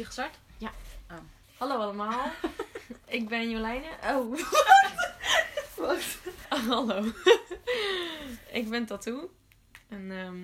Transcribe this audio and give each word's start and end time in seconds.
hij 0.00 0.06
gestart? 0.08 0.38
Hallo 1.60 1.74
allemaal. 1.76 2.30
ik 3.18 3.28
ben 3.28 3.50
Jolijne. 3.50 3.88
Oh. 4.04 4.38
Wacht. 5.76 6.18
hallo. 6.48 7.12
ik 8.60 8.68
ben 8.68 8.86
Tattoo. 8.86 9.30
En, 9.88 10.10
ehm, 10.10 10.42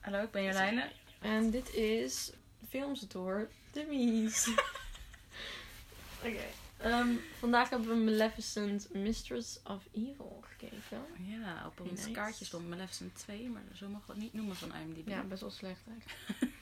Hallo, 0.00 0.22
ik 0.22 0.30
ben 0.30 0.42
Jolijne. 0.44 0.90
en 1.20 1.50
dit 1.50 1.74
is 1.74 2.32
Films 2.68 3.00
door 3.00 3.48
de 3.72 3.86
Mies. 3.88 4.48
Oké. 6.26 6.44
Ehm, 6.76 7.08
vandaag 7.38 7.68
hebben 7.68 7.88
we 7.88 7.94
Maleficent 8.10 8.94
Mistress 8.94 9.60
of 9.64 9.82
Evil 9.92 10.42
gekeken. 10.48 11.04
Ja, 11.18 11.66
op 11.66 11.80
ons 11.80 11.90
Nice. 11.90 12.10
kaartje 12.10 12.44
stond 12.44 12.68
Maleficent 12.68 13.14
2, 13.14 13.48
maar 13.48 13.62
zo 13.74 13.86
we 13.86 13.98
het 14.06 14.16
niet 14.16 14.32
noemen 14.34 14.56
van 14.56 14.74
IMDb. 14.74 15.08
Ja, 15.08 15.22
best 15.22 15.40
wel 15.40 15.50
slecht 15.50 15.80
eigenlijk. 15.88 16.58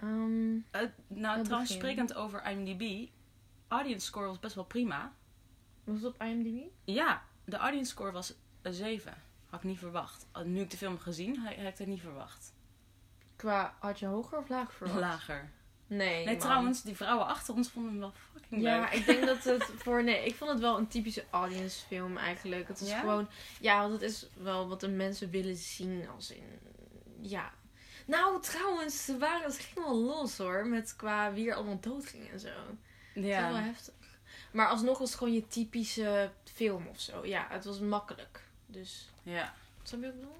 Ehm, 0.00 0.56
Eh, 0.70 0.80
nou, 1.06 1.42
trouwens, 1.44 1.72
sprekend 1.72 2.14
over 2.14 2.50
IMDb. 2.50 3.08
Audience 3.68 4.06
score 4.06 4.26
was 4.26 4.38
best 4.38 4.54
wel 4.54 4.64
prima. 4.64 5.12
was 5.84 5.96
het 6.02 6.04
op 6.14 6.22
IMDb? 6.22 6.64
Ja, 6.84 7.22
de 7.44 7.56
audience 7.56 7.90
score 7.90 8.12
was 8.12 8.34
een 8.62 8.72
7. 8.74 9.14
Had 9.46 9.60
ik 9.60 9.66
niet 9.66 9.78
verwacht. 9.78 10.26
Uh, 10.36 10.42
Nu 10.42 10.60
ik 10.60 10.70
de 10.70 10.76
film 10.76 10.98
gezien, 10.98 11.36
had 11.36 11.54
had 11.54 11.64
ik 11.66 11.78
het 11.78 11.86
niet 11.86 12.00
verwacht. 12.00 12.52
Qua, 13.36 13.74
had 13.78 13.98
je 13.98 14.06
hoger 14.06 14.38
of 14.38 14.48
lager 14.48 14.72
verwacht? 14.74 15.00
Lager. 15.00 15.50
Nee, 15.86 15.98
Nee, 16.16 16.24
man. 16.24 16.38
trouwens, 16.38 16.82
die 16.82 16.96
vrouwen 16.96 17.26
achter 17.26 17.54
ons 17.54 17.68
vonden 17.68 17.90
hem 17.90 18.00
wel 18.00 18.12
fucking 18.32 18.62
Ja, 18.62 18.80
leuk. 18.80 18.88
ik 18.90 19.06
denk 19.06 19.24
dat 19.26 19.44
het 19.44 19.62
voor. 19.82 20.04
Nee, 20.04 20.24
ik 20.26 20.34
vond 20.34 20.50
het 20.50 20.60
wel 20.60 20.78
een 20.78 20.86
typische 20.88 21.24
audience 21.30 21.86
film 21.86 22.16
eigenlijk. 22.16 22.68
Het 22.68 22.80
is 22.80 22.88
Ja? 22.88 23.00
gewoon. 23.00 23.28
Ja, 23.60 23.80
want 23.80 23.92
het 23.92 24.02
is 24.02 24.28
wel 24.36 24.68
wat 24.68 24.80
de 24.80 24.88
mensen 24.88 25.30
willen 25.30 25.56
zien 25.56 26.08
als 26.08 26.30
in. 26.30 26.44
Ja. 27.20 27.52
Nou, 28.06 28.42
trouwens, 28.42 29.04
ze 29.04 29.18
waren, 29.18 29.42
het 29.46 29.58
ging 29.58 29.86
wel 29.86 29.96
los 29.96 30.38
hoor. 30.38 30.66
Met 30.66 30.96
qua 30.96 31.32
wie 31.32 31.48
er 31.48 31.54
allemaal 31.54 31.80
dood 31.80 32.06
ging 32.06 32.30
en 32.30 32.40
zo. 32.40 32.48
Dat 33.14 33.24
is 33.24 33.30
wel 33.30 33.54
Ja. 33.54 33.62
heftig. 33.62 33.94
Maar 34.50 34.68
alsnog 34.68 34.98
was 34.98 35.08
het 35.08 35.18
gewoon 35.18 35.32
je 35.34 35.46
typische 35.48 36.30
film 36.44 36.86
of 36.86 37.00
zo. 37.00 37.26
Ja, 37.26 37.46
het 37.50 37.64
was 37.64 37.80
makkelijk. 37.80 38.40
Dus. 38.66 39.08
Ja. 39.22 39.54
Snap 39.82 40.00
je 40.00 40.06
wat 40.06 40.14
ik 40.14 40.20
bedoel? 40.20 40.36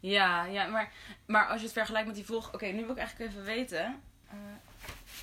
Ja, 0.00 0.44
ja 0.44 0.66
maar, 0.66 0.92
maar 1.26 1.46
als 1.48 1.58
je 1.58 1.64
het 1.64 1.72
vergelijkt 1.72 2.06
met 2.06 2.16
die 2.16 2.24
volg... 2.24 2.54
Oké, 2.54 2.66
nu 2.66 2.80
wil 2.82 2.90
ik 2.90 2.96
eigenlijk 2.98 3.30
even 3.30 3.44
weten... 3.44 4.00
eh, 4.28 4.36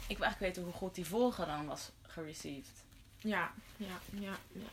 ik 0.07 0.17
wil 0.17 0.25
eigenlijk 0.25 0.39
weten 0.39 0.63
hoe 0.63 0.73
goed 0.73 0.95
die 0.95 1.05
volger 1.05 1.45
dan 1.45 1.65
was 1.65 1.89
gereceived. 2.01 2.83
Ja, 3.17 3.51
ja, 3.77 3.85
ja. 4.11 4.31
ja. 4.51 4.67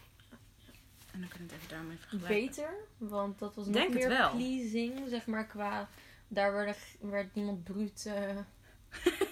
En 1.12 1.21
dan 1.21 1.29
kunnen 1.29 1.49
we 1.49 1.55
het 1.55 1.62
even 1.62 1.69
daarmee 1.77 1.97
vergelijken. 1.97 2.47
Beter, 2.47 2.71
want 2.99 3.39
dat 3.39 3.55
was 3.55 3.65
nog 3.67 3.75
Denk 3.75 3.95
meer 3.95 4.31
pleasing, 4.31 5.01
zeg 5.09 5.27
maar, 5.27 5.47
qua... 5.47 5.89
Daar 6.29 6.53
werd, 6.53 6.79
werd 7.01 7.35
niemand 7.35 7.65
bruut... 7.65 8.07
eh, 8.07 8.37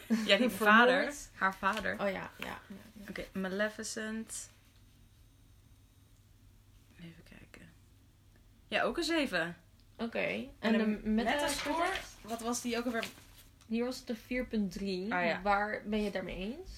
Ja, 0.27 0.37
die 0.37 0.50
vader. 0.67 1.12
Haar 1.34 1.55
vader. 1.55 1.92
Oh 2.01 2.09
ja, 2.09 2.12
ja. 2.12 2.31
ja, 2.39 2.59
ja. 2.69 3.09
Oké, 3.09 3.25
Maleficent. 3.33 4.51
Even 6.98 7.23
kijken. 7.28 7.73
Ja, 8.69 8.83
ook 8.83 8.97
een 8.97 9.05
7. 9.05 9.56
Oké. 9.97 10.19
En 10.19 10.48
En 10.59 10.73
de 10.73 10.78
de 11.03 11.09
Metascore? 11.09 11.89
Wat 12.23 12.41
was 12.41 12.61
die 12.62 12.78
ook 12.78 12.84
alweer? 12.84 13.05
Hier 13.67 13.84
was 13.84 13.98
het 13.98 14.06
de 14.06 14.17
4.3. 15.08 15.12
Ah, 15.12 15.25
ja. 15.25 15.41
Waar 15.42 15.83
ben 15.84 15.98
je 15.98 16.05
het 16.05 16.12
daarmee 16.12 16.36
eens? 16.36 16.70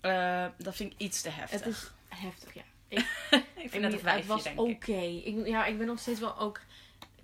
Eh, 0.00 0.46
dat 0.58 0.76
vind 0.76 0.92
ik 0.92 0.98
iets 0.98 1.22
te 1.22 1.30
heftig. 1.30 1.58
Het 1.60 1.66
is 1.68 1.90
heftig, 2.08 2.54
ja. 2.54 2.62
ik 2.88 2.98
vind 3.30 3.44
Ik 3.56 3.72
het 3.72 3.82
een 3.82 3.90
niet- 3.90 4.00
vijfje, 4.00 4.18
Het 4.18 4.26
was 4.26 4.42
denk 4.42 4.60
oké. 4.60 4.92
ik. 4.92 5.24
Ik. 5.24 5.46
Ja, 5.46 5.64
ik 5.66 5.78
ben 5.78 5.86
nog 5.86 5.98
steeds 5.98 6.20
wel 6.20 6.38
ook... 6.38 6.60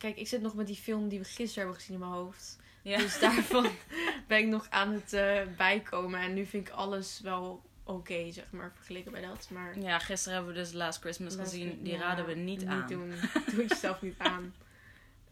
Kijk, 0.04 0.16
ik 0.16 0.28
zit 0.28 0.42
nog 0.42 0.54
met 0.54 0.66
die 0.66 0.76
film 0.76 1.08
die 1.08 1.18
we 1.18 1.24
gisteren 1.24 1.54
hebben 1.54 1.74
gezien 1.74 1.94
in 1.94 2.00
mijn 2.00 2.12
hoofd. 2.12 2.58
Ja. 2.82 2.98
Dus 2.98 3.18
daarvan 3.18 3.66
ben 4.28 4.38
ik 4.38 4.46
nog 4.46 4.66
aan 4.70 4.92
het 4.92 5.12
eh, 5.12 5.40
bijkomen. 5.56 6.20
En 6.20 6.34
nu 6.34 6.46
vind 6.46 6.68
ik 6.68 6.74
alles 6.74 7.20
wel 7.20 7.62
oké, 7.84 8.32
zeg 8.32 8.44
maar, 8.50 8.72
vergeleken 8.74 9.12
bij 9.12 9.20
dat. 9.20 9.48
Maar 9.50 9.78
ja, 9.78 9.98
gisteren 9.98 10.34
hebben 10.36 10.54
we 10.54 10.60
dus 10.60 10.72
Last 10.72 11.00
Christmas 11.00 11.36
Last 11.36 11.50
gezien. 11.52 11.82
Die 11.82 11.92
ja, 11.92 11.98
raden 11.98 12.26
we 12.26 12.34
niet, 12.34 12.64
aan. 12.64 12.86
doen. 12.88 13.08
Doe 13.50 13.60
het 13.62 13.68
jezelf 13.70 14.02
niet 14.02 14.18
aan. 14.18 14.54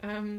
Ehm, 0.00 0.38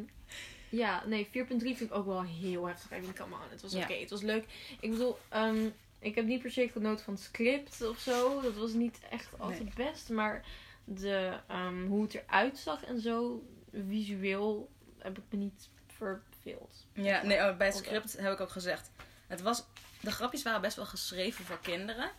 ja, 0.70 1.04
nee, 1.06 1.26
4.3 1.26 1.32
vind 1.32 1.82
ik 1.82 1.94
ook 1.94 2.06
wel 2.06 2.24
heel 2.24 2.66
heftig. 2.66 2.98
I 2.98 3.00
mean, 3.02 3.16
come 3.16 3.34
on. 3.36 3.42
Het 3.50 3.62
was 3.62 3.72
Ja. 3.72 3.84
oké, 3.84 3.94
het 3.94 4.10
was 4.10 4.22
leuk. 4.22 4.46
Ik 4.80 4.90
bedoel, 4.90 5.18
ehm, 5.30 5.68
ik 6.00 6.16
heb 6.16 6.26
niet 6.26 6.42
per 6.42 6.52
se 6.52 6.70
genoten 6.70 7.04
van 7.06 7.14
het 7.14 7.24
script 7.24 7.88
of 7.88 8.00
zo. 8.00 8.42
Dat 8.42 8.56
was 8.56 8.74
niet 8.74 9.00
echt 9.10 9.30
altijd 9.40 9.78
Nee. 9.78 9.88
best. 9.92 10.10
Maar 10.10 10.46
de, 10.84 11.34
ehm, 11.48 11.86
hoe 11.86 12.04
het 12.04 12.14
eruit 12.14 12.58
zag 12.58 12.84
en 12.84 13.00
zo, 13.02 13.44
visueel, 13.88 14.70
heb 14.98 15.18
ik 15.18 15.24
me 15.30 15.38
niet 15.38 15.70
verveeld. 15.88 16.86
Ja, 16.94 17.24
nee, 17.24 17.50
oh, 17.50 17.58
bij 17.58 17.68
het 17.68 17.76
script 17.76 18.18
heb 18.18 18.34
ik 18.34 18.40
ook 18.40 18.50
gezegd. 18.50 18.92
Het 19.28 19.42
was, 19.42 19.64
de 20.02 20.12
grapjes 20.12 20.44
waren 20.44 20.62
best 20.62 20.76
wel 20.76 20.86
geschreven 20.86 21.46
voor 21.46 21.60
kinderen. 21.60 22.12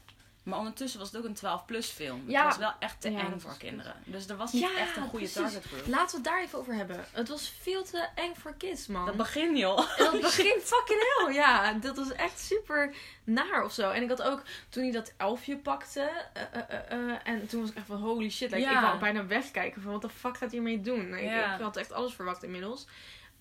Maar 0.45 0.59
ondertussen 0.59 0.99
was 1.01 1.11
het 1.13 1.19
ook 1.19 1.25
een 1.25 1.37
12-plus 1.37 1.87
film. 1.87 2.23
Ja. 2.27 2.41
Het 2.41 2.49
was 2.49 2.59
wel 2.59 2.73
echt 2.79 3.01
te 3.01 3.11
Ja, 3.11 3.19
eng 3.19 3.41
voor 3.41 3.57
kinderen. 3.59 3.95
Dus 4.05 4.29
er 4.29 4.37
was 4.37 4.53
niet 4.53 4.63
Ja, 4.63 4.77
echt 4.79 4.97
een 4.97 5.09
goede 5.09 5.31
target 5.31 5.65
group. 5.65 5.87
Laten 5.87 6.11
we 6.11 6.15
het 6.17 6.25
daar 6.25 6.43
even 6.43 6.59
over 6.59 6.75
hebben. 6.75 7.05
Het 7.13 7.29
was 7.29 7.53
veel 7.61 7.85
te 7.85 8.09
eng 8.15 8.35
voor 8.35 8.55
kids, 8.59 8.87
man. 8.87 9.07
Dat 9.07 9.17
begin 9.17 9.57
joh. 9.57 9.97
Dat 9.99 10.21
begint 10.21 10.63
fucking 10.63 11.01
hell, 11.17 11.35
ja. 11.35 11.73
Dat 11.73 11.97
was 11.97 12.13
echt 12.13 12.41
super 12.41 12.95
naar 13.25 13.65
of 13.65 13.73
zo. 13.73 13.91
En 13.91 14.03
ik 14.03 14.09
had 14.09 14.23
ook, 14.23 14.43
toen 14.69 14.83
hij 14.83 14.93
dat 14.93 15.13
elfje 15.17 15.57
pakte, 15.57 16.11
eh, 16.33 16.43
eh, 16.69 16.91
eh, 16.91 17.17
en 17.25 17.47
toen 17.47 17.61
was 17.61 17.71
ik 17.71 17.77
echt 17.77 17.87
van 17.87 18.01
holy 18.01 18.31
shit. 18.31 18.51
Like. 18.51 18.71
Ik 18.71 18.81
wou 18.81 18.99
bijna 18.99 19.27
wegkijken 19.27 19.83
van 19.83 19.93
wat 19.93 20.03
de 20.03 20.09
fuck 20.09 20.37
gaat 20.37 20.41
hij 20.41 20.49
hiermee 20.51 20.81
doen? 20.81 21.15
Ik 21.15 21.61
had 21.61 21.77
echt 21.77 21.93
alles 21.93 22.15
verwacht 22.15 22.43
inmiddels. 22.43 22.87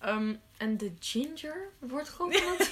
Ehm, 0.04 0.36
en 0.58 0.78
de 0.78 0.92
ginger 1.00 1.70
wordt 1.80 2.10
gewoon 2.10 2.34
van 2.44 2.58
dat, 2.58 2.68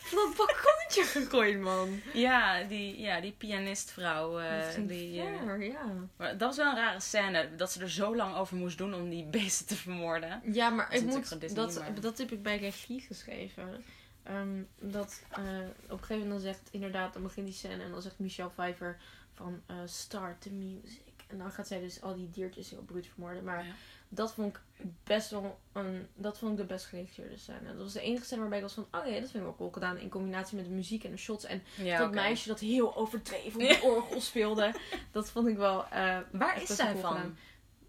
van 0.00 0.18
dat 0.18 0.36
balkonnetje 0.36 1.02
gegooid, 1.04 1.60
man. 1.60 2.00
Ja, 2.12 2.62
die, 2.62 3.00
ja, 3.00 3.20
die 3.20 3.32
pianistvrouw. 3.32 4.38
eh, 4.38 4.60
dat 4.64 4.74
ging 4.74 4.88
die, 4.88 5.20
eh, 5.20 5.26
ver, 5.44 5.62
ja. 5.62 5.84
maar 6.16 6.30
dat 6.38 6.40
was 6.48 6.56
wel 6.56 6.66
een 6.66 6.76
rare 6.76 7.00
scène. 7.00 7.54
Dat 7.56 7.72
ze 7.72 7.80
er 7.80 7.90
zo 7.90 8.16
lang 8.16 8.36
over 8.36 8.56
moest 8.56 8.78
doen 8.78 8.94
om 8.94 9.10
die 9.10 9.24
beesten 9.24 9.66
te 9.66 9.76
vermoorden. 9.76 10.42
Ja, 10.52 10.68
maar 10.70 10.90
Dat 10.90 11.00
ik 11.00 11.06
moet, 11.06 11.40
Disney, 11.40 11.64
dat, 11.64 11.78
maar- 11.78 12.00
dat 12.00 12.18
heb 12.18 12.30
ik 12.32 12.42
bij 12.42 12.58
regie 12.58 13.00
geschreven. 13.00 13.84
Ehm, 14.22 14.62
dat 14.78 15.22
eh, 15.30 15.38
op 15.84 15.90
een 15.90 15.98
gegeven 15.98 16.18
moment 16.18 16.30
dan 16.30 16.40
zegt, 16.40 16.68
inderdaad, 16.70 17.12
dan 17.12 17.22
begint 17.22 17.46
die 17.46 17.54
scène 17.54 17.82
en 17.82 17.90
dan 17.90 18.02
zegt 18.02 18.18
Michelle 18.18 18.48
Pfeiffer 18.50 18.96
van 19.34 19.62
eh, 19.66 19.76
start 19.84 20.40
the 20.40 20.50
music. 20.52 21.02
En 21.26 21.38
dan 21.38 21.50
gaat 21.50 21.66
zij 21.66 21.80
dus 21.80 22.02
al 22.02 22.14
die 22.14 22.30
diertjes 22.30 22.70
heel 22.70 22.82
bruut 22.82 23.06
vermoorden. 23.06 23.44
Maar 23.44 23.64
Ja. 23.64 23.72
dat 24.08 24.32
vond 24.34 24.56
ik 24.56 24.60
best 25.04 25.30
wel 25.30 25.58
een, 25.72 26.06
dat 26.14 26.38
vond 26.38 26.52
ik 26.52 26.58
de 26.58 26.64
best 26.64 26.86
geregisseerde 26.86 27.36
scène. 27.36 27.66
Dat 27.66 27.76
was 27.76 27.92
de 27.92 28.00
enige 28.00 28.24
scène 28.24 28.40
waarbij 28.40 28.58
ik 28.58 28.64
was 28.64 28.74
van, 28.74 28.86
oh 28.92 29.06
ja, 29.06 29.12
dat 29.12 29.30
vind 29.30 29.34
ik 29.34 29.42
wel 29.42 29.56
cool 29.56 29.70
gedaan 29.70 29.98
in 29.98 30.08
combinatie 30.08 30.56
met 30.56 30.64
de 30.64 30.70
muziek 30.70 31.04
en 31.04 31.10
de 31.10 31.16
shots. 31.16 31.44
En 31.44 31.62
Ja, 31.76 31.98
dat 31.98 32.14
meisje 32.14 32.48
dat 32.48 32.60
heel 32.60 32.96
overdreven 32.96 33.60
op 33.60 33.68
de 33.80 33.82
orgel 33.82 34.20
speelde. 34.20 34.74
Dat 35.12 35.30
vond 35.30 35.48
ik 35.48 35.56
wel, 35.56 35.84
eh, 35.88 36.18
Waar 36.32 36.62
is 36.62 36.76
zij 36.76 36.90
cool 36.90 37.00
van? 37.00 37.12
gedaan. 37.12 37.38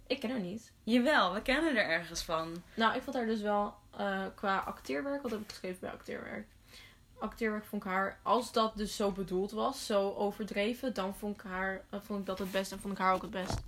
Ik 0.08 0.20
ken 0.20 0.30
haar 0.30 0.40
niet. 0.40 0.72
Jawel, 0.84 1.34
we 1.34 1.42
kennen 1.42 1.76
er 1.76 1.86
ergens 1.90 2.22
van. 2.24 2.64
Nou, 2.74 2.96
ik 2.96 3.02
vond 3.02 3.16
haar 3.16 3.26
dus 3.26 3.42
wel 3.42 3.74
eh, 3.98 4.26
qua 4.36 4.58
acteerwerk, 4.58 5.22
wat 5.22 5.32
heb 5.32 5.40
ik 5.42 5.50
geschreven 5.50 5.80
bij 5.80 5.92
acteerwerk? 5.92 6.48
Acteerwerk 7.20 7.66
vond 7.66 7.84
ik 7.84 7.90
haar, 7.90 8.20
als 8.24 8.52
dat 8.52 8.78
dus 8.78 8.96
zo 8.96 9.12
bedoeld 9.12 9.52
was, 9.52 9.86
zo 9.86 10.14
overdreven, 10.14 10.94
dan 10.94 11.16
vond 11.16 11.36
ik, 11.36 11.42
haar, 11.42 11.82
eh, 11.90 12.00
vond 12.04 12.20
ik 12.20 12.26
dat 12.26 12.40
het 12.40 12.52
best 12.52 12.72
en 12.72 12.80
vond 12.80 12.94
ik 12.94 13.00
haar 13.00 13.14
ook 13.14 13.22
het 13.22 13.32
best. 13.32 13.60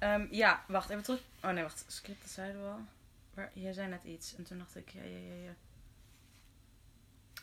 Ehm, 0.00 0.26
ja, 0.30 0.64
wacht, 0.68 0.90
even 0.90 1.02
terug. 1.02 1.20
Oh 1.42 1.50
nee, 1.50 1.62
wacht. 1.62 1.84
Script, 1.86 2.20
dat 2.20 2.30
zeiden 2.30 2.62
we 2.62 2.68
al. 2.68 2.80
Maar 3.34 3.50
jij 3.54 3.72
zei 3.72 3.88
net 3.88 4.04
iets. 4.04 4.34
En 4.36 4.44
toen 4.44 4.58
dacht 4.58 4.76
ik, 4.76 4.90
ja, 4.90 5.02
ja, 5.02 5.18
ja, 5.18 5.34
ja. 5.34 5.54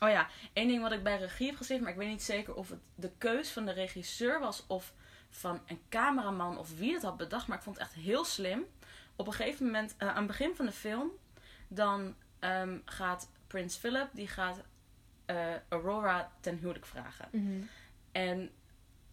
Oh 0.00 0.08
ja, 0.08 0.28
één 0.52 0.68
ding 0.68 0.82
wat 0.82 0.92
ik 0.92 1.02
bij 1.02 1.18
regie 1.18 1.46
heb 1.46 1.56
geschreven, 1.56 1.84
maar 1.84 1.92
ik 1.92 1.98
weet 1.98 2.08
niet 2.08 2.22
zeker 2.22 2.54
of 2.54 2.68
het 2.68 2.78
de 2.94 3.10
keus 3.18 3.50
van 3.50 3.64
de 3.66 3.72
regisseur 3.72 4.40
was 4.40 4.64
of 4.66 4.92
van 5.30 5.60
een 5.66 5.80
cameraman 5.88 6.58
of 6.58 6.76
wie 6.76 6.92
het 6.92 7.02
had 7.02 7.16
bedacht. 7.16 7.46
Maar 7.46 7.56
ik 7.56 7.62
vond 7.62 7.78
het 7.78 7.86
echt 7.86 7.94
heel 7.94 8.24
slim. 8.24 8.64
Op 9.16 9.26
een 9.26 9.32
gegeven 9.32 9.64
moment, 9.64 9.94
eh, 9.96 10.08
aan 10.08 10.16
het 10.16 10.26
begin 10.26 10.54
van 10.54 10.66
de 10.66 10.72
film, 10.72 11.10
dan 11.68 12.14
ehm, 12.38 12.78
gaat 12.84 13.28
Prins 13.46 13.76
Philip, 13.76 14.08
die 14.12 14.28
gaat 14.28 14.60
eh, 15.24 15.54
Aurora 15.68 16.32
ten 16.40 16.58
huwelijk 16.58 16.86
vragen. 16.86 17.28
En 18.12 18.50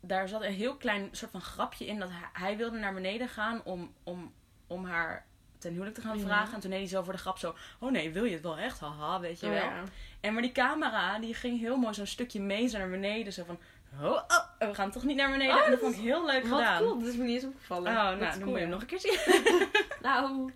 daar 0.07 0.27
zat 0.27 0.41
een 0.41 0.53
heel 0.53 0.75
klein 0.75 1.07
soort 1.11 1.31
van 1.31 1.41
grapje 1.41 1.85
in 1.85 1.99
dat 1.99 2.09
hij, 2.11 2.29
hij 2.33 2.57
wilde 2.57 2.77
naar 2.77 2.93
beneden 2.93 3.29
gaan 3.29 3.61
om, 3.63 3.93
om, 4.03 4.33
om 4.67 4.85
haar 4.85 5.25
ten 5.57 5.71
huwelijk 5.71 5.95
te 5.95 6.01
gaan 6.01 6.17
Ja. 6.19 6.25
vragen. 6.25 6.53
En 6.53 6.59
toen 6.59 6.69
deed 6.69 6.79
hij 6.79 6.87
zo 6.89 7.03
voor 7.03 7.13
de 7.13 7.19
grap 7.19 7.37
zo, 7.37 7.55
oh 7.79 7.91
nee, 7.91 8.11
wil 8.11 8.23
je 8.23 8.33
het 8.33 8.41
wel 8.43 8.57
echt? 8.57 8.79
Haha, 8.79 9.19
weet 9.19 9.39
je 9.39 9.45
Oh, 9.45 9.51
wel. 9.51 9.61
ja. 9.63 9.83
En 10.21 10.33
maar 10.33 10.41
die 10.41 10.51
camera, 10.51 11.19
die 11.19 11.33
ging 11.33 11.59
heel 11.59 11.77
mooi 11.77 11.93
zo'n 11.93 12.05
stukje 12.05 12.41
mee 12.41 12.67
zo 12.67 12.77
naar 12.77 12.89
beneden. 12.89 13.33
Zo 13.33 13.43
van, 13.43 13.59
oh, 14.01 14.11
oh, 14.11 14.45
we 14.59 14.73
gaan 14.75 14.91
toch 14.91 15.03
niet 15.03 15.17
naar 15.17 15.31
beneden. 15.31 15.55
Oh, 15.55 15.63
en 15.65 15.71
dat 15.71 15.79
dat 15.79 15.89
vond 15.89 15.95
ik 15.95 16.01
heel 16.01 16.25
leuk 16.25 16.45
Wat 16.45 16.59
gedaan. 16.59 16.81
cool, 16.81 16.99
dat 16.99 17.07
is 17.07 17.15
me 17.15 17.23
niet 17.23 17.35
eens 17.35 17.43
opgevallen. 17.53 17.91
Oh, 17.91 17.97
nou, 17.97 18.19
dan 18.19 18.29
cool, 18.31 18.45
moet 18.45 18.53
je 18.53 18.59
hem 18.59 18.69
nog 18.69 18.81
een 18.81 18.87
keer 18.87 18.99
zien. 18.99 19.17
Nou, 20.01 20.51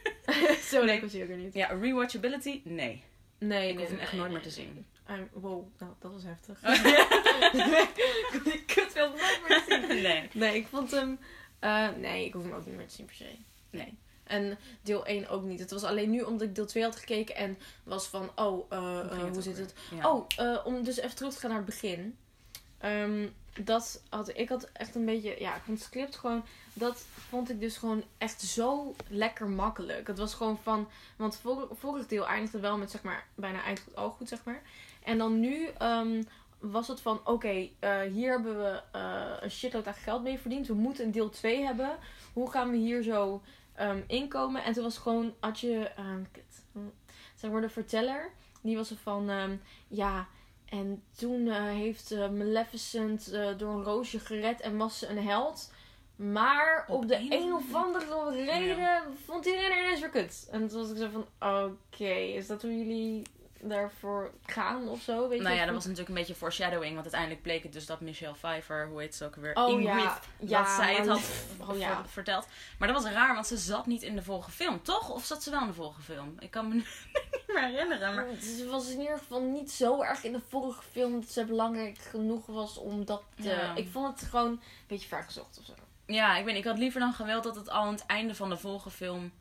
zo 0.70 0.84
leuk 0.84 1.00
was 1.00 1.12
hij 1.12 1.22
ook 1.22 1.28
weer 1.28 1.36
niet. 1.36 1.54
Ja, 1.54 1.66
rewatchability? 1.66 2.60
Nee. 2.64 3.04
Nee, 3.38 3.68
Ik 3.72 3.78
hoef 3.78 3.82
nee, 3.88 3.92
hem 3.92 3.98
echt 3.98 4.12
nee, 4.12 4.20
nooit 4.20 4.32
meer 4.32 4.42
te 4.42 4.50
zien. 4.50 4.86
Um, 5.10 5.28
wow, 5.32 5.66
nou, 5.78 5.92
dat 5.98 6.12
was 6.12 6.22
heftig. 6.22 6.62
Ik 8.54 8.62
kut 8.66 8.92
wel 8.92 9.08
nooit 9.08 9.40
meer 9.48 9.64
te 9.64 9.86
zien. 9.88 10.02
nee. 10.02 10.30
Nee, 10.32 10.56
ik 10.56 10.66
vond 10.66 10.90
hem... 10.90 11.18
eh, 11.58 11.88
nee, 11.96 12.24
ik 12.24 12.32
hoef 12.32 12.42
hem 12.42 12.52
ook 12.52 12.66
niet 12.66 12.76
meer 12.76 12.86
te 12.88 12.94
zien 12.94 13.06
per 13.06 13.14
se. 13.14 13.36
Nee. 13.70 13.98
En 14.24 14.58
deel 14.82 15.06
1 15.06 15.28
ook 15.28 15.42
niet. 15.42 15.60
Het 15.60 15.70
was 15.70 15.82
alleen 15.84 16.10
nu 16.10 16.20
omdat 16.20 16.48
ik 16.48 16.54
deel 16.54 16.66
2 16.66 16.82
had 16.82 16.96
gekeken 16.96 17.34
en 17.36 17.58
was 17.82 18.06
van, 18.06 18.30
oh, 18.34 18.66
eh, 18.72 18.78
Hoe 18.78 19.10
eh, 19.10 19.32
hoe 19.32 19.42
zit 19.42 19.56
weer? 19.56 19.64
het? 19.64 19.74
Ja. 19.90 20.10
Oh, 20.10 20.26
om 20.66 20.84
dus 20.84 20.96
even 20.96 21.16
terug 21.16 21.32
te 21.34 21.38
gaan 21.40 21.50
naar 21.50 21.58
het 21.58 21.68
begin. 21.68 22.16
Ehm, 22.78 23.28
dat 23.64 24.02
had 24.08 24.38
ik 24.38 24.48
had 24.48 24.68
echt 24.72 24.94
een 24.94 25.04
beetje, 25.04 25.36
ja, 25.38 25.56
ik 25.56 25.62
vond 25.62 25.78
het 25.78 25.86
script 25.86 26.16
gewoon, 26.16 26.44
dat 26.72 27.04
vond 27.28 27.50
ik 27.50 27.60
dus 27.60 27.76
gewoon 27.76 28.04
echt 28.18 28.40
zo 28.40 28.94
lekker 29.08 29.48
makkelijk. 29.48 30.06
Het 30.06 30.18
was 30.18 30.34
gewoon 30.34 30.58
van, 30.62 30.88
want 31.16 31.36
vor, 31.36 31.68
vorig 31.72 32.06
deel 32.06 32.26
eindigde 32.26 32.58
wel 32.60 32.78
met 32.78 32.90
zeg 32.90 33.02
maar 33.02 33.26
bijna 33.34 33.62
eind 33.62 33.80
goed, 33.80 33.96
al 33.96 34.10
goed 34.10 34.28
zeg 34.28 34.38
maar. 34.44 34.62
En 35.04 35.18
dan 35.18 35.40
nu 35.40 35.66
ehm, 35.78 36.22
was 36.58 36.88
het 36.88 37.00
van, 37.00 37.20
oké, 37.24 37.68
eh, 37.78 38.00
hier 38.00 38.30
hebben 38.30 38.58
we 38.58 38.82
eh, 38.92 39.30
een 39.40 39.50
shitload 39.50 39.86
aan 39.86 39.94
geld 39.94 40.22
mee 40.22 40.38
verdiend. 40.38 40.66
We 40.66 40.74
moeten 40.74 41.04
een 41.04 41.10
deel 41.10 41.28
2 41.28 41.64
hebben. 41.64 41.98
Hoe 42.32 42.50
gaan 42.50 42.70
we 42.70 42.76
hier 42.76 43.02
zo 43.02 43.42
ehm, 43.74 44.00
inkomen? 44.06 44.64
En 44.64 44.72
toen 44.72 44.82
was 44.82 44.98
gewoon, 44.98 45.34
had 45.40 45.60
je, 45.60 45.90
kut. 46.32 46.64
Hm. 46.72 46.78
zeg 47.34 47.50
maar 47.50 47.60
de 47.60 47.68
verteller, 47.68 48.30
die 48.62 48.76
was 48.76 48.90
er 48.90 48.96
van, 48.96 49.30
ehm, 49.30 49.56
ja... 49.88 50.26
En 50.64 51.02
toen 51.16 51.48
eh, 51.48 51.62
heeft 51.62 52.10
Maleficent 52.10 53.32
door 53.56 53.74
een 53.74 53.82
roosje 53.82 54.18
gered 54.18 54.60
en 54.60 54.76
was 54.76 54.98
ze 54.98 55.08
een 55.08 55.22
held. 55.22 55.72
Maar 56.16 56.84
op, 56.88 56.96
Op 56.96 57.08
de 57.08 57.26
een 57.30 57.52
of 57.52 57.74
andere 57.74 58.44
reden 58.44 59.02
vond 59.24 59.46
iedereen 59.46 59.70
er 59.70 59.84
ineens 59.84 60.00
weer 60.00 60.08
kut. 60.08 60.48
En 60.50 60.68
toen 60.68 60.80
was 60.80 60.90
ik 60.90 60.96
zo 60.96 61.08
van, 61.08 61.26
oké, 61.38 62.14
is 62.14 62.46
dat 62.46 62.62
hoe 62.62 62.78
jullie 62.78 63.22
daarvoor 63.68 64.30
gaan 64.46 64.88
of 64.88 65.00
zo? 65.02 65.28
Weet 65.28 65.40
Nou 65.40 65.52
je? 65.54 65.58
ja, 65.60 65.64
dat 65.64 65.74
was 65.74 65.82
natuurlijk 65.84 66.08
een 66.08 66.14
beetje 66.14 66.34
foreshadowing. 66.34 66.92
Want 66.92 67.02
uiteindelijk 67.02 67.42
bleek 67.42 67.62
het 67.62 67.72
dus 67.72 67.86
dat 67.86 68.00
Michelle 68.00 68.32
Pfeiffer, 68.34 68.86
hoe 68.88 69.00
heet 69.00 69.14
ze 69.14 69.24
ook 69.24 69.34
weer? 69.36 69.54
Oh 69.56 69.70
Ingrid, 69.70 69.86
ja, 70.04 70.18
ja, 70.38 70.58
dat 70.62 70.68
zij 70.70 70.94
het 70.94 71.06
had 71.08 71.20
Oh 71.68 71.78
ja. 71.78 71.96
ver- 71.96 72.08
verteld. 72.08 72.46
Maar 72.78 72.88
dat 72.92 73.02
was 73.02 73.12
raar, 73.12 73.34
want 73.34 73.46
ze 73.46 73.56
zat 73.56 73.86
niet 73.86 74.02
in 74.02 74.14
de 74.16 74.22
vorige 74.22 74.50
film, 74.50 74.82
toch? 74.82 75.10
Of 75.10 75.24
zat 75.24 75.42
ze 75.42 75.50
wel 75.50 75.60
in 75.60 75.66
de 75.66 75.72
vorige 75.72 76.02
film? 76.02 76.34
Ik 76.38 76.50
kan 76.50 76.68
me 76.68 76.74
niet 77.32 77.44
meer 77.46 77.62
herinneren. 77.68 78.14
Maar... 78.14 78.26
Ze 78.40 78.66
was 78.70 78.90
in 78.90 79.00
ieder 79.00 79.18
geval 79.18 79.40
niet 79.42 79.70
zo 79.70 80.02
erg 80.02 80.24
in 80.24 80.32
de 80.32 80.40
vorige 80.48 80.82
film 80.82 81.20
dat 81.20 81.30
ze 81.30 81.44
belangrijk 81.44 81.98
genoeg 81.98 82.46
was 82.46 82.78
om 82.78 83.04
dat 83.04 83.22
te... 83.36 83.42
Ja. 83.48 83.74
Ik 83.74 83.88
vond 83.92 84.20
het 84.20 84.28
gewoon 84.30 84.50
een 84.50 84.60
beetje 84.86 85.08
ver 85.08 85.22
gezocht 85.22 85.58
of 85.58 85.64
zo. 85.64 85.72
Ja, 86.06 86.36
ik 86.36 86.44
weet. 86.44 86.56
Ik 86.56 86.64
had 86.64 86.78
liever 86.78 87.00
dan 87.00 87.12
gewild 87.12 87.42
dat 87.42 87.56
het 87.56 87.68
al 87.70 87.82
aan 87.82 87.92
het 87.92 88.06
einde 88.06 88.34
van 88.34 88.48
de 88.48 88.56
vorige 88.56 88.90
film 88.90 89.32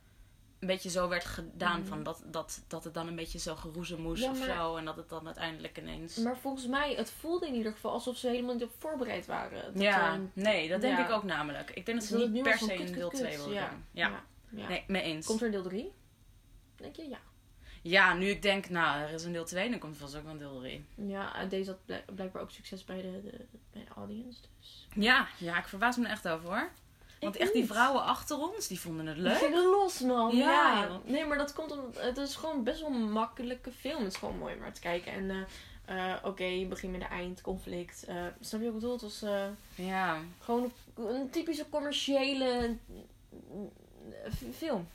een 0.63 0.69
beetje 0.69 0.89
zo 0.89 1.07
werd 1.07 1.25
gedaan. 1.25 1.85
Van 1.85 2.03
dat, 2.03 2.23
dat, 2.25 2.63
dat 2.67 2.83
het 2.83 2.93
dan 2.93 3.07
een 3.07 3.15
beetje 3.15 3.39
zo 3.39 3.55
geroezemoes 3.55 4.19
Ja, 4.19 4.29
of 4.31 4.37
zo. 4.37 4.75
En 4.75 4.85
dat 4.85 4.95
het 4.95 5.09
dan 5.09 5.25
uiteindelijk 5.25 5.77
ineens... 5.77 6.17
Maar 6.17 6.37
volgens 6.37 6.67
mij, 6.67 6.93
het 6.95 7.11
voelde 7.11 7.47
in 7.47 7.53
ieder 7.53 7.71
geval 7.71 7.91
alsof 7.91 8.17
ze 8.17 8.27
helemaal 8.27 8.53
niet 8.53 8.63
op 8.63 8.71
voorbereid 8.77 9.25
waren. 9.25 9.73
Dat, 9.73 9.81
ja, 9.81 10.13
ehm, 10.13 10.21
nee, 10.33 10.69
dat 10.69 10.81
denk 10.81 10.97
ja. 10.97 11.05
ik 11.05 11.11
ook 11.11 11.23
namelijk. 11.23 11.69
Ik 11.69 11.85
denk 11.85 11.99
dat 11.99 12.09
Dus 12.09 12.17
ze 12.17 12.17
dat 12.17 12.29
niet 12.29 12.43
per 12.43 12.57
se 12.57 12.73
in 12.73 12.85
kut, 12.85 12.93
deel 12.93 13.09
kut, 13.09 13.19
2 13.19 13.29
kut. 13.31 13.39
wilden 13.39 13.61
Ja. 13.61 13.69
doen. 13.69 13.83
Ja. 13.91 14.23
Nee, 14.67 14.83
mee 14.87 15.01
eens. 15.01 15.25
Komt 15.25 15.39
er 15.39 15.45
een 15.45 15.51
deel 15.51 15.63
3? 15.63 15.91
Denk 16.75 16.95
je? 16.95 17.09
Ja. 17.09 17.19
Ja, 17.81 18.13
nu 18.13 18.25
ik 18.27 18.41
denk, 18.41 18.69
nou, 18.69 19.01
er 19.01 19.09
is 19.09 19.23
een 19.23 19.31
deel 19.31 19.45
2, 19.45 19.69
dan 19.69 19.79
komt 19.79 19.93
er 19.93 19.99
vast 19.99 20.15
ook 20.15 20.23
wel 20.23 20.31
een 20.31 20.37
deel 20.37 20.59
3. 20.59 20.85
Ja, 20.95 21.35
en 21.35 21.49
deze 21.49 21.69
had 21.69 21.85
blijk- 21.85 22.15
blijkbaar 22.15 22.41
ook 22.41 22.51
succes 22.51 22.83
bij 22.85 23.01
de, 23.01 23.21
de, 23.23 23.45
bij 23.71 23.83
de 23.83 23.93
audience. 23.95 24.39
Dus. 24.59 24.87
Ja, 24.95 25.27
ja, 25.37 25.57
ik 25.57 25.67
verbaas 25.67 25.97
me 25.97 26.05
er 26.05 26.11
echt 26.11 26.27
over 26.27 26.49
hoor. 26.49 26.71
Want 27.23 27.35
Ik 27.35 27.41
echt 27.41 27.53
die 27.53 27.65
vrouwen 27.65 28.03
achter 28.03 28.37
ons, 28.37 28.67
die 28.67 28.79
vonden 28.79 29.05
het 29.05 29.15
Die 29.15 29.23
leuk. 29.23 29.37
gingen 29.37 29.65
los, 29.65 29.99
man. 29.99 30.35
Ja. 30.35 30.43
Ja. 30.83 30.99
Nee, 31.03 31.25
maar 31.25 31.37
dat 31.37 31.53
komt 31.53 31.71
omdat 31.71 32.01
het 32.03 32.17
is 32.17 32.35
gewoon 32.35 32.63
best 32.63 32.81
wel 32.81 32.89
een 32.89 33.11
makkelijke 33.11 33.71
film. 33.71 34.03
Het 34.03 34.11
is 34.13 34.19
gewoon 34.19 34.37
mooi 34.37 34.53
om 34.53 34.59
naar 34.59 34.73
te 34.73 34.81
kijken. 34.81 35.11
En 35.11 35.29
eh, 35.85 36.11
eh, 36.13 36.17
oké, 36.23 36.65
begin 36.69 36.91
met 36.91 37.01
een 37.01 37.07
eindconflict. 37.07 38.03
Eh 38.03 38.15
snap 38.39 38.61
je 38.61 38.65
wat 38.65 38.75
ik 38.75 38.79
bedoel? 38.79 38.91
Het 38.91 39.01
was 39.01 39.23
Ja, 39.75 40.17
gewoon 40.39 40.71
een, 40.95 41.05
een 41.15 41.29
typische 41.29 41.69
commerciële 41.69 42.75
f- 44.29 44.55
film. 44.57 44.87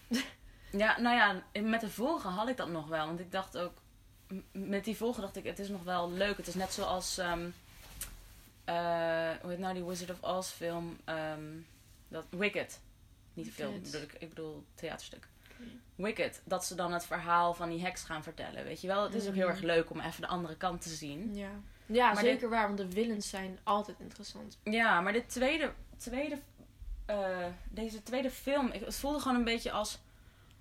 Ja, 0.71 1.01
nou 1.01 1.17
ja, 1.17 1.43
met 1.63 1.81
de 1.81 1.91
vorige 1.91 2.29
had 2.29 2.49
ik 2.49 2.57
dat 2.57 2.69
nog 2.69 2.87
wel. 2.89 3.07
Want 3.07 3.21
ik 3.21 3.33
dacht 3.33 3.59
ook, 3.59 3.73
met 4.53 4.85
die 4.85 4.97
vorige 4.97 5.21
dacht 5.21 5.37
ik, 5.37 5.45
het 5.45 5.59
is 5.59 5.69
nog 5.69 5.83
wel 5.83 6.11
leuk. 6.13 6.37
Het 6.37 6.47
is 6.47 6.55
net 6.55 6.73
zoals, 6.73 7.19
ehm 7.19 7.47
eh, 8.65 9.31
hoe 9.41 9.51
heet 9.51 9.59
nou 9.59 9.75
die 9.75 9.85
Wizard 9.85 10.11
of 10.11 10.23
Oz 10.37 10.49
film? 10.51 10.99
ehm, 11.05 11.41
dat, 12.09 12.25
Wicked. 12.31 12.81
Niet 13.35 13.47
de 13.47 13.53
film, 13.53 13.83
bedoel 13.83 14.03
ik, 14.03 14.13
ik 14.19 14.29
bedoel 14.29 14.65
theaterstuk. 14.75 15.29
Wicked. 15.95 16.41
Dat 16.45 16.65
ze 16.65 16.75
dan 16.75 16.93
het 16.93 17.07
verhaal 17.07 17.55
van 17.55 17.69
die 17.69 17.81
heks 17.81 18.03
gaan 18.05 18.23
vertellen, 18.23 18.65
weet 18.65 18.81
je 18.81 18.87
wel. 18.87 19.03
Het 19.03 19.15
is 19.15 19.27
ook 19.29 19.35
heel 19.35 19.47
Mhm. 19.47 19.53
erg 19.55 19.63
leuk 19.65 19.91
om 19.91 20.01
even 20.01 20.21
de 20.21 20.27
andere 20.27 20.57
kant 20.57 20.81
te 20.83 20.89
zien. 20.89 21.35
Ja, 21.35 21.51
ja 21.87 22.13
Maar 22.13 22.23
zeker 22.23 22.49
waar. 22.49 22.67
Want 22.67 22.79
de 22.79 22.91
villains 22.91 23.29
zijn 23.29 23.59
altijd 23.63 24.01
interessant. 24.01 24.59
Ja, 24.65 25.01
maar 25.01 25.13
dit 25.13 25.29
tweede, 25.29 25.73
tweede, 25.97 26.39
eh, 27.07 27.47
deze 27.71 28.03
tweede 28.03 28.31
film, 28.31 28.67
ik, 28.71 28.85
het 28.85 28.97
voelde 28.97 29.21
gewoon 29.21 29.37
een 29.37 29.45
beetje 29.45 29.71
als... 29.71 29.99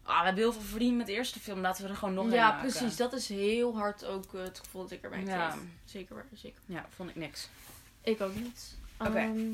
Ah, 0.03 0.19
we 0.19 0.25
hebben 0.25 0.43
heel 0.43 0.53
veel 0.53 0.61
verdiend 0.61 0.97
met 0.97 1.05
de 1.05 1.13
eerste 1.13 1.39
film, 1.39 1.59
laten 1.59 1.83
we 1.83 1.89
er 1.89 1.95
gewoon 1.95 2.13
nog 2.13 2.25
een 2.25 2.31
ja, 2.31 2.49
maken. 2.51 2.69
precies. 2.69 2.95
Dat 2.97 3.13
is 3.13 3.29
heel 3.29 3.77
hard 3.77 4.05
ook 4.05 4.33
eh, 4.33 4.41
het 4.41 4.59
gevoel 4.59 4.81
dat 4.81 4.91
ik 4.91 5.01
erbij 5.03 5.23
Ja. 5.23 5.49
kreeg. 5.49 5.61
Zeker 5.85 6.15
waar, 6.15 6.25
zeker. 6.33 6.59
Ja, 6.65 6.85
vond 6.89 7.09
ik 7.09 7.15
niks. 7.15 7.49
Ik 8.01 8.21
ook 8.21 8.35
niet. 8.35 8.75
Oké. 8.97 9.17
Ehm, 9.17 9.51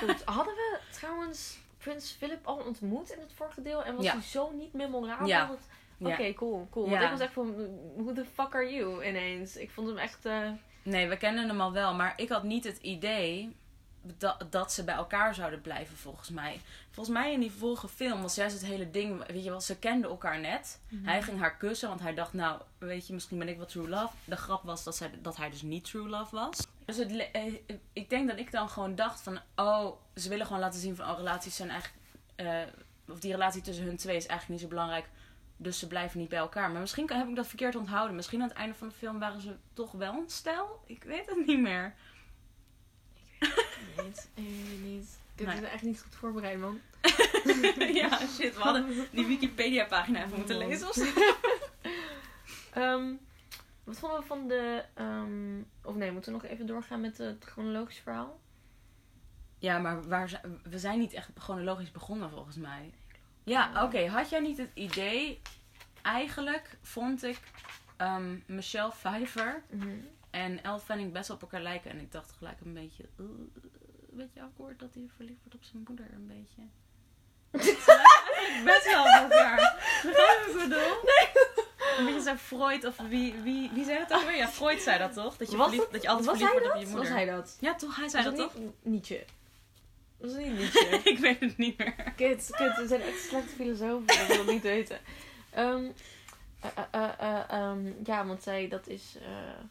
goed. 0.00 0.22
Hadden 0.24 0.54
we 0.54 0.78
trouwens 0.90 1.58
Prins 1.78 2.10
Philip 2.18 2.46
al 2.46 2.56
ontmoet 2.56 3.10
in 3.10 3.20
het 3.20 3.32
vorige 3.34 3.62
deel? 3.62 3.84
En 3.84 3.94
was 3.96 4.04
Ja. 4.04 4.12
hij 4.12 4.22
zo 4.22 4.50
niet 4.52 4.72
memorabel? 4.72 5.26
Ja. 5.26 5.46
Dat-. 5.46 6.12
Oké, 6.12 6.32
cool, 6.34 6.66
cool. 6.70 6.88
Want 6.90 7.02
ik 7.02 7.10
was 7.10 7.20
echt 7.20 7.32
van, 7.32 7.54
who 7.96 8.12
the 8.12 8.24
fuck 8.24 8.54
are 8.54 8.72
you 8.72 9.04
ineens? 9.06 9.56
Ik 9.56 9.70
vond 9.70 9.88
hem 9.88 9.96
echt... 9.98 10.24
eh, 10.26 10.50
Nee, 10.82 11.08
we 11.08 11.16
kennen 11.16 11.48
hem 11.48 11.60
al 11.60 11.72
wel, 11.72 11.94
maar 11.94 12.12
ik 12.16 12.28
had 12.28 12.42
niet 12.42 12.64
het 12.64 12.78
idee 12.78 13.56
dat, 14.02 14.46
dat 14.50 14.72
ze 14.72 14.84
bij 14.84 14.94
elkaar 14.94 15.34
zouden 15.34 15.60
blijven, 15.60 15.96
volgens 15.96 16.30
mij. 16.30 16.60
Volgens 16.90 17.16
mij 17.16 17.32
in 17.32 17.40
die 17.40 17.50
vorige 17.50 17.88
film 17.88 18.22
was 18.22 18.34
juist 18.34 18.60
het 18.60 18.70
hele 18.70 18.90
ding, 18.90 19.26
weet 19.26 19.44
je 19.44 19.50
wel, 19.50 19.60
ze 19.60 19.78
kenden 19.78 20.10
elkaar 20.10 20.40
net. 20.40 20.80
Hij 21.02 21.22
ging 21.22 21.38
haar 21.38 21.56
kussen, 21.56 21.88
want 21.88 22.00
hij 22.00 22.14
dacht, 22.14 22.32
nou, 22.32 22.60
weet 22.78 23.06
je, 23.06 23.12
misschien 23.12 23.38
ben 23.38 23.48
ik 23.48 23.56
wel 23.56 23.66
true 23.66 23.88
love. 23.88 24.14
De 24.24 24.36
grap 24.36 24.62
was 24.62 24.84
dat, 24.84 24.96
zij, 24.96 25.10
dat 25.22 25.36
hij 25.36 25.50
dus 25.50 25.62
niet 25.62 25.84
true 25.84 26.08
love 26.08 26.34
was. 26.34 26.66
Dus 26.84 26.96
het, 26.96 27.30
eh, 27.32 27.54
ik 27.92 28.10
denk 28.10 28.28
dat 28.28 28.38
ik 28.38 28.52
dan 28.52 28.68
gewoon 28.68 28.94
dacht 28.94 29.20
van, 29.20 29.40
oh, 29.56 29.96
ze 30.14 30.28
willen 30.28 30.46
gewoon 30.46 30.60
laten 30.60 30.80
zien 30.80 30.96
van, 30.96 31.10
oh, 31.10 31.16
relaties 31.16 31.56
zijn 31.56 31.70
eigenlijk, 31.70 32.04
eh, 32.34 33.12
of 33.12 33.20
die 33.20 33.32
relatie 33.32 33.62
tussen 33.62 33.84
hun 33.84 33.96
twee 33.96 34.16
is 34.16 34.26
eigenlijk 34.26 34.60
niet 34.60 34.70
zo 34.70 34.76
belangrijk. 34.76 35.08
Dus 35.56 35.78
ze 35.78 35.86
blijven 35.86 36.20
niet 36.20 36.28
bij 36.28 36.38
elkaar. 36.38 36.70
Maar 36.70 36.80
misschien 36.80 37.12
heb 37.12 37.28
ik 37.28 37.36
dat 37.36 37.46
verkeerd 37.46 37.76
onthouden. 37.76 38.16
Misschien 38.16 38.42
aan 38.42 38.48
het 38.48 38.56
einde 38.56 38.74
van 38.74 38.88
de 38.88 38.94
film 38.94 39.18
waren 39.18 39.40
ze 39.40 39.56
toch 39.72 39.92
wel 39.92 40.12
een 40.12 40.30
stel. 40.30 40.80
Ik 40.86 41.02
weet 41.02 41.26
het 41.26 41.46
niet 41.46 41.60
meer. 41.60 41.94
Niet. 44.04 44.28
Ik 44.34 44.44
weet 44.44 44.68
het 44.70 44.82
niet. 44.82 45.18
Ik 45.34 45.46
Nee. 45.46 45.60
ben 45.60 45.70
echt 45.70 45.82
niet 45.82 46.00
goed 46.02 46.14
voorbereid, 46.14 46.58
man. 46.58 46.80
ja, 47.94 48.18
shit. 48.18 48.54
We 48.56 48.60
hadden 48.62 49.06
die 49.10 49.26
Wikipedia-pagina 49.26 50.24
even 50.24 50.36
moeten 50.36 50.58
lezen 50.58 50.88
of. 50.88 50.96
Ehm, 52.72 53.12
wat 53.84 53.98
vonden 53.98 54.20
we 54.20 54.26
van 54.26 54.48
de... 54.48 54.84
ehm, 54.94 55.62
of 55.82 55.94
nee, 55.94 56.12
moeten 56.12 56.32
we 56.32 56.38
nog 56.42 56.50
even 56.50 56.66
doorgaan 56.66 57.00
met 57.00 57.18
het 57.18 57.44
chronologische 57.44 58.02
verhaal? 58.02 58.40
Ja, 59.58 59.78
maar 59.78 60.08
waar 60.08 60.40
we 60.62 60.78
zijn 60.78 60.98
niet 60.98 61.12
echt 61.12 61.28
chronologisch 61.38 61.90
begonnen 61.92 62.30
volgens 62.30 62.56
mij. 62.56 62.92
Ja, 63.44 63.84
oké. 63.84 64.06
Had 64.08 64.30
jij 64.30 64.40
niet 64.40 64.58
het 64.58 64.70
idee... 64.74 65.40
Eigenlijk 66.02 66.78
vond 66.82 67.22
ik 67.22 67.40
ehm, 67.96 68.36
Michelle 68.46 68.90
Pfeiffer 68.90 69.62
Mhm. 69.70 69.88
en 70.30 70.62
Elle 70.62 70.78
Fanning 70.80 71.12
best 71.12 71.30
op 71.30 71.42
elkaar 71.42 71.62
lijken. 71.62 71.90
En 71.90 72.00
ik 72.00 72.12
dacht 72.12 72.32
gelijk 72.32 72.60
een 72.64 72.72
beetje... 72.74 73.04
uh, 73.16 73.26
een 74.10 74.16
beetje 74.16 74.42
akkoord 74.42 74.78
dat 74.78 74.94
hij 74.94 75.08
verliefd 75.16 75.40
wordt 75.40 75.54
op 75.54 75.64
zijn 75.64 75.84
moeder. 75.86 76.06
Een 76.14 76.26
beetje. 76.26 76.62
best 78.64 78.84
wel 78.84 79.02
op 79.02 79.30
elkaar. 79.30 79.80
Begrijp 80.02 80.46
ik 80.46 80.52
bedoel? 80.52 81.10
Een 81.98 82.04
beetje 82.04 82.20
zo 82.20 82.36
Freud 82.36 82.84
of 82.84 82.96
wie, 83.08 83.34
wie, 83.34 83.70
wie 83.74 83.84
zei 83.84 83.98
dat 83.98 84.12
ook 84.12 84.26
weer? 84.26 84.36
Ja, 84.36 84.48
Freud 84.48 84.80
zei 84.80 84.98
dat 84.98 85.12
toch? 85.12 85.36
Dat 85.36 85.50
je, 85.50 85.56
verliefd, 85.56 85.92
dat 85.92 86.02
je 86.02 86.08
altijd 86.08 86.26
was 86.26 86.38
verliefd 86.38 86.52
wordt 86.60 86.74
op 86.74 86.80
je 86.80 86.86
dat? 86.86 86.94
moeder. 86.94 87.10
Was 87.10 87.22
hij 87.24 87.34
dat? 87.34 87.56
Ja, 87.60 87.74
toch? 87.74 87.96
Hij 87.96 88.08
zei 88.08 88.24
was 88.24 88.36
dat 88.36 88.52
toch? 88.52 88.62
niet 88.62 88.72
Nietzsche? 88.82 89.24
Was 90.16 90.32
het 90.32 90.40
niet 90.40 90.58
Nietzsche? 90.58 91.00
ik 91.04 91.18
weet 91.18 91.40
het 91.40 91.56
niet 91.56 91.78
meer. 91.78 91.94
Kut, 92.16 92.48
kut, 92.50 92.76
we 92.76 92.86
zijn 92.86 93.02
echt 93.02 93.20
slechte 93.20 93.54
filosofen, 93.54 94.06
dat 94.06 94.26
wil 94.26 94.40
ik 94.40 94.50
niet 94.50 94.62
weten. 94.62 94.98
Ehm, 95.50 95.84
eh, 96.60 96.70
eh, 96.76 96.84
eh, 96.90 97.10
eh, 97.18 97.50
ehm, 97.50 97.92
ja, 98.04 98.26
want 98.26 98.42
zij, 98.42 98.68
dat 98.68 98.86
is... 98.86 99.16
eh 99.20 99.64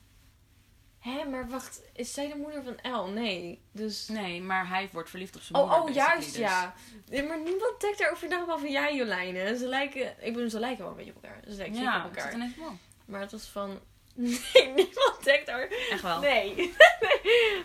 Hé, 0.99 1.23
maar 1.29 1.49
wacht, 1.49 1.81
is 1.93 2.13
zij 2.13 2.27
de 2.27 2.35
moeder 2.35 2.63
van 2.63 2.77
El? 2.79 3.07
Nee, 3.07 3.61
dus... 3.71 4.07
Nee, 4.07 4.41
maar 4.41 4.67
hij 4.67 4.89
wordt 4.91 5.09
verliefd 5.09 5.35
op 5.35 5.41
zijn 5.41 5.63
Oh, 5.63 5.67
moeder. 5.69 5.89
oh 5.89 5.93
juist, 5.95 6.27
dus- 6.31 6.35
ja. 6.41 6.73
Nee, 7.09 7.23
maar 7.23 7.39
niemand 7.41 7.81
denkt 7.81 7.99
daarover 7.99 8.27
na, 8.27 8.39
behalve 8.39 8.69
jij, 8.69 8.95
Jolijne. 8.95 9.57
Ze 9.57 9.67
lijken... 9.67 10.15
Ik 10.25 10.33
bedoel, 10.33 10.49
ze 10.49 10.59
lijken 10.59 10.81
wel 10.81 10.89
een 10.91 10.97
beetje 10.97 11.13
op 11.15 11.23
elkaar. 11.23 11.39
Ze 11.47 11.55
lijken 11.55 11.81
Ja, 11.81 12.05
op 12.05 12.15
elkaar. 12.15 12.33
ineens 12.33 12.55
wel. 12.55 12.77
Maar 13.05 13.21
het 13.21 13.31
was 13.31 13.45
van... 13.45 13.79
Nee, 14.15 14.65
niemand 14.75 15.17
denkt 15.23 15.45
daar... 15.45 15.67
Echt 15.89 16.01
wel. 16.01 16.19
Nee. 16.29 16.73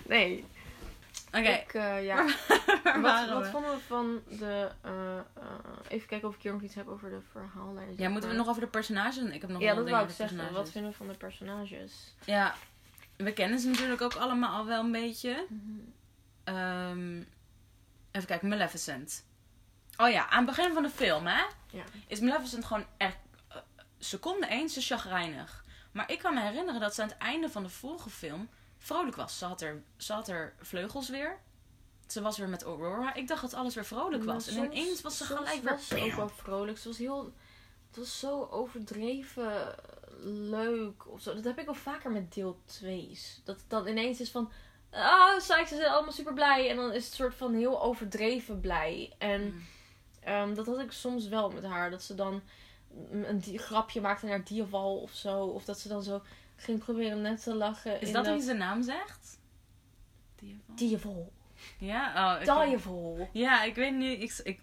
nee. 0.06 0.44
Oké, 1.28 1.48
Ik, 1.48 1.74
eh, 1.74 2.04
ja. 2.04 2.24
Wat, 3.02 3.46
vonden 3.48 3.70
we 3.70 3.78
van 3.86 4.22
de... 4.28 4.70
eh, 4.82 5.16
eh, 5.18 5.22
even 5.88 6.08
kijken 6.08 6.28
of 6.28 6.34
ik 6.34 6.42
hier 6.42 6.52
nog 6.52 6.62
iets 6.62 6.74
heb 6.74 6.88
over 6.88 7.10
de 7.10 7.20
verhaallijn. 7.32 7.94
Ja, 7.96 8.08
moeten 8.08 8.30
we 8.30 8.36
nog 8.36 8.48
over 8.48 8.60
de 8.60 8.66
personages? 8.68 9.16
Ik 9.16 9.40
heb 9.40 9.50
nog 9.50 9.60
Ja, 9.62 9.74
dat 9.74 9.88
wou 9.90 10.04
ik 10.08 10.14
zeggen. 10.14 10.52
Wat 10.52 10.70
vinden 10.70 10.90
we 10.90 10.96
van 10.96 11.08
de 11.08 11.14
personages? 11.14 12.14
Ja, 12.24 12.54
we 13.24 13.32
kennen 13.32 13.58
ze 13.58 13.68
natuurlijk 13.68 14.02
ook 14.02 14.14
allemaal 14.14 14.56
al 14.58 14.66
wel 14.66 14.84
een 14.84 14.92
beetje. 14.92 15.46
Ehm, 16.44 17.16
even 18.10 18.26
kijken, 18.26 18.48
Maleficent. 18.48 19.24
Oh 19.96 20.10
ja, 20.10 20.28
aan 20.28 20.46
het 20.46 20.56
begin 20.56 20.72
van 20.72 20.82
de 20.82 20.90
film, 20.90 21.26
hè? 21.26 21.42
Ja. 21.70 21.84
Is 22.06 22.20
Maleficent 22.20 22.64
gewoon 22.64 22.86
echt... 22.96 23.16
eh, 23.48 23.56
seconde 23.98 24.46
één, 24.46 24.68
ze 24.68 24.80
chagrijnig. 24.80 25.64
Maar 25.92 26.10
ik 26.10 26.18
kan 26.18 26.34
me 26.34 26.40
herinneren 26.40 26.80
dat 26.80 26.94
ze 26.94 27.02
aan 27.02 27.08
het 27.08 27.18
einde 27.18 27.48
van 27.48 27.62
de 27.62 27.68
vorige 27.68 28.10
film 28.10 28.48
vrolijk 28.78 29.16
was. 29.16 29.38
Ze 29.38 29.44
had 29.44 29.60
er, 29.60 29.82
ze 29.96 30.12
had 30.12 30.28
er 30.28 30.54
vleugels 30.60 31.08
weer. 31.08 31.38
Ze 32.06 32.22
was 32.22 32.38
weer 32.38 32.48
met 32.48 32.62
Aurora. 32.62 33.14
Ik 33.14 33.28
dacht 33.28 33.40
dat 33.40 33.54
alles 33.54 33.74
weer 33.74 33.84
vrolijk 33.84 34.24
was. 34.24 34.46
En 34.46 34.64
ineens 34.64 35.00
was 35.00 35.16
ze 35.16 35.24
gelijk 35.24 35.62
weer... 35.62 35.72
was 35.72 35.88
ze 35.88 36.00
ook 36.00 36.12
wel 36.12 36.28
vrolijk. 36.28 36.78
Ze 36.78 36.88
was 36.88 36.98
heel... 36.98 37.34
Het 37.94 38.02
was 38.02 38.18
zo 38.18 38.48
overdreven 38.50 39.74
leuk 40.50 41.12
of 41.12 41.20
zo. 41.20 41.34
Dat 41.34 41.44
heb 41.44 41.58
ik 41.58 41.64
wel 41.64 41.74
vaker 41.74 42.10
met 42.10 42.34
deel 42.34 42.58
2's. 42.82 43.40
Dat 43.44 43.56
het 43.56 43.70
dan 43.70 43.86
ineens 43.86 44.20
is 44.20 44.30
van... 44.30 44.50
Ah, 44.90 45.40
Sykes 45.40 45.68
ze 45.68 45.74
zijn 45.76 45.90
allemaal 45.92 46.12
super 46.12 46.32
blij. 46.34 46.70
En 46.70 46.76
dan 46.76 46.92
is 46.92 47.04
het 47.04 47.14
soort 47.14 47.34
van 47.34 47.54
heel 47.54 47.82
overdreven 47.82 48.60
blij. 48.60 49.12
En 49.18 49.42
Mm. 49.42 49.62
ehm, 50.20 50.54
dat 50.54 50.66
had 50.66 50.78
ik 50.80 50.92
soms 50.92 51.28
wel 51.28 51.50
met 51.50 51.64
haar. 51.64 51.90
Dat 51.90 52.02
ze 52.02 52.14
dan 52.14 52.42
een 53.10 53.38
die- 53.38 53.58
grapje 53.58 54.00
maakte 54.00 54.26
naar 54.26 54.44
Dierval 54.44 54.96
of 55.00 55.12
zo. 55.12 55.44
Of 55.44 55.64
dat 55.64 55.78
ze 55.80 55.88
dan 55.88 56.02
zo 56.02 56.22
ging 56.56 56.78
proberen 56.78 57.20
net 57.22 57.42
te 57.42 57.54
lachen. 57.54 58.00
Is 58.00 58.12
dat 58.12 58.26
hoe 58.26 58.34
je 58.36 58.42
zijn 58.42 58.58
naam 58.58 58.82
zegt? 58.82 59.38
Dierval? 60.36 60.74
Dierval. 60.76 61.32
Ja? 61.78 62.34
Oh, 62.46 62.66
Dierval. 62.66 63.28
Ja, 63.32 63.62
ik 63.62 63.74
weet 63.74 63.94
niet. 63.94 64.22
Ik, 64.22 64.40
ik, 64.44 64.60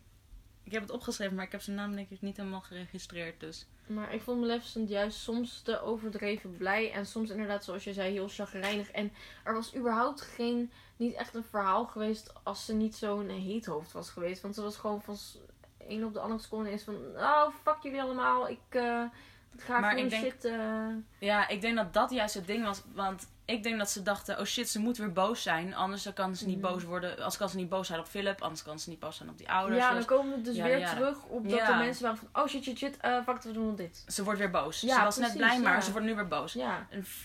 ik 0.64 0.72
heb 0.72 0.82
het 0.82 0.92
opgeschreven, 0.92 1.36
maar 1.36 1.46
ik 1.46 1.52
heb 1.52 1.62
zijn 1.62 1.76
naam 1.76 1.96
denk 1.96 2.10
ik 2.10 2.22
niet 2.22 2.38
helemaal 2.38 2.62
geregistreerd. 2.62 3.40
Dus. 3.40 3.66
Maar 3.88 4.14
ik 4.14 4.22
vond 4.22 4.40
Maleficent 4.40 4.90
juist 4.90 5.18
soms 5.20 5.62
te 5.62 5.82
overdreven 5.82 6.58
blij. 6.58 6.92
En 6.92 7.06
soms 7.06 7.30
inderdaad, 7.30 7.64
zoals 7.64 7.84
je 7.84 7.94
zei, 7.94 8.12
heel 8.12 8.28
chagrijnig. 8.28 8.92
En 8.92 9.12
er 9.44 9.54
was 9.54 9.76
überhaupt 9.76 10.22
geen, 10.22 10.72
niet 10.98 11.14
echt 11.14 11.36
een 11.36 11.44
verhaal 11.44 11.86
geweest 11.86 12.34
als 12.44 12.66
ze 12.66 12.74
niet 12.74 12.96
zo'n 12.96 13.30
heethoofd 13.30 13.92
was 13.92 14.10
geweest. 14.10 14.42
Want 14.42 14.56
ze 14.56 14.62
was 14.62 14.78
gewoon 14.78 15.02
van 15.02 15.18
een 15.88 16.06
op 16.06 16.14
de 16.14 16.20
andere 16.20 16.42
seconde 16.42 16.72
is 16.72 16.84
van... 16.84 16.96
Oh, 17.16 17.48
fuck 17.64 17.78
jullie 17.82 18.02
allemaal. 18.02 18.50
Ik 18.50 18.60
eh 18.70 19.04
ga 19.58 19.80
Maar 19.80 19.90
gewoon 19.90 20.06
ik 20.06 20.10
denk- 20.12 20.24
shit... 20.24 20.46
eh, 20.46 20.88
Ja, 21.20 21.48
ik 21.48 21.62
denk 21.62 21.76
dat 21.76 21.94
dat 21.94 22.12
juist 22.12 22.34
het 22.34 22.48
ding 22.48 22.64
was. 22.66 22.82
Want 22.94 23.28
ik 23.52 23.64
denk 23.64 23.78
dat 23.78 23.90
ze 23.90 24.02
dachten: 24.04 24.40
oh 24.40 24.46
shit, 24.46 24.70
ze 24.70 24.80
moet 24.80 24.98
weer 24.98 25.12
boos 25.14 25.42
zijn. 25.42 25.76
Anders 25.76 26.04
dan 26.04 26.14
kan 26.14 26.36
ze 26.36 26.46
niet 26.46 26.62
Mhm. 26.62 26.72
boos 26.72 26.84
worden. 26.84 27.20
Als 27.24 27.38
kan 27.38 27.50
ze 27.50 27.56
niet 27.56 27.70
boos 27.70 27.88
zijn 27.88 28.00
op 28.00 28.06
Philip, 28.08 28.42
anders 28.42 28.64
kan 28.64 28.80
ze 28.80 28.90
niet 28.90 29.00
boos 29.00 29.16
zijn 29.18 29.30
op 29.30 29.38
die 29.38 29.52
ouders. 29.52 29.80
ja, 29.82 29.94
Dus 29.94 30.06
dan 30.06 30.18
komen 30.18 30.36
we 30.36 30.42
dus 30.42 30.56
Ja, 30.56 30.64
weer 30.64 30.78
ja. 30.80 30.90
terug 30.94 31.24
op 31.24 31.50
dat 31.50 31.66
de 31.66 31.74
mensen 31.74 32.04
waren 32.04 32.18
van... 32.18 32.42
Oh 32.44 32.48
shit, 32.50 32.64
shit, 32.64 32.78
shit. 32.78 32.98
eh 32.98 33.18
fuck, 33.26 33.42
we 33.42 33.52
doen 33.52 33.76
dit. 33.76 34.04
Ze 34.08 34.24
wordt 34.24 34.40
weer 34.40 34.52
boos. 34.52 34.82
Ja, 34.82 34.96
ze 34.98 35.04
was 35.04 35.18
net 35.18 35.34
blij, 35.38 35.60
maar 35.60 35.84
ze 35.84 35.92
wordt 35.92 36.06
nu 36.08 36.16
weer 36.16 36.28
boos. 36.28 36.58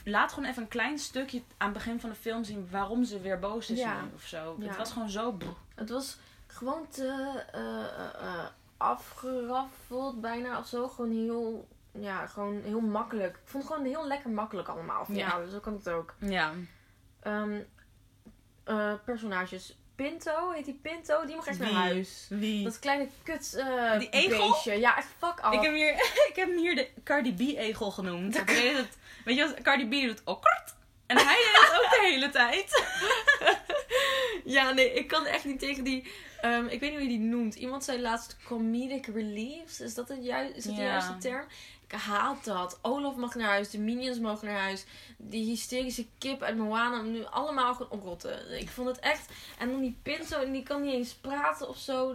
Laat 0.04 0.33
gewoon 0.33 0.49
even 0.49 0.62
een 0.62 0.68
klein 0.68 0.99
stukje 0.99 1.42
aan 1.56 1.68
het 1.68 1.76
begin 1.76 2.00
van 2.00 2.11
de 2.11 2.16
film 2.16 2.45
zien 2.45 2.68
waarom 2.71 3.04
ze 3.04 3.21
weer 3.21 3.38
boos 3.38 3.71
is 3.71 3.78
Ja. 3.78 4.00
nu 4.00 4.09
of 4.14 4.23
zo. 4.23 4.56
Het 4.61 4.76
was 4.76 4.92
gewoon 4.92 5.11
zo. 5.11 5.37
Het 5.75 5.90
was 5.90 6.16
gewoon 6.47 6.88
te 6.88 7.42
eh, 7.52 8.45
afgeraffeld 8.76 10.21
bijna 10.21 10.59
of 10.59 10.66
zo. 10.66 10.88
Gewoon 10.88 11.11
heel, 11.11 11.68
ja, 12.00 12.26
gewoon 12.26 12.60
heel 12.64 12.80
makkelijk. 12.80 13.34
Ik 13.36 13.40
vond 13.44 13.64
het 13.64 13.72
gewoon 13.72 13.88
heel 13.88 14.06
lekker 14.06 14.30
makkelijk 14.30 14.68
allemaal. 14.68 15.04
Van, 15.04 15.14
Ja. 15.14 15.26
ja. 15.38 15.46
zo 15.50 15.58
kan 15.60 15.72
het 15.72 15.88
ook. 15.88 16.14
Ja. 16.18 16.52
Ehm, 17.22 17.60
eh, 18.64 18.92
personages. 19.04 19.78
Pinto, 19.94 20.50
heet 20.50 20.64
die 20.64 20.78
Pinto? 20.82 21.24
Die 21.26 21.36
mag 21.36 21.46
echt 21.46 21.58
naar 21.58 21.70
huis. 21.70 22.26
Wie? 22.30 22.64
Dat 22.64 22.78
kleine 22.78 23.08
kut 23.22 23.54
eh 23.54 23.98
Die 23.98 24.08
egel? 24.10 24.48
beestje. 24.50 24.72
Ja, 24.80 24.96
echt 24.96 25.08
fuck 25.18 25.40
af. 25.40 25.52
Ik 25.56 25.60
heb, 25.62 25.74
hier, 25.74 25.92
ik 26.28 26.32
heb 26.34 26.48
hem 26.48 26.58
hier 26.58 26.74
de 26.74 26.88
Cardi 27.04 27.34
B-egel 27.34 27.90
genoemd. 27.90 28.44
Weet, 28.44 28.76
het, 28.76 28.98
weet 29.24 29.36
je 29.36 29.42
wat 29.44 29.62
Cardi 29.62 29.86
B 29.88 30.06
doet? 30.06 30.22
Okkert. 30.24 30.74
En 31.06 31.16
hij 31.16 31.34
deed 31.44 31.60
het 31.60 31.80
ook 31.84 31.90
de 31.90 32.06
hele 32.10 32.30
tijd. 32.30 32.70
Ja, 34.44 34.70
nee, 34.72 34.92
ik 34.92 35.08
kan 35.08 35.26
echt 35.26 35.44
niet 35.44 35.58
tegen 35.58 35.84
die... 35.84 36.12
ehm, 36.40 36.64
ik 36.66 36.80
weet 36.80 36.90
niet 36.90 36.92
hoe 37.00 37.08
je 37.10 37.18
die 37.18 37.18
noemt. 37.18 37.54
Iemand 37.54 37.84
zei 37.84 38.00
laatst 38.00 38.36
comedic 38.44 39.06
reliefs. 39.06 39.80
Is 39.80 39.94
dat, 39.94 40.08
het 40.08 40.24
ju- 40.24 40.52
is 40.54 40.64
dat 40.64 40.76
de 40.76 40.82
juiste 40.82 41.16
term? 41.18 41.46
Ik 41.88 41.93
haat 41.99 42.45
dat. 42.45 42.78
Olaf 42.83 43.16
mag 43.16 43.35
naar 43.35 43.49
huis. 43.49 43.71
De 43.71 43.78
minions 43.78 44.19
mogen 44.19 44.47
naar 44.47 44.61
huis. 44.61 44.85
Die 45.16 45.45
hysterische 45.45 46.07
kip 46.19 46.43
uit 46.43 46.57
Moana. 46.57 47.00
Nu 47.02 47.25
allemaal 47.25 47.75
gewoon 47.75 47.90
oprotten. 47.93 48.61
Ik 48.61 48.69
vond 48.69 48.88
het 48.88 48.99
echt... 48.99 49.28
En 49.59 49.71
dan 49.71 49.81
die 49.81 49.99
Pinto. 50.02 50.40
En 50.43 50.52
die 50.52 50.62
kan 50.62 50.83
niet 50.83 50.93
eens 50.93 51.14
praten 51.14 51.69
of 51.69 51.78
zo. 51.78 52.14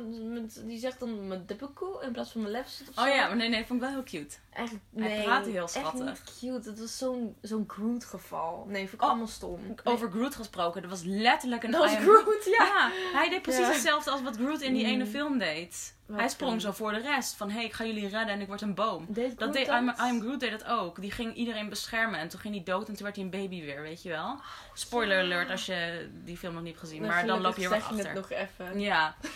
Die 0.64 0.80
zegt 0.80 1.00
dan 1.00 1.28
mijn 1.28 1.44
dippekoe 1.46 2.02
in 2.04 2.12
plaats 2.12 2.32
van 2.32 2.42
mijn 2.42 2.66
zo. 2.96 3.02
Oh 3.02 3.08
ja, 3.08 3.28
maar 3.28 3.36
nee, 3.36 3.50
nee, 3.50 3.66
vond 3.66 3.82
ik 3.82 3.86
wel 3.90 3.96
heel 3.96 4.04
cute. 4.22 4.36
Echt, 4.54 4.72
Hij 4.72 4.78
nee. 5.08 5.24
praatte 5.24 5.50
heel 5.50 5.62
Echt 5.62 5.72
schattig. 5.72 6.06
niet 6.06 6.40
cute. 6.40 6.70
Het 6.70 6.80
was 6.80 6.98
zo'n 6.98 7.36
zo'n 7.42 7.64
Groot 7.68 8.06
geval. 8.06 8.66
Nee, 8.68 8.82
vond 8.82 8.94
ik 8.94 9.02
Oh, 9.02 9.08
allemaal 9.10 9.28
stom. 9.28 9.60
Over 9.84 10.12
Groot 10.12 10.36
gesproken, 10.36 10.82
dat 10.82 10.92
was 10.92 11.02
letterlijk 11.04 11.64
een 11.64 11.72
Dat 11.72 11.82
was 11.82 11.96
Groot, 11.96 12.46
ja. 12.46 12.66
Ja, 12.66 12.92
hij 13.14 13.30
deed 13.30 13.42
precies 13.42 13.66
Ja. 13.66 13.72
hetzelfde 13.72 14.12
als 14.12 14.22
wat 14.22 14.36
Groot 14.36 14.62
in 14.62 14.74
die 14.74 14.86
Mm. 14.86 14.92
ene 14.92 15.06
film 15.06 15.38
deed. 15.38 15.96
Wat 16.12 16.20
hij 16.20 16.30
sprong 16.30 16.62
zo 16.62 16.72
voor 16.72 16.92
de 16.92 17.00
rest. 17.00 17.36
Van, 17.36 17.50
hé, 17.50 17.56
hey, 17.56 17.66
ik 17.66 17.74
ga 17.74 17.86
jullie 17.86 18.08
redden 18.08 18.28
en 18.28 18.42
ik 18.42 18.48
word 18.48 18.62
een 18.62 18.74
boom. 18.74 19.06
Deed 19.10 19.40
Dat 19.40 19.54
deed 19.54 19.68
I 19.68 19.72
Am, 19.72 19.90
I 19.90 19.94
Am 19.98 20.22
Groot 20.22 20.40
deed 20.40 20.52
dat 20.52 20.66
ook. 20.66 21.02
Die 21.02 21.12
ging 21.12 21.36
iedereen 21.36 21.70
beschermen 21.70 22.20
en 22.20 22.28
toen 22.28 22.40
ging 22.40 22.56
hij 22.56 22.64
dood 22.64 22.88
en 22.88 22.94
toen 22.94 23.04
werd 23.04 23.16
hij 23.16 23.26
een 23.26 23.32
baby 23.32 23.62
weer, 23.62 23.82
weet 23.82 24.04
je 24.04 24.10
wel. 24.10 24.40
Spoiler 24.74 25.18
ja. 25.18 25.24
alert 25.24 25.50
als 25.50 25.66
je 25.66 26.10
die 26.24 26.38
film 26.38 26.54
nog 26.54 26.64
niet 26.64 26.72
hebt 26.74 26.88
gezien, 26.88 27.02
maar 27.02 27.26
dan 27.26 27.42
loop 27.42 27.56
je 27.56 27.70
weer 27.70 27.70
zeg 27.70 27.90
achter. 27.90 28.06
het 28.06 28.14
nog 28.14 28.30
even. 28.30 28.80
Ja. 28.80 29.16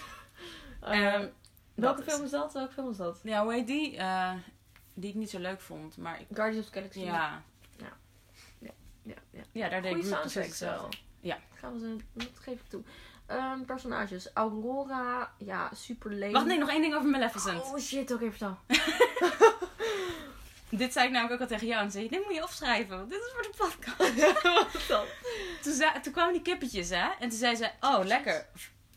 Eh, 0.82 1.14
Ehm, 1.14 1.28
welke 1.76 2.04
film 2.04 2.24
is 2.24 2.30
dat? 2.30 2.54
Welke 2.54 2.74
film 2.74 2.90
is 2.90 2.98
dat? 2.98 3.20
Ja, 3.24 3.44
hoe 3.44 3.54
heet 3.54 3.68
die? 3.68 3.98
Eh, 3.98 4.32
die 4.94 5.10
ik 5.10 5.16
niet 5.16 5.30
zo 5.30 5.40
leuk 5.40 5.62
vond, 5.62 5.98
maar 5.98 6.20
ik, 6.20 6.28
Guardians 6.34 6.66
of 6.66 6.72
the 6.72 6.78
Galaxy. 6.78 7.00
ja. 7.00 7.42
ja, 7.78 9.14
ja. 9.32 9.44
Ja, 9.52 9.70
daar 9.70 9.82
deed 9.82 10.06
Groot 10.06 10.22
precies 10.22 10.60
wel. 10.60 10.90
Ja. 11.20 11.38
Gaan 11.54 11.74
we 11.74 11.80
ze, 11.80 11.96
dat 12.14 12.40
geef 12.40 12.60
ik 12.60 12.68
toe. 12.68 12.84
Ehm, 13.28 13.62
personages. 13.66 14.30
Aurora, 14.34 15.32
ja, 15.38 15.70
super 15.74 16.12
leuk. 16.12 16.32
Wacht, 16.32 16.46
nee, 16.46 16.58
nog 16.58 16.70
één 16.70 16.82
ding 16.82 16.96
over 16.96 17.10
Maleficent. 17.10 17.62
Oh 17.64 17.78
shit, 17.78 18.12
oké, 18.12 18.30
vertel. 18.30 18.58
Dit 20.70 20.94
zei 20.94 21.06
ik 21.06 21.12
namelijk 21.12 21.34
ook 21.42 21.50
al 21.50 21.56
tegen 21.56 21.68
jou 21.68 21.84
en 21.84 21.92
zei 21.92 22.10
dit 22.10 22.26
moet 22.26 22.36
je 22.36 22.44
opschrijven, 22.44 22.98
want 22.98 23.10
dit 23.10 23.20
is 23.20 23.32
voor 23.34 23.42
de 23.42 23.50
podcast. 23.58 24.44
Wat 24.74 24.88
dan? 24.88 25.06
Toen, 25.62 25.74
zei, 25.74 25.92
toen 26.02 26.14
kwamen 26.14 26.34
die 26.34 26.42
kippetjes, 26.42 26.90
hè? 26.90 27.10
En 27.20 27.30
toen 27.30 27.38
zei 27.38 27.56
ze, 27.56 27.70
oh, 27.80 28.00
lekker. 28.04 28.48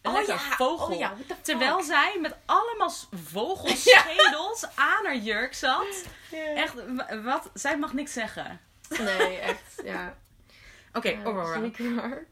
Een 0.03 0.11
Oh 0.11 0.13
lekker 0.13 0.35
ja, 0.35 0.57
vogel. 0.57 0.95
oh 0.95 0.99
ja, 0.99 1.17
fuck? 1.27 1.37
Terwijl 1.43 1.83
zij 1.83 2.19
met 2.21 2.37
allemaal 2.47 2.93
vogelschedels 3.25 4.65
aan 4.91 5.05
haar 5.05 5.17
jurk 5.17 5.55
zat. 5.55 6.05
Ja. 6.31 6.55
Echt, 6.55 6.75
wat? 7.23 7.51
Zij 7.55 7.79
mag 7.79 7.93
niks 7.93 8.13
zeggen. 8.13 8.61
Nee, 8.99 9.39
echt, 9.39 9.81
ja. 9.85 10.17
Oké, 10.93 11.19
Aurora. 11.25 11.61
Zeker. 11.61 12.27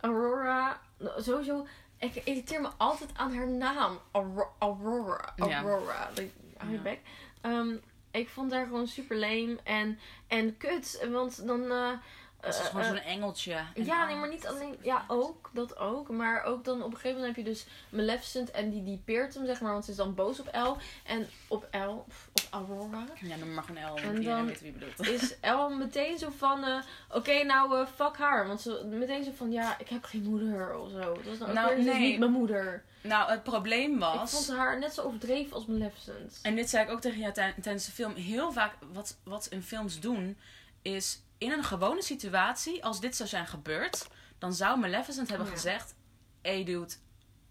Aurora, 0.00 0.80
sowieso, 1.16 1.66
ik 1.98 2.14
irriteer 2.14 2.60
me 2.60 2.68
altijd 2.76 3.10
aan 3.16 3.34
haar 3.34 3.48
naam. 3.48 3.98
Auro- 4.12 4.52
Aurora. 4.58 5.32
Ja. 5.36 5.60
Aurora. 5.62 6.10
Like, 6.14 6.30
hou 6.56 6.70
je 6.70 6.76
Ja. 6.76 6.82
bek. 6.82 7.00
Ehm, 7.40 7.76
ik 8.10 8.28
vond 8.28 8.52
haar 8.52 8.64
gewoon 8.66 8.86
super 8.86 9.16
lame 9.16 9.58
en, 9.64 9.98
en 10.26 10.56
kut. 10.56 11.06
Want 11.10 11.46
dan... 11.46 11.70
eh, 11.70 11.92
Ze 12.42 12.48
is 12.48 12.58
eh, 12.58 12.64
gewoon 12.64 12.82
eh, 12.82 12.88
zo'n 12.88 12.98
engeltje. 12.98 13.52
En 13.74 13.84
ja, 13.84 14.06
nee, 14.06 14.16
maar 14.16 14.28
niet 14.28 14.46
alleen... 14.46 14.76
Ja, 14.82 15.04
ook. 15.08 15.50
Dat 15.52 15.76
ook. 15.78 16.08
Maar 16.08 16.42
ook 16.44 16.64
dan 16.64 16.82
op 16.82 16.90
een 16.90 16.96
gegeven 16.96 17.16
moment 17.16 17.36
heb 17.36 17.44
je 17.44 17.50
dus 17.50 17.66
Maleficent 17.88 18.50
en 18.50 18.70
die, 18.70 18.82
die 18.84 19.02
peert 19.04 19.34
hem, 19.34 19.46
zeg 19.46 19.60
maar. 19.60 19.72
Want 19.72 19.84
ze 19.84 19.90
is 19.90 19.96
dan 19.96 20.14
boos 20.14 20.40
op 20.40 20.46
El. 20.46 20.76
En 21.04 21.28
op 21.48 21.66
El, 21.70 22.04
of 22.06 22.46
Aurora, 22.50 23.04
Ja, 23.20 23.36
noem 23.36 23.54
maar 23.54 23.64
gewoon 23.64 23.92
L. 23.92 23.96
En 23.96 24.22
dan- 24.22 24.46
weet 24.46 24.60
wie 24.60 24.72
bedoelt. 24.72 25.08
is 25.22 25.34
El 25.40 25.70
meteen 25.70 26.18
zo 26.18 26.28
van... 26.36 26.64
eh, 26.64 26.78
Oké, 27.10 27.42
nou, 27.42 27.86
fuck 27.86 28.16
haar. 28.16 28.46
Want 28.46 28.60
ze 28.60 28.84
meteen 28.90 29.24
zo 29.24 29.30
van... 29.36 29.52
Ja, 29.52 29.78
ik 29.78 29.88
heb 29.88 30.04
geen 30.04 30.22
moeder 30.22 30.78
of 30.78 30.90
zo. 30.90 30.98
Dat 31.14 31.32
is 31.32 31.38
dan 31.38 31.48
ook 31.48 31.54
Nou, 31.54 31.74
weer, 31.76 31.84
nee. 31.84 31.98
niet 32.10 32.18
mijn 32.18 32.32
moeder. 32.32 32.84
Nou, 33.02 33.30
het 33.30 33.42
probleem 33.42 33.92
Ik 33.94 33.98
was... 33.98 34.30
vond 34.30 34.58
haar 34.58 34.78
net 34.78 34.94
zo 34.94 35.02
overdreven 35.02 35.52
als 35.52 35.66
Maleficent. 35.66 36.38
En 36.42 36.54
dit 36.54 36.70
zei 36.70 36.84
ik 36.84 36.90
ook 36.90 37.00
tegen 37.00 37.18
jou 37.20 37.32
tij- 37.32 37.54
tijdens 37.62 37.86
de 37.86 37.92
film. 37.92 38.14
Heel 38.14 38.52
vaak, 38.52 38.72
wat, 38.92 39.16
wat 39.24 39.46
in 39.46 39.62
films 39.62 40.00
doen, 40.00 40.38
is 40.82 41.20
in 41.40 41.52
een 41.52 41.64
gewone 41.64 42.02
situatie, 42.02 42.84
als 42.84 43.00
dit 43.00 43.16
zou 43.16 43.28
zijn 43.28 43.46
gebeurd, 43.46 44.08
dan 44.38 44.52
zou 44.54 44.78
Maleficent 44.78 45.28
hebben 45.28 45.46
Ja. 45.46 45.52
gezegd: 45.52 45.94
Hé 46.42 46.50
hey 46.54 46.64
dude, 46.64 46.92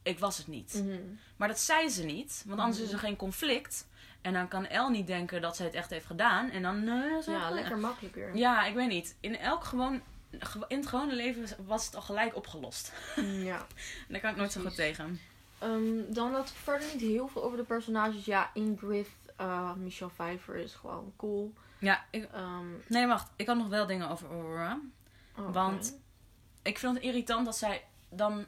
ik 0.03 0.19
was 0.19 0.37
het 0.37 0.47
niet. 0.47 0.73
Mhm. 0.85 0.97
Maar 1.37 1.47
dat 1.47 1.59
zei 1.59 1.89
ze 1.89 2.03
niet, 2.03 2.43
want 2.47 2.59
anders 2.59 2.79
is 2.79 2.91
er 2.91 2.99
geen 2.99 3.15
conflict. 3.15 3.87
En 4.21 4.33
dan 4.33 4.47
kan 4.47 4.67
El 4.67 4.89
niet 4.89 5.07
denken 5.07 5.41
dat 5.41 5.55
zij 5.55 5.65
het 5.65 5.75
echt 5.75 5.89
heeft 5.89 6.05
gedaan. 6.05 6.49
En 6.49 6.61
dan. 6.61 6.85
zo 7.23 7.31
Ja, 7.31 7.49
lekker 7.49 7.77
makkelijker. 7.77 8.35
Ja, 8.35 8.65
ik 8.65 8.73
weet 8.73 8.87
niet. 8.89 9.15
In 9.19 9.37
elk 9.37 9.63
gewoon. 9.63 10.01
gewo- 10.39 10.65
In 10.67 10.77
het 10.79 10.87
gewone 10.87 11.15
leven 11.15 11.47
was 11.65 11.85
het 11.85 11.95
al 11.95 12.01
gelijk 12.01 12.35
opgelost. 12.35 12.93
Ja. 13.15 13.57
En 13.57 13.65
daar 14.09 14.19
kan 14.21 14.29
ik 14.29 14.35
nooit 14.35 14.51
zo 14.51 14.61
goed 14.61 14.75
tegen. 14.75 15.19
Ehm, 15.59 16.13
dan 16.13 16.33
had 16.33 16.49
ik 16.49 16.55
verder 16.55 16.87
niet 16.93 17.01
heel 17.01 17.27
veel 17.27 17.43
over 17.43 17.57
de 17.57 17.63
personages. 17.63 18.25
Ja, 18.25 18.49
Ingrid, 18.53 19.07
uh, 19.41 19.73
Michelle 19.73 20.11
Pfeiffer 20.11 20.55
is 20.55 20.73
gewoon 20.73 21.13
cool. 21.15 21.53
Ja, 21.79 22.05
ik, 22.11 22.23
Ehm, 22.31 22.67
nee, 22.87 23.07
wacht. 23.07 23.31
Ik 23.35 23.47
had 23.47 23.57
nog 23.57 23.67
wel 23.67 23.85
dingen 23.85 24.09
over 24.09 24.29
Aurora. 24.29 24.79
oké. 25.37 25.51
Want- 25.51 25.99
ik 26.61 26.77
vind 26.77 26.93
het 26.95 27.03
irritant 27.03 27.45
dat 27.45 27.57
zij 27.57 27.85
dan. 28.09 28.45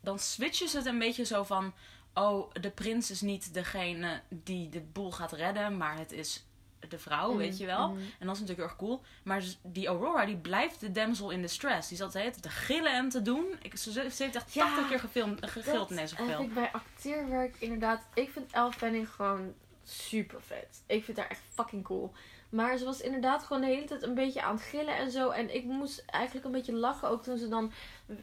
Dan 0.00 0.18
switchen 0.18 0.68
ze 0.68 0.76
het 0.76 0.86
een 0.86 0.98
beetje 0.98 1.24
zo 1.24 1.42
van. 1.44 1.74
Oh, 2.14 2.50
de 2.60 2.70
prins 2.70 3.10
is 3.10 3.20
niet 3.20 3.54
degene 3.54 4.20
die 4.28 4.68
de 4.68 4.80
boel 4.80 5.12
gaat 5.12 5.32
redden, 5.32 5.76
maar 5.76 5.98
het 5.98 6.12
is 6.12 6.46
de 6.88 6.98
vrouw, 6.98 7.36
weet 7.36 7.58
je 7.58 7.66
wel. 7.66 7.88
Mhm. 7.88 7.98
En 8.18 8.26
dat 8.26 8.34
is 8.34 8.40
natuurlijk 8.40 8.68
erg 8.68 8.76
cool. 8.78 9.02
Maar 9.24 9.42
z- 9.42 9.56
die 9.62 9.86
Aurora, 9.86 10.24
die 10.26 10.36
blijft 10.36 10.80
de 10.80 10.92
damsel 10.92 11.30
in 11.30 11.40
distress. 11.42 11.88
Die 11.88 11.96
zat 11.98 12.12
de 12.12 12.18
hele 12.18 12.30
tijd 12.30 12.42
te 12.42 12.48
gillen 12.48 12.92
en 12.94 13.08
te 13.08 13.22
doen. 13.22 13.46
Ik, 13.62 13.76
ze, 13.76 13.92
ze 13.92 14.00
heeft 14.00 14.34
echt 14.36 14.52
Ja, 14.54 14.64
80 14.64 14.88
keer 14.88 15.00
gefilmd, 15.00 15.50
gegild 15.50 15.90
in 15.90 15.96
deze 15.96 16.16
film. 16.16 16.42
ik 16.42 16.54
bij 16.54 16.72
acteerwerk 16.72 17.56
inderdaad. 17.58 18.02
Ik 18.14 18.30
vind 18.30 18.52
Elle 18.52 18.72
Fanning 18.72 19.08
gewoon 19.10 19.54
super 19.84 20.42
vet. 20.42 20.82
Ik 20.86 21.04
vind 21.04 21.16
haar 21.16 21.28
echt 21.28 21.40
fucking 21.54 21.84
cool. 21.84 22.12
Maar 22.48 22.76
ze 22.76 22.84
was 22.84 23.00
inderdaad 23.00 23.42
gewoon 23.42 23.62
de 23.62 23.68
hele 23.68 23.84
tijd 23.84 24.02
een 24.02 24.14
beetje 24.14 24.42
aan 24.42 24.54
het 24.54 24.64
gillen 24.64 24.96
en 24.96 25.10
zo. 25.10 25.30
En 25.30 25.54
ik 25.54 25.64
moest 25.64 26.04
eigenlijk 26.06 26.46
een 26.46 26.52
beetje 26.52 26.72
lachen 26.72 27.08
ook 27.08 27.22
toen 27.22 27.38
ze 27.38 27.48
dan 27.48 27.72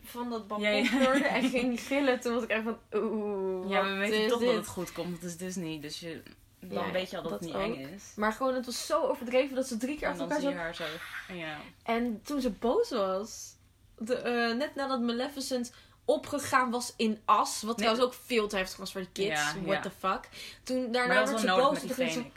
van 0.03 0.29
dat 0.29 0.47
balkon 0.47 0.67
Ja, 0.67 0.71
ja. 0.71 0.97
pleurde 0.97 1.27
en 1.27 1.49
ging 1.49 1.79
gillen. 1.81 2.19
Toen 2.19 2.33
was 2.33 2.43
ik 2.43 2.49
echt 2.49 2.63
van 2.63 2.77
oeh, 2.93 3.69
Ja, 3.69 3.83
we 3.83 3.97
weten 3.97 4.27
toch 4.27 4.39
dit? 4.39 4.47
dat 4.47 4.57
het 4.57 4.67
goed 4.67 4.91
komt. 4.91 5.13
Het 5.15 5.23
is 5.23 5.37
Disney, 5.37 5.79
dus 5.79 5.99
je, 5.99 6.21
dan 6.59 6.85
Ja, 6.85 6.91
weet 6.91 7.09
je 7.09 7.15
al 7.17 7.21
dat, 7.23 7.31
dat 7.31 7.39
het 7.39 7.49
niet 7.49 7.57
ook. 7.57 7.75
eng 7.75 7.93
is. 7.93 8.03
Maar 8.15 8.33
gewoon, 8.33 8.53
het 8.53 8.65
was 8.65 8.85
zo 8.85 9.01
overdreven 9.01 9.55
dat 9.55 9.67
ze 9.67 9.77
drie 9.77 9.97
keer 9.97 10.07
achter 10.07 10.21
elkaar 10.23 10.41
zo... 10.41 10.51
haar 10.51 10.75
zo. 10.75 10.85
Ja. 11.33 11.57
En 11.83 12.21
toen 12.23 12.41
ze 12.41 12.49
boos 12.49 12.89
was, 12.89 13.55
de, 13.97 14.15
eh, 14.15 14.55
net 14.57 14.75
nadat 14.75 15.01
Maleficent 15.01 15.73
opgegaan 16.13 16.71
was 16.71 16.93
in 16.97 17.21
as, 17.25 17.61
wat 17.61 17.77
Nee. 17.77 17.85
trouwens 17.87 18.05
ook 18.15 18.21
veel 18.25 18.47
te 18.47 18.57
heftig 18.57 18.77
was 18.77 18.91
voor 18.91 19.01
de 19.01 19.11
kids, 19.11 19.27
Ja, 19.41 19.53
what 19.63 19.75
ja. 19.75 19.81
the 19.81 19.91
fuck. 19.99 20.29
Toen 20.63 20.91
daarna 20.91 21.13
werd 21.13 21.39
ze 21.39 21.45
boos. 21.47 21.83
met 21.83 21.95
die. 21.97 22.31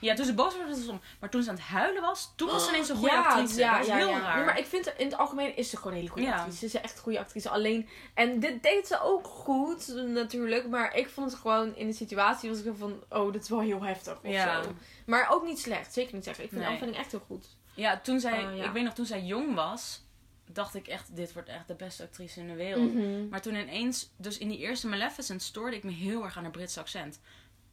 Ja, 0.00 0.14
toen 0.14 0.24
ze 0.24 0.34
boos 0.34 0.56
was, 0.56 0.66
was 0.68 0.78
het 0.78 0.88
om. 0.88 1.00
Maar 1.20 1.30
toen 1.30 1.42
ze 1.42 1.48
aan 1.50 1.54
het 1.54 1.64
huilen 1.64 2.02
was, 2.02 2.32
toen 2.36 2.48
was 2.50 2.64
ze 2.64 2.70
ineens 2.70 2.88
een 2.88 2.96
goede 2.96 3.14
ja, 3.14 3.22
actrice. 3.26 3.58
Ja, 3.60 3.78
dat 3.78 3.86
ja, 3.86 3.96
heel 3.96 4.08
ja. 4.08 4.18
raar. 4.20 4.36
Nee, 4.36 4.44
maar 4.44 4.58
ik 4.58 4.66
vind 4.66 4.92
in 4.96 5.06
het 5.06 5.16
algemeen 5.18 5.56
is 5.56 5.70
ze 5.70 5.76
gewoon 5.76 5.92
een 5.92 5.98
hele 5.98 6.10
goede 6.10 6.34
actrice. 6.34 6.58
Ze 6.58 6.64
is 6.64 6.74
echt 6.74 6.96
een 6.96 7.02
goede 7.02 7.18
actrice. 7.18 7.48
Alleen, 7.48 7.88
en 8.14 8.40
dit 8.40 8.62
deed 8.62 8.86
ze 8.86 9.00
ook 9.02 9.26
goed 9.26 9.86
natuurlijk. 9.96 10.68
Maar 10.68 10.94
ik 10.96 11.08
vond 11.08 11.30
het 11.30 11.40
gewoon 11.40 11.76
in 11.76 11.86
de 11.86 11.92
situatie 11.92 12.50
was 12.50 12.58
ik 12.62 12.72
van, 12.78 13.02
oh, 13.10 13.32
dit 13.32 13.42
is 13.42 13.48
wel 13.48 13.60
heel 13.60 13.82
heftig 13.82 14.18
of 14.22 14.30
Ja. 14.32 14.62
zo. 14.62 14.72
Maar 15.06 15.28
ook 15.30 15.44
niet 15.44 15.58
slecht, 15.60 15.92
zeker 15.92 16.14
niet 16.14 16.24
zeggen. 16.24 16.44
Ik 16.44 16.50
vind 16.50 16.60
Nee. 16.62 16.70
de 16.70 16.76
aanvulling 16.76 17.02
echt 17.02 17.10
heel 17.10 17.24
goed. 17.26 17.46
Ja, 17.74 18.00
toen 18.02 18.20
zij, 18.20 18.44
Oh, 18.46 18.64
ik 18.64 18.70
weet 18.72 18.84
nog, 18.84 18.94
toen 18.94 19.06
zij 19.06 19.20
jong 19.22 19.54
was, 19.54 20.02
dacht 20.52 20.74
ik 20.74 20.88
echt, 20.88 21.16
dit 21.16 21.32
wordt 21.32 21.48
echt 21.48 21.68
de 21.68 21.74
beste 21.74 22.02
actrice 22.02 22.40
in 22.40 22.46
de 22.46 22.54
wereld. 22.54 22.94
Mhm. 22.94 23.28
Maar 23.28 23.40
toen 23.42 23.54
ineens, 23.54 24.10
dus 24.16 24.38
in 24.38 24.48
die 24.48 24.58
eerste 24.58 24.86
Maleficent, 24.88 25.42
stoorde 25.42 25.76
ik 25.76 25.84
me 25.84 25.90
heel 25.90 26.24
erg 26.24 26.36
aan 26.36 26.42
haar 26.42 26.52
Britse 26.52 26.80
accent. 26.80 27.20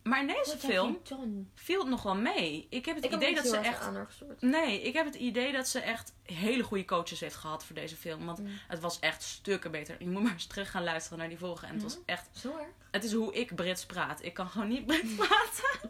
Maar 0.04 0.20
in 0.20 0.28
deze 0.28 0.50
Wat 0.52 0.58
film 0.60 1.00
viel 1.56 1.80
het 1.80 1.90
nog 1.90 2.04
wel 2.04 2.16
mee. 2.16 2.68
Ik 2.70 2.86
heb 2.86 2.96
het 2.96 3.06
Ik 3.06 3.12
idee 3.12 3.36
dat 3.36 3.48
ze 3.48 3.58
echt... 3.58 3.90
Nee, 4.40 4.82
ik 4.82 4.94
heb 4.94 5.06
het 5.06 5.16
idee 5.16 5.52
dat 5.52 5.68
ze 5.68 5.80
echt 5.80 6.14
hele 6.24 6.64
goede 6.64 6.86
coaches 6.86 7.20
heeft 7.20 7.36
gehad 7.36 7.66
voor 7.66 7.76
deze 7.76 7.96
film. 7.96 8.26
Want 8.26 8.40
Mm. 8.40 8.48
het 8.68 8.80
was 8.80 9.00
echt 9.00 9.24
stukken 9.24 9.72
beter. 9.72 9.96
Je 10.00 10.10
moet 10.10 10.24
maar 10.24 10.32
eens 10.32 10.46
terug 10.46 10.72
gaan 10.72 10.84
luisteren 10.84 11.18
naar 11.18 11.30
die 11.30 11.38
vorige. 11.38 11.66
En 11.66 11.74
het 11.74 11.84
was 11.84 11.98
echt... 12.06 12.30
Zo 12.32 12.58
erg? 12.58 12.68
Het 12.92 13.04
is 13.04 13.14
hoe 13.14 13.34
ik 13.34 13.56
Brits 13.56 13.86
praat. 13.86 14.24
Ik 14.24 14.34
kan 14.34 14.48
gewoon 14.50 14.68
niet 14.68 14.86
Brits 14.86 15.16
praten. 15.28 15.90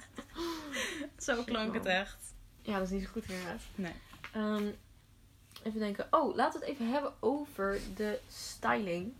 Zo 1.17 1.43
klonk 1.43 1.73
het 1.73 1.85
echt. 1.85 2.33
Ja, 2.61 2.73
dat 2.77 2.87
is 2.87 2.93
niet 2.93 3.03
zo 3.03 3.09
goed 3.11 3.29
inderdaad. 3.29 3.61
Nee. 3.75 3.93
Ehm, 4.33 4.65
even 5.65 5.79
denken. 5.79 6.07
Oh, 6.11 6.35
laten 6.35 6.59
we 6.59 6.65
het 6.65 6.75
even 6.75 6.91
hebben 6.91 7.13
over 7.19 7.79
de 7.95 8.19
styling. 8.29 9.13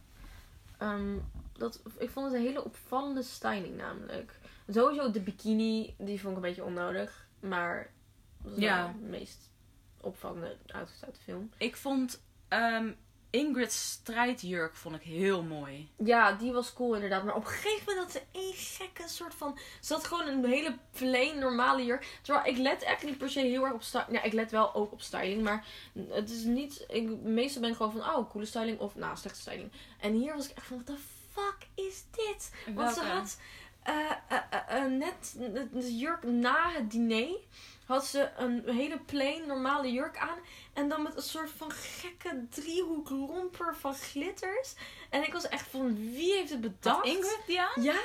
Ehm, 0.78 1.18
dat, 1.54 1.82
ik 1.98 2.10
vond 2.10 2.26
het 2.26 2.36
een 2.36 2.46
hele 2.48 2.64
opvallende 2.64 3.24
styling 3.24 3.78
namelijk. 3.78 4.40
Sowieso 4.68 5.12
de 5.12 5.20
bikini, 5.22 5.96
die 5.98 6.20
vond 6.20 6.30
ik 6.32 6.36
een 6.44 6.50
beetje 6.50 6.64
onnodig. 6.64 7.28
Maar 7.40 7.90
dat 8.44 8.58
Ja. 8.58 8.84
wel 8.84 8.94
de 9.02 9.08
meest 9.08 9.50
opvallende 10.02 10.58
outfit 10.68 11.04
uit 11.06 11.16
de 11.16 11.22
film. 11.22 11.50
Ik 11.58 11.76
vond 11.76 12.22
ehm, 12.48 12.92
Ingrid's 13.36 13.90
strijdjurk 13.90 14.76
vond 14.76 14.96
ik 14.96 15.02
heel 15.02 15.44
mooi. 15.44 15.90
Ja, 15.98 16.32
die 16.32 16.52
was 16.52 16.74
cool 16.74 16.94
inderdaad. 16.94 17.24
Maar 17.24 17.36
op 17.36 17.46
een 17.46 17.52
gegeven 17.52 17.84
moment 17.86 18.04
had 18.04 18.12
ze 18.12 18.40
één 18.40 18.54
gekke 18.54 19.08
soort 19.08 19.36
van... 19.36 19.58
Ze 19.82 19.94
had 19.94 20.08
gewoon 20.08 20.28
een 20.28 20.46
hele 20.46 20.78
plain, 20.92 21.40
normale 21.40 21.86
jurk. 21.86 22.20
Terwijl 22.22 22.46
ik 22.46 22.58
let 22.58 22.84
echt 22.84 23.04
niet 23.04 23.18
per 23.18 23.30
se 23.30 23.40
heel 23.40 23.64
erg 23.64 23.74
op 23.74 23.82
styling. 23.82 24.12
Ja, 24.12 24.24
ik 24.24 24.34
let 24.34 24.52
wel 24.52 24.76
ook 24.76 24.92
op 24.92 25.02
styling. 25.02 25.44
Maar 25.44 25.66
het 26.10 26.30
is 26.30 26.44
niet... 26.44 26.86
Ik, 26.88 27.10
meestal 27.22 27.62
ben 27.62 27.70
ik 27.70 27.76
gewoon 27.76 27.92
van... 27.92 28.02
Oh, 28.02 28.30
coole 28.30 28.46
styling. 28.46 28.80
Of 28.80 28.96
nou, 28.96 29.18
slechte 29.18 29.40
styling. 29.40 29.72
En 30.00 30.14
hier 30.14 30.36
was 30.36 30.50
ik 30.50 30.58
echt 30.58 30.66
van... 30.66 30.84
What 30.86 30.96
the 30.96 31.04
fuck 31.32 31.86
is 31.86 32.04
dit? 32.12 32.52
Want 32.76 32.94
ze 32.94 33.02
had... 33.04 33.38
eh, 33.84 34.12
eh, 34.28 34.84
eh, 34.84 34.92
net 34.92 35.36
de 35.72 35.96
jurk 35.96 36.24
na 36.24 36.72
het 36.72 36.92
diner... 36.92 37.38
Had 37.86 38.06
ze 38.06 38.30
een 38.38 38.64
hele 38.66 38.98
plain, 38.98 39.48
normale 39.48 39.92
jurk 39.92 40.18
aan. 40.18 40.38
En 40.74 40.90
dan 40.90 41.02
met 41.02 41.16
een 41.16 41.22
soort 41.22 41.50
van 41.58 41.72
gekke 41.72 42.46
driehoek 42.50 43.10
romper 43.10 43.76
van 43.76 43.94
glitters. 43.94 44.74
En 45.10 45.24
ik 45.24 45.34
was 45.34 45.48
echt 45.48 45.68
van, 45.68 45.96
wie 45.96 46.34
heeft 46.34 46.50
het 46.50 46.62
bedacht? 46.62 47.06
Ingrid 47.06 47.42
die 47.48 47.62
aan? 47.62 47.82
Ja. 47.84 48.00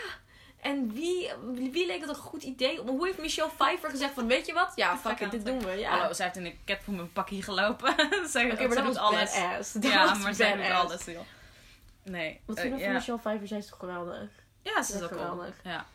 En 0.61 0.93
wie, 0.93 1.31
wie 1.53 1.87
leek 1.87 2.01
het 2.01 2.09
een 2.09 2.15
goed 2.15 2.43
idee? 2.43 2.81
Hoe 2.81 3.07
heeft 3.07 3.19
Michelle 3.19 3.51
Pfeiffer 3.57 3.91
gezegd 3.91 4.15
van, 4.15 4.27
weet 4.27 4.47
je 4.47 4.53
wat? 4.53 4.73
Ja, 4.75 4.99
fuck 4.99 5.21
it, 5.21 5.31
dit 5.31 5.41
it. 5.41 5.47
doen 5.47 5.59
we. 5.59 5.71
Ja. 5.71 5.91
Hallo, 5.91 6.13
zij 6.13 6.25
heeft 6.25 6.37
in 6.37 6.45
een 6.45 6.59
catpoem 6.65 6.99
een 6.99 7.13
pakje 7.13 7.43
gelopen. 7.43 7.91
Oké, 8.01 8.29
zij 8.29 8.47
maar 8.47 8.69
dat 8.69 8.85
was 8.85 8.97
alles. 8.97 9.35
badass. 9.35 9.73
Dat 9.73 9.85
Ja, 9.85 10.15
maar 10.15 10.35
zij 10.35 10.57
doet 10.57 10.71
alles, 10.71 11.05
joh. 11.05 11.21
Nee. 12.03 12.41
Wat 12.45 12.57
eh, 12.57 12.63
vind 12.63 12.79
je 12.79 12.85
van 12.85 12.93
Michelle 12.93 13.19
Pfeiffer? 13.19 13.49
Zij 13.49 13.59
is 13.59 13.67
toch 13.67 13.79
geweldig? 13.79 14.29
Ja, 14.63 14.83
ze 14.83 14.95
is 14.95 15.03
ook 15.03 15.11
wel. 15.11 15.19
geweldig. 15.19 15.55
Ja. 15.65 15.87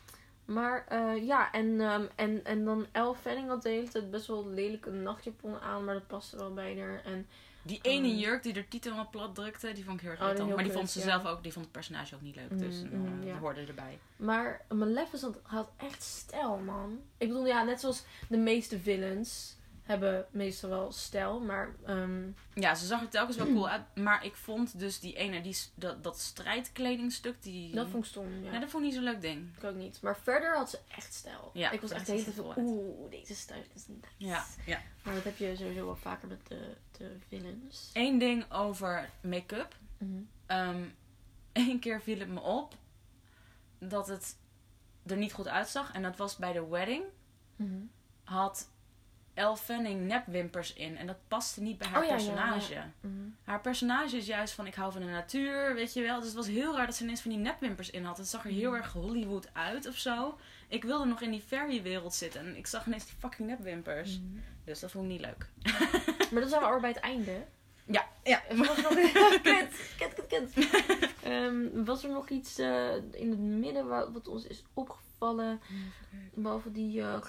Maar 0.45 0.86
eh, 0.88 1.25
ja, 1.25 1.51
en, 1.51 1.81
ehm, 1.81 2.05
en, 2.15 2.45
en 2.45 2.65
dan 2.65 2.86
Elle 2.91 3.15
Fanning 3.15 3.47
had 3.47 3.62
de 3.63 3.69
hele 3.69 3.88
tijd 3.88 4.12
best 4.12 4.27
wel 4.27 4.47
lelijke 4.49 4.89
nachtjapon 4.89 5.60
aan, 5.60 5.84
maar 5.86 5.93
dat 5.93 6.08
paste 6.08 6.38
wel 6.38 6.53
bij 6.53 6.79
haar. 6.79 7.01
En 7.05 7.27
Die 7.62 7.79
ene 7.81 8.08
Um, 8.10 8.15
jurk 8.15 8.43
die 8.43 8.53
de 8.53 8.67
titel 8.67 8.91
helemaal 8.91 9.12
plat 9.12 9.36
drukte, 9.36 9.71
die 9.73 9.84
vond 9.84 9.95
ik 9.97 10.01
heel 10.01 10.12
erg 10.12 10.19
Oh, 10.21 10.25
irritant. 10.27 10.55
maar 10.55 10.63
die 10.63 10.73
vond 10.73 10.89
ze 10.89 10.99
ja. 10.99 11.05
zelf 11.05 11.25
ook, 11.25 11.43
die 11.43 11.51
vond 11.51 11.65
het 11.65 11.73
personage 11.73 12.15
ook 12.15 12.21
niet 12.21 12.36
leuk. 12.36 12.60
Dus 12.60 12.81
Mm, 12.81 12.91
eh, 12.91 12.97
mm, 13.12 13.19
die 13.19 13.29
ja. 13.29 13.38
hoorde 13.38 13.65
erbij. 13.65 13.97
Maar 14.15 14.62
Maleficent 14.69 15.38
had 15.43 15.69
echt 15.77 16.03
stijl, 16.03 16.58
man. 16.58 16.99
Ik 17.17 17.27
bedoel, 17.27 17.45
ja, 17.47 17.63
net 17.63 17.79
zoals 17.79 18.03
de 18.29 18.38
meeste 18.38 18.79
villains 18.79 19.55
hebben 19.86 20.26
meestal 20.32 20.69
wel 20.69 20.91
stijl. 20.91 21.39
Maar 21.39 21.76
ehm, 21.86 22.30
Ja, 22.54 22.76
ze 22.76 22.86
zag 22.86 23.02
er 23.02 23.10
telkens 23.10 23.38
wel 23.38 23.45
cool 23.54 23.69
uit. 23.69 23.82
Maar 23.95 24.26
ik 24.26 24.36
vond 24.36 24.80
dus 24.80 25.00
die 25.00 25.15
ene, 25.15 25.41
die, 25.41 25.58
dat, 25.76 26.04
dat 26.04 26.19
strijdkledingstuk, 26.19 27.43
die... 27.43 27.76
dat 27.76 27.88
vond 27.89 28.04
ik 28.04 28.10
stom. 28.10 28.43
Ja. 28.43 28.52
Ja, 28.52 28.60
dat 28.60 28.69
vond 28.69 28.84
ik 28.84 28.89
niet 28.89 28.93
zo'n 28.93 29.12
leuk 29.13 29.21
ding. 29.21 29.58
Ik 29.58 29.63
ook 29.63 29.76
niet. 29.76 30.02
Maar 30.02 30.17
verder 30.17 30.56
had 30.58 30.69
ze 30.69 30.80
echt 30.95 31.13
stijl. 31.13 31.52
Ja, 31.54 31.71
ik 31.71 31.82
was 31.82 31.91
echt 31.91 32.12
van, 32.36 32.54
cool 32.54 32.98
oeh, 33.00 33.12
deze 33.12 33.36
stijl 33.36 33.63
is 33.74 33.88
nice. 33.88 34.02
Ja, 34.17 34.45
ja. 34.65 34.82
Maar 35.04 35.13
dat 35.13 35.24
heb 35.24 35.38
je 35.38 35.56
sowieso 35.56 35.86
wel 35.86 35.95
vaker 35.95 36.28
met 36.28 36.48
de, 36.48 36.76
de 36.98 37.17
villains. 37.28 37.89
Eén 37.93 38.17
ding 38.17 38.52
over 38.52 39.10
make-up. 39.21 39.76
Mhm. 39.98 40.21
Ehm 40.45 40.84
Eén 41.69 41.80
keer 41.80 42.02
viel 42.02 42.19
het 42.19 42.30
me 42.30 42.39
op 42.39 42.74
dat 43.80 44.08
het 44.08 44.38
er 45.06 45.17
niet 45.17 45.34
goed 45.34 45.48
uitzag. 45.48 45.93
En 45.93 46.02
dat 46.02 46.17
was 46.17 46.36
bij 46.36 46.54
de 46.54 46.67
wedding. 46.67 47.04
Mhm. 47.56 47.84
Had 48.24 48.69
Elle 49.36 49.58
Fanning 49.58 50.02
nepwimpers 50.08 50.74
in. 50.74 50.98
En 50.98 51.08
dat 51.08 51.15
paste 51.28 51.62
niet 51.62 51.78
bij 51.78 51.88
haar 51.88 52.02
Oh 52.02 52.08
ja, 52.08 52.15
ja, 52.15 52.15
personage. 52.24 52.82
Mhm. 53.02 53.13
Haar 53.43 53.62
personage 53.62 54.17
is 54.17 54.26
juist 54.26 54.54
van 54.54 54.67
ik 54.67 54.76
hou 54.76 54.91
van 54.91 55.02
de 55.02 55.08
natuur, 55.08 55.74
weet 55.76 55.93
je 55.93 56.02
wel. 56.02 56.17
Dus 56.17 56.26
het 56.28 56.36
was 56.36 56.48
heel 56.48 56.76
raar 56.76 56.86
dat 56.86 56.95
ze 56.95 57.04
ineens 57.04 57.21
van 57.21 57.32
die 57.32 57.39
nepwimpers 57.39 57.89
in 57.89 58.04
had. 58.04 58.17
Het 58.17 58.28
zag 58.28 58.43
er 58.45 58.52
heel 58.52 58.71
Mhm. 58.71 58.80
erg 58.80 58.91
Hollywood 58.93 59.48
uit 59.54 59.88
of 59.88 59.98
zo. 59.98 60.38
Ik 60.67 60.84
wilde 60.84 61.06
nog 61.06 61.21
in 61.21 61.32
die 61.32 61.43
fairy-wereld 61.48 62.13
zitten. 62.13 62.39
En 62.41 62.56
ik 62.58 62.67
zag 62.67 62.86
ineens 62.86 63.06
die 63.06 63.15
fucking 63.19 63.50
nepwimpers. 63.50 64.19
Mhm. 64.19 64.39
Dus 64.63 64.80
dat 64.80 64.91
vond 64.91 65.06
ik 65.06 65.12
niet 65.12 65.21
leuk. 65.21 65.50
Maar 66.32 66.41
dat 66.41 66.50
zijn 66.50 66.62
we 66.62 66.67
al 66.67 66.80
bij 66.80 66.89
het 66.89 67.00
einde. 67.00 67.45
Ja, 67.86 68.06
ja. 68.24 68.41
Was 68.56 68.78
er 68.78 68.82
nog... 68.84 68.93
kut, 69.41 69.69
kut, 69.98 70.13
kut, 70.28 70.54
kut. 70.54 70.54
Ehm, 71.24 71.84
was 71.86 72.04
er 72.04 72.10
nog 72.10 72.30
iets 72.30 72.58
eh, 72.60 72.95
in 73.12 73.30
het 73.30 73.39
midden 73.39 73.88
wa- 73.88 74.12
wat 74.12 74.28
ons 74.28 74.48
is 74.48 74.63
opgevallen? 74.74 75.04
Behalve 76.34 76.71
die 76.71 77.01
eh, 77.01 77.21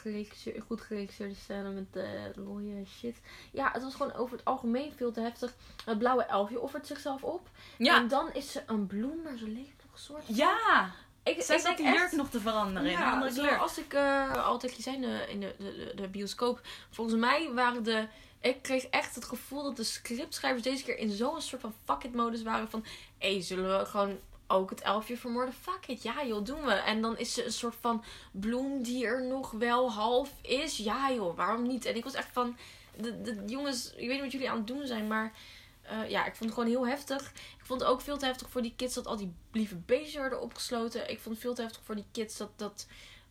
goed 0.66 0.80
geregisseerde 0.80 1.34
scène 1.34 1.70
met 1.70 1.92
de 1.92 2.32
rode 2.36 2.84
shit. 2.86 3.16
Ja, 3.52 3.70
het 3.72 3.82
was 3.82 3.94
gewoon 3.94 4.12
over 4.14 4.36
het 4.36 4.44
algemeen 4.44 4.92
veel 4.96 5.12
te 5.12 5.20
heftig. 5.20 5.54
Het 5.84 5.98
blauwe 5.98 6.22
elfje 6.24 6.60
offert 6.60 6.86
zichzelf 6.86 7.22
op. 7.22 7.48
Ja, 7.78 7.96
En 7.96 8.08
dan 8.08 8.32
is 8.32 8.52
ze 8.52 8.62
een 8.66 8.86
bloem, 8.86 9.22
maar 9.24 9.36
ze 9.36 9.48
leeft 9.48 9.82
nog 9.84 9.92
een 9.92 9.98
soort 9.98 10.24
van- 10.24 10.34
ja. 10.34 10.90
Ik, 11.22 11.42
Zij 11.42 11.56
ik 11.56 11.62
zat 11.62 11.76
die 11.76 11.86
jurk 11.86 12.12
nog 12.12 12.28
te 12.30 12.40
veranderen 12.40 12.88
in 12.88 12.94
een 12.96 13.00
ja, 13.02 13.12
andere 13.12 13.32
kleur. 13.32 13.48
zoals 13.54 13.78
ik 13.78 13.92
eh, 13.92 14.44
altijd 14.44 14.76
je 14.76 14.82
zei 14.82 14.96
in 14.96 15.00
de, 15.02 15.24
in 15.28 15.40
de, 15.40 15.54
de, 15.58 15.92
de 15.94 16.08
bioscoop. 16.08 16.60
Volgens 16.90 17.16
mij 17.20 17.50
waren 17.52 17.82
de... 17.82 18.06
Ik 18.40 18.62
kreeg 18.62 18.84
echt 18.86 19.14
het 19.14 19.24
gevoel 19.24 19.62
dat 19.62 19.76
de 19.76 19.84
scriptschrijvers 19.84 20.62
deze 20.62 20.84
keer 20.84 20.98
in 20.98 21.10
zo'n 21.10 21.40
soort 21.40 21.60
van 21.60 21.74
fuck 21.84 22.02
it 22.04 22.14
modus 22.14 22.42
waren 22.42 22.70
van... 22.70 22.84
Hé, 23.18 23.32
hey, 23.32 23.42
zullen 23.42 23.78
we 23.78 23.84
gewoon 23.86 24.18
ook 24.46 24.70
het 24.70 24.80
elfje 24.80 25.16
vermoorden? 25.16 25.54
Fuck 25.54 25.86
it, 25.86 26.02
ja 26.02 26.24
joh, 26.26 26.44
doen 26.44 26.64
we. 26.64 26.72
En 26.72 27.00
dan 27.00 27.18
is 27.18 27.34
ze 27.34 27.44
een 27.44 27.52
soort 27.52 27.76
van 27.80 28.04
bloem 28.32 28.82
die 28.82 29.06
er 29.06 29.26
nog 29.26 29.50
wel 29.50 29.92
half 29.92 30.30
is. 30.42 30.76
Ja 30.76 31.12
joh, 31.12 31.36
waarom 31.36 31.66
niet? 31.66 31.84
En 31.84 31.96
ik 31.96 32.04
was 32.04 32.14
echt 32.14 32.28
van... 32.32 32.56
De, 33.00 33.22
de 33.22 33.42
jongens, 33.46 33.92
ik 33.96 34.06
weet 34.06 34.08
niet 34.08 34.20
wat 34.20 34.32
jullie 34.32 34.50
aan 34.50 34.56
het 34.56 34.66
doen 34.66 34.86
zijn, 34.86 35.06
maar... 35.06 35.32
eh, 35.82 36.10
ja, 36.10 36.26
ik 36.26 36.34
vond 36.34 36.50
het 36.50 36.58
gewoon 36.58 36.68
heel 36.68 36.86
heftig. 36.86 37.32
Ik 37.58 37.64
vond 37.64 37.80
het 37.80 37.90
ook 37.90 38.00
veel 38.00 38.18
te 38.18 38.26
heftig 38.26 38.50
voor 38.50 38.62
die 38.62 38.72
kids 38.76 38.94
dat 38.94 39.06
al 39.06 39.16
die 39.16 39.32
lieve 39.52 39.76
beestjes 39.76 40.14
werden 40.14 40.40
opgesloten. 40.40 41.10
Ik 41.10 41.20
vond 41.20 41.34
het 41.34 41.44
veel 41.44 41.54
te 41.54 41.62
heftig 41.62 41.80
voor 41.84 41.94
die 41.94 42.06
kids 42.12 42.36
dat, 42.36 42.50
dat 42.56 42.86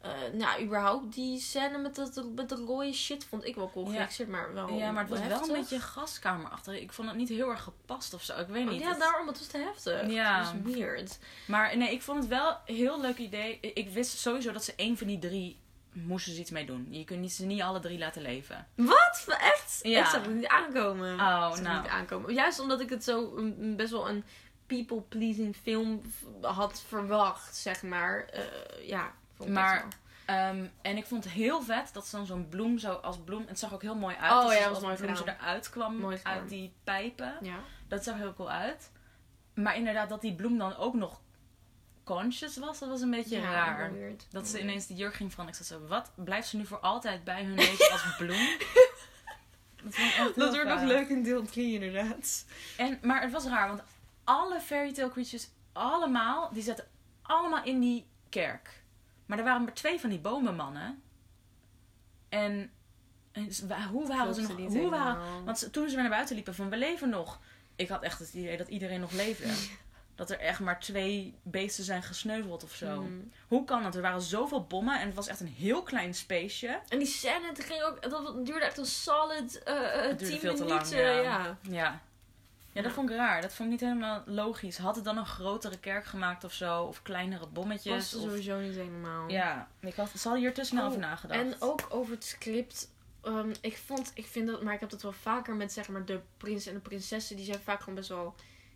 eh, 0.06 0.34
nou, 0.34 0.64
überhaupt 0.64 1.14
die 1.14 1.40
scène 1.40 1.78
met, 1.78 1.96
dat, 1.96 2.22
met 2.36 2.50
de 2.50 2.56
rode 2.56 2.94
shit 2.94 3.26
vond 3.26 3.46
ik 3.46 3.56
wel 3.56 3.72
cool 3.72 3.92
Ja. 3.92 4.08
maar 4.28 4.54
wel 4.54 4.70
Ja, 4.70 4.92
maar 4.92 5.02
het 5.02 5.10
was 5.12 5.20
wel 5.20 5.30
heftig. 5.30 5.48
een 5.48 5.54
beetje 5.62 5.80
gaskamerachtig. 5.80 6.80
Ik 6.80 6.92
vond 6.94 7.08
het 7.08 7.18
niet 7.18 7.30
heel 7.30 7.50
erg 7.50 7.62
gepast 7.64 8.14
of 8.14 8.24
zo. 8.24 8.40
Ik 8.40 8.48
weet 8.48 8.70
niet. 8.70 8.82
Ja, 8.82 8.90
Het- 8.90 9.00
daarom, 9.00 9.28
het 9.28 9.38
was 9.38 9.48
te 9.48 9.58
heftig. 9.58 10.10
Ja. 10.12 10.38
Het 10.54 10.64
was 10.64 10.74
weird. 10.74 11.20
Maar 11.48 11.78
nee, 11.78 11.92
ik 11.92 12.02
vond 12.02 12.20
het 12.20 12.28
wel 12.28 12.58
een 12.66 12.76
heel 12.76 13.02
leuk 13.02 13.18
idee. 13.18 13.60
Ik 13.60 13.90
wist 13.90 14.18
sowieso 14.18 14.52
dat 14.52 14.64
ze 14.64 14.74
één 14.76 14.98
van 14.98 15.08
die 15.08 15.20
drie 15.20 15.60
moesten 15.94 16.34
ze 16.34 16.40
iets 16.40 16.52
mee 16.52 16.66
doen. 16.66 16.88
Je 16.90 17.04
kunt 17.04 17.32
ze 17.32 17.46
niet 17.46 17.62
alle 17.62 17.80
drie 17.80 17.98
laten 17.98 18.22
leven. 18.22 18.68
Wat? 18.76 19.26
Echt? 19.40 19.80
Ja. 19.82 20.00
Ik 20.00 20.06
zag 20.06 20.22
het 20.26 20.34
niet 20.36 20.48
aankomen. 20.48 21.20
Oh, 21.20 21.54
Ik 21.56 21.62
nou. 21.62 21.82
niet 21.82 21.92
aankomen. 21.92 22.34
Juist 22.34 22.60
omdat 22.60 22.80
ik 22.80 22.90
het 22.90 23.04
zo 23.04 23.36
een- 23.38 23.76
best 23.76 23.92
wel 23.92 24.10
een 24.10 24.24
people-pleasing 24.68 25.56
film 25.56 26.02
had 26.42 26.84
verwacht, 26.88 27.56
zeg 27.56 27.84
maar. 27.84 28.26
Eh, 28.26 28.44
ja, 28.88 29.14
vond 29.38 29.50
Maar- 29.50 29.86
Ehm, 30.26 30.66
en 30.82 30.98
ik 30.98 31.06
vond 31.06 31.24
het 31.24 31.34
heel 31.34 31.62
vet 31.62 31.90
dat 31.94 32.08
ze 32.08 32.16
dan 32.16 32.26
zo'n 32.26 32.50
bloem 32.50 32.78
zo 32.78 32.92
als 32.94 33.18
bloem... 33.20 33.46
Het 33.48 33.60
zag 33.60 33.74
ook 33.74 33.82
heel 33.82 33.96
mooi 33.96 34.16
uit. 34.16 34.32
Oh 34.44 34.48
Dus 34.50 34.58
ja, 34.58 34.64
als 34.64 34.74
was 34.74 34.82
mooi 34.84 34.96
bloem 34.96 35.16
gedaan. 35.16 35.36
eruit 35.40 35.70
kwam 35.70 35.96
Mooi 35.96 36.18
gedaan. 36.18 36.34
uit 36.34 36.50
die 36.50 36.74
pijpen. 36.84 37.38
Ja. 37.42 37.58
Dat 37.88 38.04
zag 38.04 38.16
heel 38.18 38.34
cool 38.34 38.52
uit. 38.52 38.92
Maar 39.54 39.76
inderdaad, 39.76 40.10
dat 40.10 40.22
die 40.22 40.36
bloem 40.36 40.58
dan 40.58 40.76
ook 40.76 40.94
nog 40.94 41.22
conscious 42.04 42.58
was, 42.58 42.80
dat 42.80 42.90
was 42.90 43.02
een 43.02 43.10
beetje 43.12 43.40
Ja, 43.40 43.52
raar. 43.52 43.94
weird. 43.94 44.26
Dat 44.32 44.48
ze 44.48 44.60
ineens 44.62 44.86
de 44.88 44.94
jurk 44.96 45.14
ging 45.14 45.32
veranderen. 45.32 45.62
Ik 45.62 45.68
zat 45.68 45.80
zo, 45.80 45.88
wat? 45.88 46.12
Blijft 46.16 46.48
ze 46.48 46.58
nu 46.58 46.66
voor 46.66 46.80
altijd 46.80 47.24
bij 47.24 47.44
hun 47.44 47.56
leven 47.66 47.92
als 47.92 48.16
bloem? 48.18 48.58
dat 49.84 50.36
Dat 50.36 50.54
wordt 50.56 50.70
nog 50.70 50.82
leuk 50.84 51.10
in 51.10 51.24
deel 51.24 51.44
3 51.46 51.74
inderdaad. 51.74 52.46
En, 52.78 53.00
maar 53.02 53.22
het 53.22 53.32
was 53.32 53.46
raar, 53.46 53.68
want 53.68 53.82
alle 54.24 54.60
fairy 54.60 54.94
tale 54.94 55.10
creatures, 55.12 55.50
allemaal, 55.74 56.50
die 56.54 56.64
zaten 56.64 56.88
allemaal 57.22 57.64
in 57.64 57.80
die 57.80 58.06
kerk. 58.30 58.84
Maar 59.26 59.38
er 59.38 59.44
waren 59.44 59.64
maar 59.64 59.74
twee 59.74 60.00
van 60.00 60.10
die 60.10 60.20
bomenmannen. 60.20 61.02
En, 62.30 62.72
en 63.32 63.50
hoe 63.92 64.08
waren 64.08 64.36
ze 64.36 64.42
nog? 64.42 64.74
Hoe 64.74 64.90
waren, 64.90 65.46
want 65.46 65.74
toen 65.74 65.90
ze 65.90 65.94
weer 65.94 66.04
naar 66.04 66.14
buiten 66.14 66.36
liepen 66.36 66.56
van 66.56 66.70
we 66.70 66.78
leven 66.78 67.10
nog. 67.10 67.40
Ik 67.76 67.90
had 67.90 68.04
echt 68.04 68.20
het 68.20 68.34
idee 68.34 68.58
dat 68.58 68.68
iedereen 68.68 69.00
nog 69.00 69.12
leefde. 69.12 69.48
Dat 70.16 70.30
er 70.30 70.40
echt 70.40 70.60
maar 70.60 70.80
twee 70.80 71.34
beesten 71.44 71.84
zijn 71.84 72.04
gesneuveld 72.04 72.64
of 72.64 72.74
zo. 72.74 73.02
Mm. 73.02 73.32
Hoe 73.48 73.64
kan 73.64 73.84
dat? 73.84 73.96
Er 73.96 74.02
waren 74.02 74.22
zoveel 74.22 74.64
bommen 74.64 75.00
en 75.00 75.06
het 75.06 75.16
was 75.16 75.28
echt 75.28 75.40
een 75.40 75.48
heel 75.58 75.84
klein 75.84 76.14
spaceje. 76.14 76.80
En 76.90 76.98
die 76.98 77.08
scène, 77.08 77.48
het 77.48 77.64
ging 77.64 77.82
ook, 77.84 78.10
dat 78.10 78.46
duurde 78.46 78.66
echt 78.66 78.78
een 78.78 78.86
solid 78.86 79.64
eh 79.64 79.76
eh, 79.76 80.08
Het 80.08 80.20
duurde 80.20 80.34
10 80.34 80.40
veel 80.40 80.56
te 80.56 80.64
minuten. 80.64 81.04
lang, 81.04 81.16
ja. 81.16 81.22
ja. 81.22 81.58
Ja. 81.62 82.02
Ja, 82.76 82.82
dat 82.82 82.92
vond 82.92 83.10
ik 83.10 83.16
raar. 83.16 83.42
Dat 83.42 83.54
vond 83.54 83.74
ik 83.74 83.80
niet 83.80 83.90
helemaal 83.90 84.24
logisch. 84.26 84.78
Had 84.78 84.96
het 84.96 85.06
dan 85.06 85.18
een 85.18 85.26
grotere 85.26 85.78
kerk 85.80 86.06
gemaakt 86.06 86.44
of 86.44 86.54
zo? 86.54 86.84
Of 86.84 87.02
kleinere 87.02 87.48
bommetjes? 87.48 87.94
Paste 87.96 88.18
Of... 88.18 88.24
sowieso 88.24 88.60
niet 88.60 88.76
helemaal. 88.76 89.30
Ja, 89.30 89.68
ik 89.80 89.96
had, 89.96 90.10
ze 90.10 90.18
hadden 90.28 90.40
hier 90.40 90.54
te 90.54 90.64
snel 90.64 90.82
Oh, 90.82 90.88
over 90.88 91.00
nagedacht. 91.00 91.40
En 91.40 91.56
ook 91.60 91.86
over 91.90 92.14
het 92.14 92.24
script. 92.26 92.90
ehm, 93.22 93.54
ik 93.62 93.78
vond, 93.78 94.12
ik 94.14 94.26
vind 94.26 94.48
dat, 94.48 94.62
maar 94.64 94.74
ik 94.74 94.80
heb 94.80 94.90
dat 94.90 95.02
wel 95.02 95.12
vaker 95.12 95.56
met 95.56 95.72
zeg 95.74 95.88
maar 95.88 96.06
de 96.06 96.20
prins 96.38 96.66
en 96.66 96.74
de 96.74 96.80
prinsessen. 96.80 97.36
Die 97.36 97.46
zijn 97.46 97.60
vaak 97.60 97.80
gewoon 97.80 97.96
best 97.96 98.10
wel, 98.10 98.36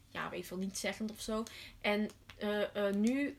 ja, 0.09 0.29
weet 0.29 0.39
ik 0.39 0.45
veel, 0.45 0.57
niet 0.57 0.77
zeggend 0.77 1.11
of 1.11 1.21
zo. 1.21 1.43
En 1.81 2.09
eh, 2.37 2.87
eh, 2.87 2.93
nu, 2.95 3.37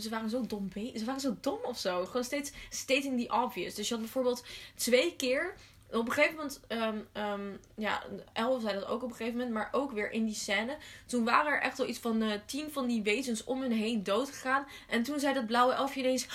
ze 0.00 0.06
waren 0.10 0.30
zo 0.30 0.46
dom, 0.46 0.70
ze 0.74 1.02
waren 1.04 1.20
zo 1.20 1.36
dom 1.40 1.58
of 1.62 1.78
zo. 1.78 2.04
Gewoon 2.06 2.24
steeds 2.24 2.52
stating 2.68 3.20
the 3.26 3.34
obvious. 3.34 3.74
Dus 3.74 3.88
je 3.88 3.94
had 3.94 4.02
bijvoorbeeld 4.02 4.44
twee 4.74 5.16
keer. 5.16 5.54
Op 5.92 6.06
een 6.06 6.12
gegeven 6.12 6.36
moment, 6.36 6.60
ehm, 6.68 6.98
ehm, 7.12 7.56
ja, 7.76 8.02
Elle 8.32 8.60
zei 8.60 8.74
dat 8.74 8.86
ook 8.86 9.02
op 9.02 9.10
een 9.10 9.16
gegeven 9.16 9.38
moment, 9.38 9.54
maar 9.54 9.68
ook 9.72 9.92
weer 9.92 10.10
in 10.10 10.24
die 10.24 10.34
scène. 10.34 10.76
Toen 11.06 11.24
waren 11.24 11.52
er 11.52 11.60
echt 11.60 11.78
wel 11.78 11.86
iets 11.88 11.98
van 11.98 12.22
eh, 12.22 12.32
tien 12.46 12.72
van 12.72 12.86
die 12.86 13.02
wezens 13.02 13.44
om 13.44 13.60
hun 13.62 13.72
heen 13.72 14.02
dood 14.02 14.28
gegaan. 14.30 14.66
En 14.88 15.02
toen 15.02 15.20
zei 15.20 15.34
dat 15.34 15.46
blauwe 15.46 15.72
elfje 15.72 16.00
ineens, 16.00 16.26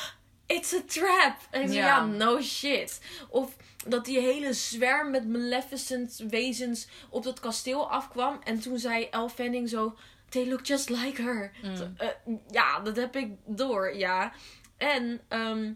it's 0.46 0.74
a 0.74 0.82
trap. 0.88 1.38
En 1.50 1.62
ik 1.62 1.68
zei, 1.68 1.80
Ja. 1.80 1.88
ja, 1.88 2.06
no 2.06 2.42
shit. 2.42 3.02
Of 3.30 3.56
dat 3.88 4.06
die 4.06 4.20
hele 4.20 4.54
zwerm 4.54 5.12
met 5.12 5.28
maleficent 5.28 6.24
wezens 6.30 6.88
op 7.10 7.24
dat 7.24 7.40
kasteel 7.40 7.92
afkwam. 7.92 8.40
En 8.44 8.60
toen 8.60 8.80
zei 8.80 9.08
Elle 9.12 9.30
Fanning 9.30 9.70
zo, 9.70 9.96
they 10.30 10.48
look 10.48 10.66
just 10.66 10.90
like 10.90 11.22
her. 11.22 11.52
Mm. 11.64 11.94
Eh, 11.98 12.08
ja, 12.50 12.80
dat 12.80 12.96
heb 12.96 13.16
ik 13.16 13.32
door, 13.46 13.96
ja. 13.96 14.34
En, 14.78 15.22
ehm, 15.28 15.72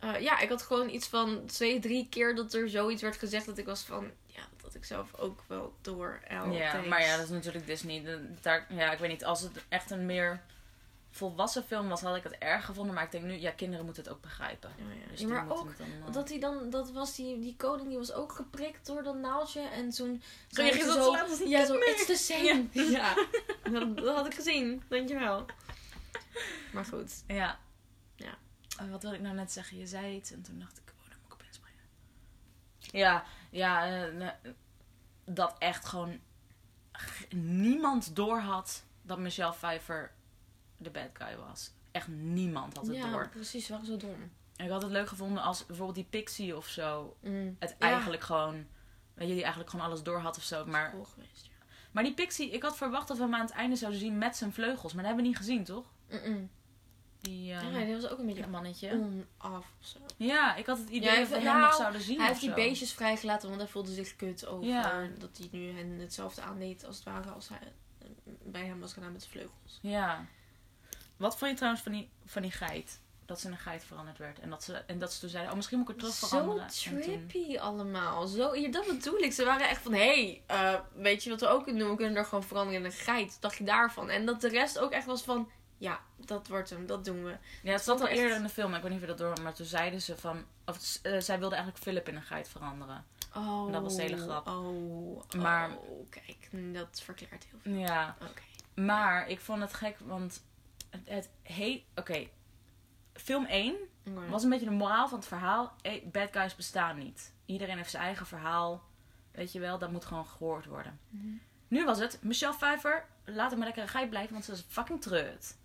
eh, 0.00 0.20
ja, 0.20 0.38
ik 0.38 0.48
had 0.48 0.62
gewoon 0.62 0.88
iets 0.88 1.06
van 1.08 1.42
twee, 1.46 1.78
drie 1.78 2.06
keer 2.10 2.34
dat 2.34 2.54
er 2.54 2.68
zoiets 2.70 3.02
werd 3.02 3.16
gezegd 3.16 3.46
dat 3.46 3.58
ik 3.58 3.66
was 3.66 3.82
van, 3.82 4.10
ja, 4.26 4.40
dat 4.52 4.62
had 4.62 4.74
ik 4.74 4.84
zelf 4.84 5.14
ook 5.18 5.40
wel 5.46 5.72
door. 5.80 6.20
Elle, 6.28 6.52
ja, 6.52 6.80
maar 6.88 7.02
ja, 7.02 7.16
dat 7.16 7.24
is 7.24 7.30
natuurlijk 7.30 7.66
Disney. 7.66 8.02
De- 8.02 8.28
Daar, 8.40 8.66
ja, 8.68 8.92
ik 8.92 8.98
weet 8.98 9.10
niet. 9.10 9.24
Als 9.24 9.40
het 9.40 9.64
echt 9.68 9.90
een 9.90 10.06
meer 10.06 10.42
volwassen 11.10 11.64
film 11.64 11.88
was, 11.88 12.00
had 12.00 12.16
ik 12.16 12.22
het 12.22 12.38
erg 12.38 12.64
gevonden. 12.64 12.94
Maar 12.94 13.04
ik 13.04 13.10
denk 13.10 13.24
nu, 13.24 13.32
ja, 13.32 13.50
kinderen 13.50 13.84
moeten 13.84 14.02
het 14.02 14.12
ook 14.12 14.20
begrijpen. 14.20 14.70
Ja, 14.76 14.84
ja. 15.00 15.10
Dus 15.10 15.20
Ja, 15.20 15.26
maar 15.28 15.50
ook 15.50 15.76
dan, 15.78 15.86
eh, 16.06 16.12
dat 16.12 16.28
hij 16.28 16.38
dan, 16.40 16.70
dat 16.70 16.90
was 16.92 17.14
die, 17.16 17.38
die 17.40 17.54
koning, 17.56 17.88
die 17.88 17.98
was 17.98 18.12
ook 18.12 18.32
geprikt 18.32 18.86
door 18.86 19.02
dat 19.02 19.14
naaldje. 19.16 19.60
En 19.60 19.90
toen 19.90 20.22
Zo, 20.48 20.62
dat 20.62 20.74
zo, 20.74 21.46
ja, 21.46 21.64
zo, 21.66 21.74
it's 21.74 22.06
the 22.06 22.14
same. 22.32 22.64
Ja, 22.72 23.14
Dat, 23.72 23.96
dat 23.96 24.14
had 24.16 24.26
ik 24.26 24.34
gezien, 24.34 24.82
dankjewel. 24.88 25.46
Maar 26.72 26.84
goed. 26.84 27.12
Ja. 27.26 27.58
Ja. 28.78 28.84
Oh, 28.84 28.90
wat 28.90 29.02
wilde 29.02 29.16
ik 29.16 29.22
nou 29.22 29.34
net 29.34 29.52
zeggen? 29.52 29.78
Je 29.78 29.86
zei 29.86 30.16
iets 30.16 30.30
en 30.32 30.42
toen 30.42 30.58
dacht 30.58 30.78
ik, 30.78 30.92
oh, 30.98 31.08
daar 31.08 31.18
moet 31.22 31.26
ik 31.26 31.32
op 31.32 31.42
inspringen. 31.46 31.84
Ja, 32.78 33.24
ja, 33.50 33.86
eh, 33.86 34.14
ne- 34.14 34.54
dat 35.24 35.56
echt 35.58 35.84
gewoon 35.84 36.18
niemand 37.30 38.16
door 38.16 38.38
had 38.40 38.84
dat 39.02 39.18
Michelle 39.18 39.52
Pfeiffer 39.52 40.12
de 40.76 40.90
bad 40.90 41.08
guy 41.12 41.36
was. 41.36 41.70
Echt 41.92 42.08
niemand 42.08 42.76
had 42.76 42.86
het 42.86 42.96
Ja, 42.96 43.10
door. 43.10 43.28
precies, 43.28 43.66
ze 43.66 43.72
waren 43.72 43.86
zo 43.86 43.96
dom. 43.96 44.30
Ik 44.56 44.68
had 44.70 44.82
het 44.82 44.90
leuk 44.90 45.08
gevonden 45.08 45.42
als 45.42 45.66
bijvoorbeeld 45.66 45.96
die 45.96 46.06
Pixie 46.20 46.56
of 46.56 46.66
zo 46.66 47.16
Mm. 47.20 47.56
het 47.58 47.70
Ja. 47.78 47.86
eigenlijk 47.90 48.22
gewoon, 48.22 48.66
weet 49.14 49.28
je, 49.28 49.32
die 49.34 49.42
eigenlijk 49.42 49.70
gewoon 49.70 49.86
alles 49.86 50.02
door 50.02 50.18
had 50.20 50.36
of 50.36 50.42
zo. 50.42 50.66
Maar, 50.66 50.90
geweest, 50.90 51.46
ja. 51.46 51.52
maar 51.92 52.02
die 52.02 52.14
Pixie, 52.14 52.50
ik 52.50 52.62
had 52.62 52.76
verwacht 52.76 53.08
dat 53.08 53.16
we 53.16 53.22
hem 53.22 53.34
aan 53.34 53.40
het 53.40 53.50
einde 53.50 53.76
zouden 53.76 54.00
zien 54.00 54.18
met 54.18 54.36
zijn 54.36 54.52
vleugels. 54.52 54.92
Maar 54.92 55.02
dat 55.02 55.12
hebben 55.12 55.22
we 55.22 55.28
niet 55.28 55.36
gezien, 55.38 55.64
toch? 55.64 55.86
Mm-mm. 56.10 56.50
Die 57.20 57.44
Ja, 57.44 57.60
eh, 57.60 57.88
dat 57.92 58.02
was 58.02 58.10
ook 58.10 58.18
een 58.18 58.26
beetje 58.26 58.40
dat 58.40 58.50
mannetje. 58.50 58.90
onaf 59.38 59.66
of 59.80 59.86
zo. 59.86 59.98
Ja, 60.16 60.54
ik 60.56 60.66
had 60.66 60.78
het 60.78 60.88
idee 60.88 61.10
Ja, 61.12 61.18
dat 61.18 61.28
we 61.28 61.34
hem 61.34 61.44
nou, 61.44 61.60
nog 61.60 61.74
zouden 61.74 62.00
zien 62.00 62.18
Hij 62.18 62.26
heeft 62.26 62.40
die 62.40 62.48
zo. 62.48 62.54
beestjes 62.54 62.92
vrijgelaten, 62.92 63.48
want 63.48 63.60
hij 63.60 63.70
voelde 63.70 63.92
zich 63.92 64.16
kut 64.16 64.46
over 64.46 64.66
Ja. 64.66 65.06
dat 65.18 65.36
hij 65.38 65.48
nu 65.50 65.72
hen 65.76 65.98
hetzelfde 65.98 66.42
aandeed 66.42 66.84
als 66.84 66.96
het 66.96 67.04
ware 67.04 67.30
als 67.30 67.48
hij 67.48 67.58
eh, 67.98 68.08
bij 68.42 68.64
hem 68.64 68.80
was 68.80 68.92
gedaan 68.92 69.12
met 69.12 69.20
zijn 69.22 69.32
vleugels. 69.32 69.78
Ja. 69.82 70.24
Wat 71.16 71.38
vond 71.38 71.50
je 71.50 71.56
trouwens 71.56 71.82
van 71.82 71.92
die, 71.92 72.10
van 72.24 72.42
die 72.42 72.50
geit? 72.50 73.00
Dat 73.26 73.40
ze 73.40 73.46
in 73.46 73.52
een 73.52 73.58
geit 73.58 73.84
veranderd 73.84 74.18
werd. 74.18 74.38
En 74.40 74.50
dat 74.50 74.62
ze, 74.64 74.72
en 74.72 74.98
dat 74.98 75.12
ze 75.12 75.20
toen 75.20 75.28
zeiden, 75.28 75.50
oh 75.50 75.56
misschien 75.56 75.78
moet 75.78 75.88
ik 75.88 75.94
het 75.94 76.04
terug 76.04 76.18
Zo 76.18 76.26
veranderen. 76.26 76.62
En 76.62 76.68
toen- 76.92 77.00
trippy 77.00 77.58
allemaal. 77.58 78.26
Zo, 78.26 78.52
hier, 78.52 78.72
dat 78.72 78.86
bedoel 78.86 79.18
ik. 79.18 79.32
Ze 79.32 79.44
waren 79.44 79.68
echt 79.68 79.82
van, 79.82 79.92
hé, 79.92 79.98
hey, 80.22 80.42
eh, 80.46 80.80
weet 80.94 81.24
je 81.24 81.30
wat 81.30 81.40
we 81.40 81.46
ook 81.48 81.62
kunnen 81.64 81.80
doen? 81.82 81.90
We 81.90 81.96
kunnen 81.96 82.16
er 82.16 82.24
gewoon 82.24 82.44
veranderen 82.44 82.80
in 82.80 82.86
een 82.86 82.92
geit. 82.92 83.30
Wat 83.32 83.40
dacht 83.42 83.56
je 83.56 83.64
daarvan? 83.64 84.10
En 84.10 84.26
dat 84.26 84.40
de 84.40 84.48
rest 84.48 84.78
ook 84.78 84.90
echt 84.92 85.06
was 85.06 85.22
van, 85.22 85.48
ja, 85.78 86.00
dat 86.16 86.48
wordt 86.48 86.70
hem, 86.70 86.86
dat 86.86 87.04
doen 87.04 87.24
we. 87.24 87.36
Ja, 87.62 87.72
het 87.72 87.82
zat 87.82 87.88
al 87.88 87.96
vond 87.96 88.02
ik 88.08 88.08
echt- 88.10 88.18
eerder 88.18 88.36
in 88.36 88.42
de 88.42 88.48
film. 88.48 88.74
Ik 88.74 88.82
weet 88.82 88.90
niet 88.90 89.00
of 89.02 89.06
je 89.08 89.14
dat 89.16 89.18
door 89.36 89.42
maar 89.44 89.54
toen 89.54 89.66
zeiden 89.66 90.00
ze 90.02 90.16
van... 90.16 90.44
Of, 90.66 90.98
eh, 91.02 91.20
zij 91.20 91.38
wilde 91.38 91.54
eigenlijk 91.54 91.84
Philip 91.84 92.08
in 92.08 92.16
een 92.16 92.22
geit 92.22 92.48
veranderen. 92.48 93.04
Oh, 93.36 93.72
Dat 93.72 93.82
was 93.82 93.96
de 93.96 94.02
hele 94.02 94.16
grap. 94.16 94.46
Oh, 94.48 95.22
Maar- 95.36 95.70
oh, 95.76 96.10
kijk, 96.10 96.48
dat 96.74 97.00
verklaart 97.04 97.46
heel 97.50 97.58
veel. 97.62 97.72
Ja, 97.72 98.16
Oké. 98.22 98.42
maar 98.82 99.28
ik 99.28 99.40
vond 99.40 99.60
het 99.60 99.74
gek, 99.74 99.96
want 99.98 100.44
het, 100.90 101.00
het 101.08 101.28
heet... 101.42 101.82
Oké, 101.94 102.28
film 103.12 103.44
1 103.46 103.74
Oké. 104.06 104.28
was 104.28 104.42
een 104.42 104.50
beetje 104.50 104.64
de 104.68 104.70
moraal 104.72 105.08
van 105.08 105.18
het 105.18 105.28
verhaal. 105.28 105.72
eh, 105.82 106.04
Bad 106.04 106.28
guys 106.32 106.54
bestaan 106.56 106.98
niet. 106.98 107.32
Iedereen 107.46 107.76
heeft 107.76 107.90
zijn 107.90 108.02
eigen 108.02 108.26
verhaal. 108.26 108.82
Weet 109.32 109.52
je 109.52 109.60
wel, 109.60 109.78
dat 109.78 109.90
moet 109.90 110.04
gewoon 110.04 110.26
gehoord 110.26 110.66
worden. 110.66 110.98
Mhm. 111.08 111.26
Nu 111.68 111.84
was 111.84 111.98
het, 111.98 112.18
Michelle 112.22 112.54
Pfeiffer, 112.54 113.04
laat 113.34 113.48
hem 113.50 113.58
maar 113.58 113.66
lekker 113.66 113.82
een 113.82 113.88
geit 113.88 114.10
blijven, 114.10 114.32
want 114.32 114.44
ze 114.44 114.52
is 114.52 114.64
fucking 114.68 115.00
treut. 115.02 115.56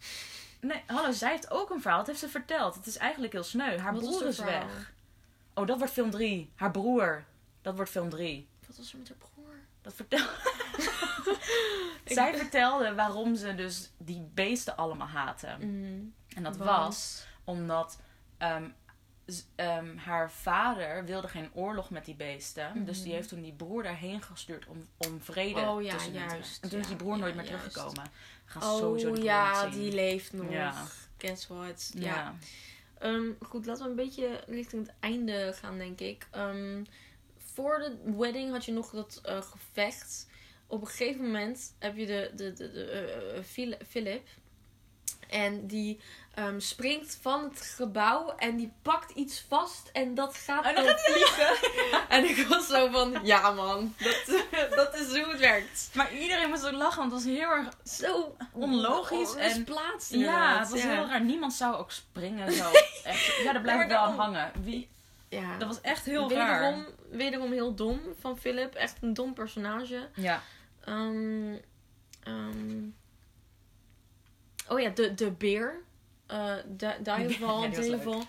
Nee, 0.61 0.83
hallo, 0.87 1.11
zij 1.11 1.29
heeft 1.31 1.51
ook 1.51 1.69
een 1.69 1.81
verhaal. 1.81 1.97
Dat 1.99 2.07
heeft 2.07 2.19
ze 2.19 2.29
verteld. 2.29 2.75
Het 2.75 2.85
is 2.87 2.97
eigenlijk 2.97 3.33
heel 3.33 3.43
sneu. 3.43 3.77
Haar 3.77 3.93
Wat 3.93 4.01
broer 4.01 4.25
is 4.27 4.39
weg. 4.39 4.93
Oh, 5.53 5.67
dat 5.67 5.77
wordt 5.77 5.93
film 5.93 6.09
3. 6.09 6.51
Haar 6.55 6.71
broer. 6.71 7.23
Dat 7.61 7.75
wordt 7.75 7.91
film 7.91 8.09
3. 8.09 8.47
Wat 8.67 8.77
was 8.77 8.91
er 8.93 8.97
met 8.99 9.07
haar 9.07 9.17
broer? 9.17 9.55
Dat 9.81 9.93
vertel... 9.93 10.25
Ik- 12.03 12.13
Zij 12.13 12.37
vertelde 12.37 12.93
waarom 12.95 13.35
ze 13.35 13.55
dus 13.55 13.91
die 13.97 14.21
beesten 14.33 14.77
allemaal 14.77 15.07
haten. 15.07 15.57
Mhm. 15.59 16.01
En 16.37 16.43
dat 16.43 16.57
was 16.57 17.25
omdat 17.43 17.97
ehm, 18.37 18.69
ehm, 19.55 19.97
haar 19.97 20.31
vader 20.31 21.05
wilde 21.05 21.27
geen 21.27 21.49
oorlog 21.53 21.89
met 21.89 22.05
die 22.05 22.15
beesten. 22.15 22.85
Dus 22.85 22.97
die 22.97 23.05
Mhm. 23.07 23.15
heeft 23.15 23.29
toen 23.29 23.41
die 23.41 23.53
broer 23.53 23.83
daarheen 23.83 24.21
gestuurd 24.21 24.65
om, 24.67 24.87
om 24.97 25.21
vrede 25.21 25.59
Oh 25.59 25.81
ja, 25.83 25.93
tussen 25.93 26.13
juist. 26.13 26.63
En 26.63 26.69
toen 26.69 26.79
is 26.79 26.87
die 26.87 26.95
Ja, 26.97 27.03
broer 27.03 27.17
nooit 27.17 27.35
meer 27.35 27.45
juist. 27.45 27.59
teruggekomen. 27.73 28.11
Gaan 28.45 28.61
sowieso 28.77 29.07
Oh 29.07 29.13
broer 29.13 29.23
ja, 29.25 29.69
die 29.69 29.93
leeft 29.93 30.33
nog. 30.33 30.51
Ja. 30.51 30.83
Guess 31.17 31.47
what? 31.47 31.91
Ja. 31.93 32.01
Ja. 32.01 32.35
Ehm, 32.99 33.25
goed, 33.41 33.65
laten 33.65 33.83
we 33.83 33.89
een 33.89 33.95
beetje 33.95 34.43
richting 34.47 34.85
het 34.87 34.95
einde 34.99 35.53
gaan, 35.55 35.77
denk 35.77 35.99
ik. 35.99 36.27
Ehm, 36.31 36.83
voor 37.53 37.77
de 37.79 38.13
wedding 38.17 38.51
had 38.51 38.65
je 38.65 38.71
nog 38.71 38.89
dat 38.91 39.19
eh, 39.23 39.41
gevecht. 39.41 40.27
Op 40.67 40.81
een 40.81 40.87
gegeven 40.87 41.21
moment 41.25 41.75
heb 41.79 41.95
je 41.97 42.05
de, 42.05 42.31
de, 42.35 42.53
de, 42.53 42.71
de, 42.71 43.39
Phil- 43.43 43.77
Philip. 43.87 44.27
En 45.33 45.67
die 45.67 45.99
ehm, 46.33 46.59
springt 46.59 47.17
van 47.21 47.43
het 47.43 47.61
gebouw 47.61 48.33
en 48.37 48.55
die 48.55 48.73
pakt 48.81 49.11
iets 49.11 49.45
vast 49.47 49.89
en 49.93 50.13
dat 50.15 50.35
gaat 50.35 50.65
En 50.65 50.75
dan 50.75 50.95
vliegen. 50.97 51.55
En 52.09 52.25
ik 52.29 52.47
was 52.47 52.67
zo 52.67 52.89
van, 52.91 53.19
ja 53.23 53.51
man, 53.51 53.93
dat, 53.97 54.45
dat 54.75 54.95
is 54.95 55.07
hoe 55.07 55.31
het 55.31 55.39
werkt. 55.39 55.89
Maar 55.93 56.13
iedereen 56.13 56.49
moest 56.49 56.65
ook 56.65 56.71
lachen, 56.71 56.97
want 56.99 57.11
het 57.11 57.23
was 57.23 57.31
heel 57.33 57.49
erg... 57.49 57.67
Zo 57.83 58.35
Onlogisch 58.51 59.35
en- 59.35 59.47
misplaatst 59.57 60.11
Ja, 60.13 60.59
het 60.59 60.69
was 60.69 60.81
ja. 60.83 60.89
heel 60.89 61.05
raar. 61.05 61.21
Niemand 61.23 61.53
zou 61.53 61.75
ook 61.75 61.91
springen 61.91 62.51
zo. 62.51 62.71
Echt. 63.03 63.35
Ja, 63.43 63.51
daar 63.53 63.61
blijf 63.61 63.75
Maar 63.77 63.85
ik 63.85 63.91
wel 63.91 64.01
aan 64.01 64.15
hangen. 64.19 64.51
Wie, 64.63 64.89
Ja. 65.29 65.57
dat 65.57 65.67
was 65.67 65.81
echt 65.81 66.05
heel 66.05 66.27
wederom, 66.27 66.49
raar. 66.49 66.85
Wederom 67.09 67.51
heel 67.51 67.73
dom 67.75 68.01
van 68.19 68.37
Philip. 68.37 68.73
Echt 68.75 68.97
een 69.01 69.13
dom 69.13 69.33
personage. 69.33 70.09
Ja. 70.15 70.41
Ehm, 70.85 71.53
oh 74.69 74.79
ja, 74.79 74.89
de, 74.89 75.13
de 75.13 75.31
beer. 75.31 75.81
Eh 76.27 76.53
Di- 76.65 76.87
Diaval, 77.01 77.63
Ja, 77.63 77.69
die. 77.69 78.25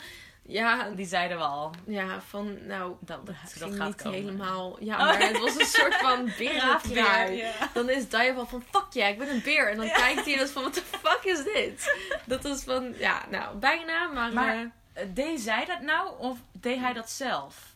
Ja, 0.47 0.89
Die 0.91 1.07
zeiden 1.07 1.37
we 1.37 1.43
al. 1.45 1.71
ja, 1.87 2.21
van 2.21 2.67
nou, 2.67 2.95
Dat, 3.01 3.27
dat, 3.27 3.35
dat, 3.37 3.53
ging 3.63 3.77
gaat 3.77 3.87
niet 3.87 4.03
komen. 4.03 4.19
helemaal. 4.19 4.77
Ja, 4.81 4.95
Oh. 4.95 5.03
maar 5.05 5.21
het 5.29 5.39
was 5.39 5.59
een 5.59 5.67
soort 5.67 5.95
van 5.95 6.25
berenkraai. 6.39 7.37
Ja. 7.37 7.53
Dan 7.75 7.91
is 7.91 8.09
Diaval 8.09 8.47
van, 8.47 8.65
fuck 8.71 8.87
ja, 8.93 9.07
ik 9.07 9.19
ben 9.19 9.29
een 9.29 9.43
beer. 9.45 9.71
En 9.71 9.77
dan 9.77 9.87
Ja. 9.87 9.93
kijkt 9.95 10.25
hij 10.25 10.35
en 10.35 10.41
is 10.41 10.51
van, 10.51 10.63
what 10.63 10.75
the 10.75 10.83
fuck 10.83 11.21
is 11.25 11.45
dit? 11.45 11.95
Dat 12.27 12.45
is 12.45 12.63
van, 12.63 12.95
ja, 12.99 13.23
nou, 13.31 13.57
bijna, 13.57 14.07
maar... 14.07 14.33
Maar- 14.33 14.55
eh, 14.57 14.63
Eh, 14.93 15.07
Deed 15.15 15.41
zij 15.41 15.65
dat 15.65 15.81
nou 15.81 16.11
of 16.19 16.39
deed 16.53 16.79
hij 16.79 16.93
dat 16.93 17.11
zelf? 17.11 17.74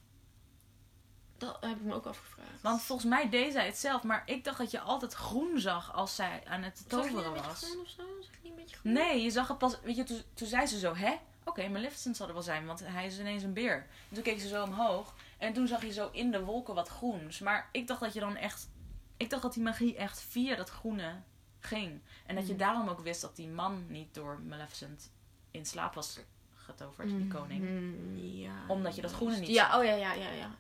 Dat 1.39 1.57
heb 1.61 1.77
ik 1.77 1.83
me 1.83 1.95
ook 1.95 2.07
afgevraagd. 2.07 2.63
Want 2.63 2.83
volgens 2.83 3.09
mij 3.09 3.29
deed 3.29 3.53
zij 3.53 3.67
het 3.67 3.79
zelf, 3.79 4.03
maar 4.03 4.23
ik 4.27 4.45
dacht 4.45 4.59
dat 4.59 4.71
je 4.71 4.81
altijd 4.81 5.13
groen 5.15 5.61
zag 5.61 5.95
als 5.95 6.15
zij 6.15 6.43
aan 6.47 6.63
het 6.63 6.79
Zag 6.89 7.05
je 7.05 7.11
toveren 7.11 7.25
een 7.27 7.33
beetje 7.33 7.49
was. 7.49 7.63
groen 7.65 7.81
of 7.81 7.89
zo? 7.89 8.03
Zag 8.21 8.31
je 8.33 8.39
niet 8.43 8.51
een 8.53 8.57
beetje 8.59 8.77
groen? 8.77 8.93
Nee, 8.93 9.23
je 9.23 9.31
zag 9.31 9.49
het 9.49 9.59
pas. 9.59 9.81
Weet 9.83 9.97
je, 9.97 10.05
toen, 10.05 10.23
toen 10.35 10.49
zei 10.49 10.67
ze 10.67 10.79
zo, 10.79 10.95
hè? 10.95 11.15
Oké, 11.45 11.69
Maleficent 11.69 12.17
zal 12.17 12.27
er 12.29 12.33
wel 12.33 12.43
zijn, 12.43 12.67
want 12.67 12.81
hij 12.85 13.07
is 13.07 13.19
ineens 13.19 13.43
een 13.43 13.53
beer. 13.53 13.75
En 14.09 14.15
toen 14.15 14.23
keek 14.23 14.41
ze 14.41 14.49
zo 14.49 14.63
omhoog 14.63 15.15
en 15.39 15.53
toen 15.53 15.67
zag 15.67 15.83
je 15.85 15.93
zo 15.93 16.09
in 16.13 16.31
de 16.31 16.45
wolken 16.45 16.75
wat 16.75 16.89
groens. 16.89 17.39
Maar 17.39 17.69
ik 17.73 17.87
dacht 17.87 18.01
dat 18.01 18.13
je 18.13 18.21
dan 18.21 18.37
echt. 18.37 18.69
Ik 19.17 19.31
dacht 19.31 19.43
dat 19.43 19.55
die 19.55 19.63
magie 19.63 19.97
echt 19.97 20.21
via 20.21 20.57
dat 20.57 20.69
groene 20.71 21.15
ging. 21.61 22.01
En 22.27 22.35
dat 22.35 22.47
je 22.47 22.53
Mhm. 22.53 22.63
daarom 22.63 22.89
ook 22.89 23.01
wist 23.01 23.21
dat 23.21 23.37
die 23.37 23.49
man 23.49 23.85
niet 23.89 24.15
door 24.15 24.41
Maleficent 24.41 25.11
in 25.51 25.67
slaap 25.67 25.95
was 25.95 26.19
getoverd, 26.55 27.09
die 27.09 27.29
koning. 27.29 27.61
Mhm, 27.63 28.17
Ja. 28.27 28.53
Omdat 28.69 28.95
je 28.97 29.03
dat 29.03 29.13
groene 29.13 29.37
niet 29.39 29.49
Ja, 29.49 29.71
zag. 29.71 29.79
oh 29.79 29.85
ja, 29.85 29.95
ja, 29.95 30.13
ja, 30.13 30.31
ja. 30.31 30.51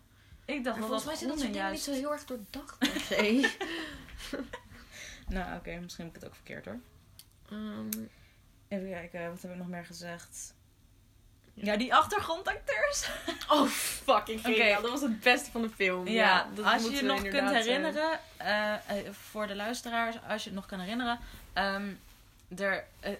Ik 0.48 0.64
dacht 0.64 0.78
Maar 0.78 0.88
dat 0.88 1.02
volgens 1.02 1.04
mij 1.04 1.14
soort 1.16 1.30
groene 1.40 1.52
dingen 1.52 1.72
niet 1.72 1.84
juist. 1.84 1.84
zo 1.84 1.92
heel 1.92 2.12
erg 2.12 2.24
doordacht. 2.24 2.78
Nee. 3.20 3.46
Nou, 5.28 5.56
oké, 5.56 5.76
misschien 5.80 6.04
heb 6.04 6.14
ik 6.14 6.20
het 6.20 6.30
ook 6.30 6.36
verkeerd 6.36 6.64
hoor. 6.64 6.78
Ehm, 7.50 7.88
Even 8.68 8.90
kijken, 8.90 9.30
wat 9.30 9.42
heb 9.42 9.50
ik 9.50 9.56
nog 9.56 9.68
meer 9.68 9.84
gezegd? 9.84 10.54
Ja, 11.54 11.76
die 11.76 11.94
achtergrondacteurs. 11.94 13.08
oh, 13.52 13.66
fucking 13.68 14.40
geniaal. 14.40 14.82
Dat 14.82 14.90
was 14.90 15.00
het 15.00 15.20
beste 15.20 15.50
van 15.50 15.62
de 15.62 15.70
film. 15.70 16.06
Ja, 16.08 16.12
Ja, 16.12 16.48
dat 16.54 16.64
als 16.64 16.82
je 16.82 16.90
je 16.90 17.02
nog 17.02 17.22
kunt 17.22 17.50
herinneren, 17.50 18.20
eh, 18.36 18.74
eh, 18.74 18.80
voor 19.12 19.46
de 19.46 19.54
luisteraars, 19.54 20.16
als 20.28 20.42
je 20.42 20.48
het 20.48 20.58
nog 20.58 20.66
kan 20.66 20.80
herinneren, 20.80 21.18
ehm, 21.52 21.88
er, 22.56 22.84
eh, 23.00 23.12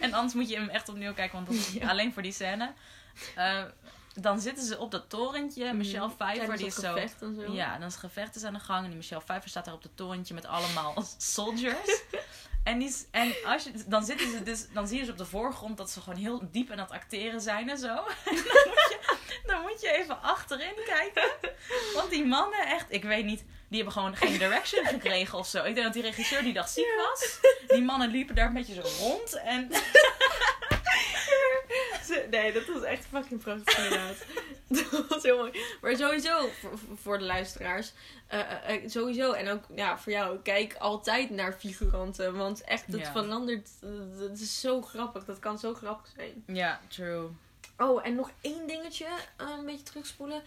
en 0.00 0.12
anders 0.12 0.34
moet 0.34 0.48
je 0.48 0.56
hem 0.56 0.68
echt 0.68 0.88
opnieuw 0.88 1.14
kijken, 1.14 1.34
want 1.34 1.46
dat 1.46 1.56
is 1.56 1.72
Ja. 1.72 1.88
alleen 1.88 2.12
voor 2.12 2.22
die 2.22 2.32
scène. 2.32 2.72
Dan 4.20 4.40
zitten 4.40 4.64
ze 4.64 4.78
op 4.78 4.90
dat 4.90 5.08
torentje, 5.10 5.64
mhm, 5.64 5.76
Michelle 5.76 6.10
Pfeiffer, 6.10 6.56
die 6.56 6.66
is 6.66 6.74
dat 6.74 6.84
zo... 6.84 6.92
gevecht 6.92 7.22
en 7.22 7.34
zo. 7.46 7.52
Ja, 7.52 7.78
dan 7.78 7.88
is 7.88 7.96
gevecht 7.96 8.36
is 8.36 8.44
aan 8.44 8.52
de 8.54 8.60
gang 8.60 8.82
en 8.82 8.88
die 8.88 8.96
Michelle 8.96 9.22
Pfeiffer 9.22 9.50
staat 9.50 9.64
daar 9.64 9.74
op 9.74 9.82
het 9.82 9.96
torentje 9.96 10.34
met 10.34 10.46
allemaal 10.46 11.04
soldiers. 11.18 12.02
En, 12.64 12.78
die, 12.78 12.88
is- 12.88 13.04
en 13.10 13.34
als 13.46 13.64
je, 13.64 13.70
dan, 13.86 14.04
zitten 14.04 14.30
ze 14.30 14.42
dus, 14.42 14.66
dan 14.72 14.88
zie 14.88 14.98
je 14.98 15.04
ze 15.04 15.10
op 15.10 15.18
de 15.18 15.24
voorgrond 15.24 15.76
dat 15.76 15.90
ze 15.90 16.00
gewoon 16.00 16.18
heel 16.18 16.42
diep 16.50 16.70
aan 16.70 16.78
het 16.78 16.90
acteren 16.90 17.40
zijn 17.40 17.70
en 17.70 17.78
zo. 17.78 17.94
En 18.24 18.34
dan 18.34 18.66
moet 18.66 18.88
je, 18.88 18.98
dan 19.46 19.60
moet 19.62 19.80
je 19.80 19.90
even 19.92 20.22
achterin 20.22 20.74
kijken. 20.86 21.30
Want 21.94 22.10
die 22.10 22.24
mannen, 22.24 22.66
echt, 22.66 22.86
ik 22.88 23.02
weet 23.04 23.24
niet, 23.24 23.38
die 23.68 23.76
hebben 23.82 23.92
gewoon 23.92 24.16
geen 24.16 24.38
direction 24.38 24.86
gekregen 24.96 25.38
of 25.38 25.46
zo. 25.46 25.58
Ik 25.64 25.74
denk 25.74 25.84
dat 25.86 25.92
die 25.92 26.02
regisseur 26.02 26.42
die 26.42 26.52
dag 26.52 26.68
ziek 26.68 26.86
was. 26.96 27.38
Die 27.68 27.82
mannen 27.82 28.10
liepen 28.10 28.34
daar 28.34 28.46
een 28.46 28.52
beetje 28.54 28.74
zo 28.74 29.04
rond. 29.04 29.32
En 29.34 29.70
Nee, 32.30 32.52
dat 32.52 32.66
was 32.66 32.82
echt 32.82 33.06
fucking 33.06 33.40
prachtig 33.42 33.76
inderdaad. 33.78 34.24
dat 34.90 35.06
was 35.08 35.22
heel 35.22 35.36
mooi. 35.36 35.60
Maar 35.80 35.96
sowieso, 35.96 36.48
voor, 36.60 36.78
voor 36.96 37.18
de 37.18 37.24
luisteraars, 37.24 37.92
eh, 38.26 38.40
eh, 38.40 38.74
eh, 38.84 38.88
sowieso, 38.90 39.32
en 39.32 39.48
ook 39.48 39.64
ja, 39.74 39.98
voor 39.98 40.12
jou, 40.12 40.38
kijk 40.38 40.74
altijd 40.78 41.30
naar 41.30 41.52
figuranten. 41.52 42.36
Want 42.36 42.64
echt, 42.64 42.86
het 42.86 43.00
Ja. 43.00 43.12
verandert, 43.12 43.70
het 44.18 44.40
is 44.40 44.60
zo 44.60 44.82
grappig. 44.82 45.24
Dat 45.24 45.38
kan 45.38 45.58
zo 45.58 45.74
grappig 45.74 46.12
zijn. 46.16 46.44
ja, 46.46 46.80
true. 46.88 47.28
Oh, 47.78 48.06
en 48.06 48.14
nog 48.14 48.30
één 48.40 48.66
dingetje, 48.66 49.06
een 49.36 49.64
beetje 49.66 49.82
terugspoelen. 49.82 50.42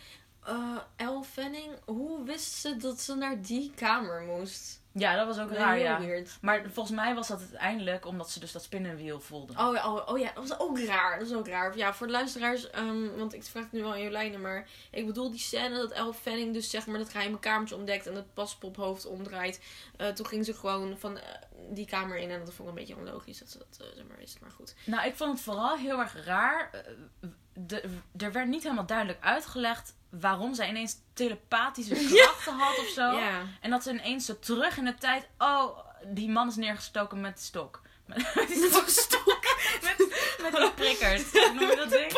Eh 0.48 0.78
Elle 0.96 1.24
Fanning, 1.24 1.72
hoe 1.86 2.24
wist 2.24 2.54
ze 2.54 2.78
dat 2.78 3.02
ze 3.02 3.16
naar 3.16 3.42
die 3.42 3.72
kamer 3.76 4.22
moest? 4.22 4.82
Ja, 4.92 5.16
dat 5.16 5.28
was 5.28 5.40
ook 5.40 5.52
raar, 5.52 5.74
Heel 5.74 5.84
ja. 5.84 6.00
weird. 6.00 6.38
Maar 6.42 6.62
volgens 6.72 6.96
mij 6.96 7.16
was 7.16 7.28
dat 7.28 7.40
uiteindelijk 7.40 8.06
omdat 8.06 8.30
ze 8.30 8.40
dus 8.40 8.52
dat 8.52 8.64
spinnenwiel 8.64 9.20
voelde. 9.20 9.54
Oh, 9.58 9.76
ja, 9.76 9.94
oh, 9.94 10.10
oh 10.10 10.20
ja, 10.20 10.32
dat 10.34 10.48
was 10.48 10.60
ook 10.60 10.80
raar. 10.80 11.20
Dat 11.20 11.28
is 11.28 11.34
ook 11.34 11.48
raar. 11.48 11.78
Ja, 11.78 11.94
voor 11.94 12.08
de 12.08 12.14
luisteraars, 12.14 12.70
ehm, 12.70 13.18
want 13.18 13.34
ik 13.34 13.44
vraag 13.44 13.64
het 13.64 13.72
nu 13.72 13.82
wel 13.82 13.92
aan 13.92 14.02
Jolijnen, 14.02 14.42
maar 14.42 14.68
ik 14.92 15.06
bedoel 15.06 15.32
die 15.32 15.40
scène 15.40 15.78
dat 15.78 15.92
Elle 15.92 16.14
Fanning 16.14 16.54
dus 16.54 16.70
zeg 16.70 16.88
maar 16.88 17.00
dat 17.00 17.10
geheime 17.10 17.40
kamertje 17.40 17.76
ontdekt 17.76 18.08
en 18.08 18.16
het 18.16 18.34
paspophoofd 18.34 19.06
omdraait. 19.06 19.62
Eh, 19.98 20.08
toen 20.08 20.26
ging 20.26 20.46
ze 20.46 20.54
gewoon 20.54 20.98
van 20.98 21.18
eh, 21.18 21.24
die 21.70 21.86
kamer 21.86 22.18
in 22.18 22.32
en 22.32 22.40
dat 22.46 22.54
vond 22.54 22.60
ik 22.70 22.76
een 22.76 22.86
beetje 22.86 22.96
onlogisch 22.96 23.40
dat 23.40 23.50
ze 23.50 23.58
dat 23.58 23.78
eh, 23.80 23.86
zeg 23.96 24.06
maar 24.08 24.18
wist, 24.18 24.40
maar 24.42 24.52
goed. 24.52 24.76
Nou, 24.86 25.08
ik 25.08 25.16
vond 25.16 25.32
het 25.34 25.42
vooral 25.42 25.78
heel 25.78 26.00
erg 26.00 26.26
raar. 26.26 26.70
Eh, 26.72 27.30
De, 27.54 27.84
er 28.18 28.32
werd 28.32 28.48
niet 28.48 28.64
helemaal 28.64 28.86
duidelijk 28.86 29.24
uitgelegd 29.24 29.96
waarom 30.10 30.54
zij 30.54 30.70
ineens 30.70 30.96
telepathische 31.14 31.94
krachten 32.16 32.54
had 32.54 32.78
of 32.78 32.88
zo. 32.88 33.12
Ja. 33.18 33.42
En 33.62 33.70
dat 33.70 33.84
ze 33.84 33.90
ineens 33.92 34.26
zo 34.26 34.40
terug 34.40 34.78
in 34.78 34.86
de 34.86 34.96
tijd. 34.96 35.28
Oh, 35.38 35.78
die 36.06 36.30
man 36.30 36.48
is 36.48 36.56
neergestoken 36.56 37.22
met 37.22 37.38
de 37.38 37.44
stok. 37.44 37.82
Met, 38.06 38.18
met 38.36 38.48
die 38.48 38.70
stok. 38.70 38.88
stok. 38.90 39.46
met, 39.84 39.98
met 40.42 40.56
die 40.62 40.72
prikkers. 40.74 41.32
Hoe 41.32 41.54
noem 41.54 41.70
je 41.70 41.76
dat 41.76 41.90
ding? 41.90 42.12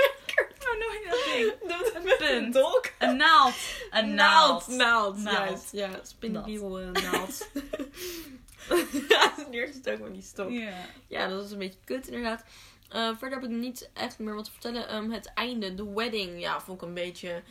Hoe 0.59 0.77
noem 0.79 0.91
je 0.91 1.07
dat 1.09 1.23
ding? 1.25 1.73
Een 1.95 2.17
punt. 2.51 2.55
Een 2.99 3.15
naald. 3.17 3.53
Een 3.91 4.13
naald. 4.13 4.67
Naald, 4.67 5.17
Naald. 5.17 5.37
juist. 5.37 5.71
Ja, 5.71 5.89
spinnenwiel 6.03 6.79
eh, 6.79 6.91
naald. 7.11 7.47
ja, 9.09 9.33
ze 9.35 9.41
is 9.41 9.47
neergestoken 9.51 10.03
met 10.03 10.13
die 10.13 10.21
stok. 10.23 10.49
Ja. 10.49 10.73
Ja, 11.07 11.27
dat 11.27 11.41
was 11.41 11.51
een 11.51 11.57
beetje 11.57 11.79
kut 11.85 12.07
inderdaad. 12.07 12.43
Eh, 12.89 13.09
verder 13.17 13.39
heb 13.41 13.49
ik 13.49 13.55
niet 13.55 13.89
echt 13.93 14.19
meer 14.19 14.35
wat 14.35 14.45
te 14.45 14.51
vertellen. 14.51 14.87
Ehm, 14.87 15.09
het 15.11 15.31
einde, 15.33 15.75
de 15.75 15.93
wedding, 15.93 16.39
ja, 16.39 16.61
vond 16.61 16.81
ik 16.81 16.87
een 16.87 16.93
beetje 16.93 17.41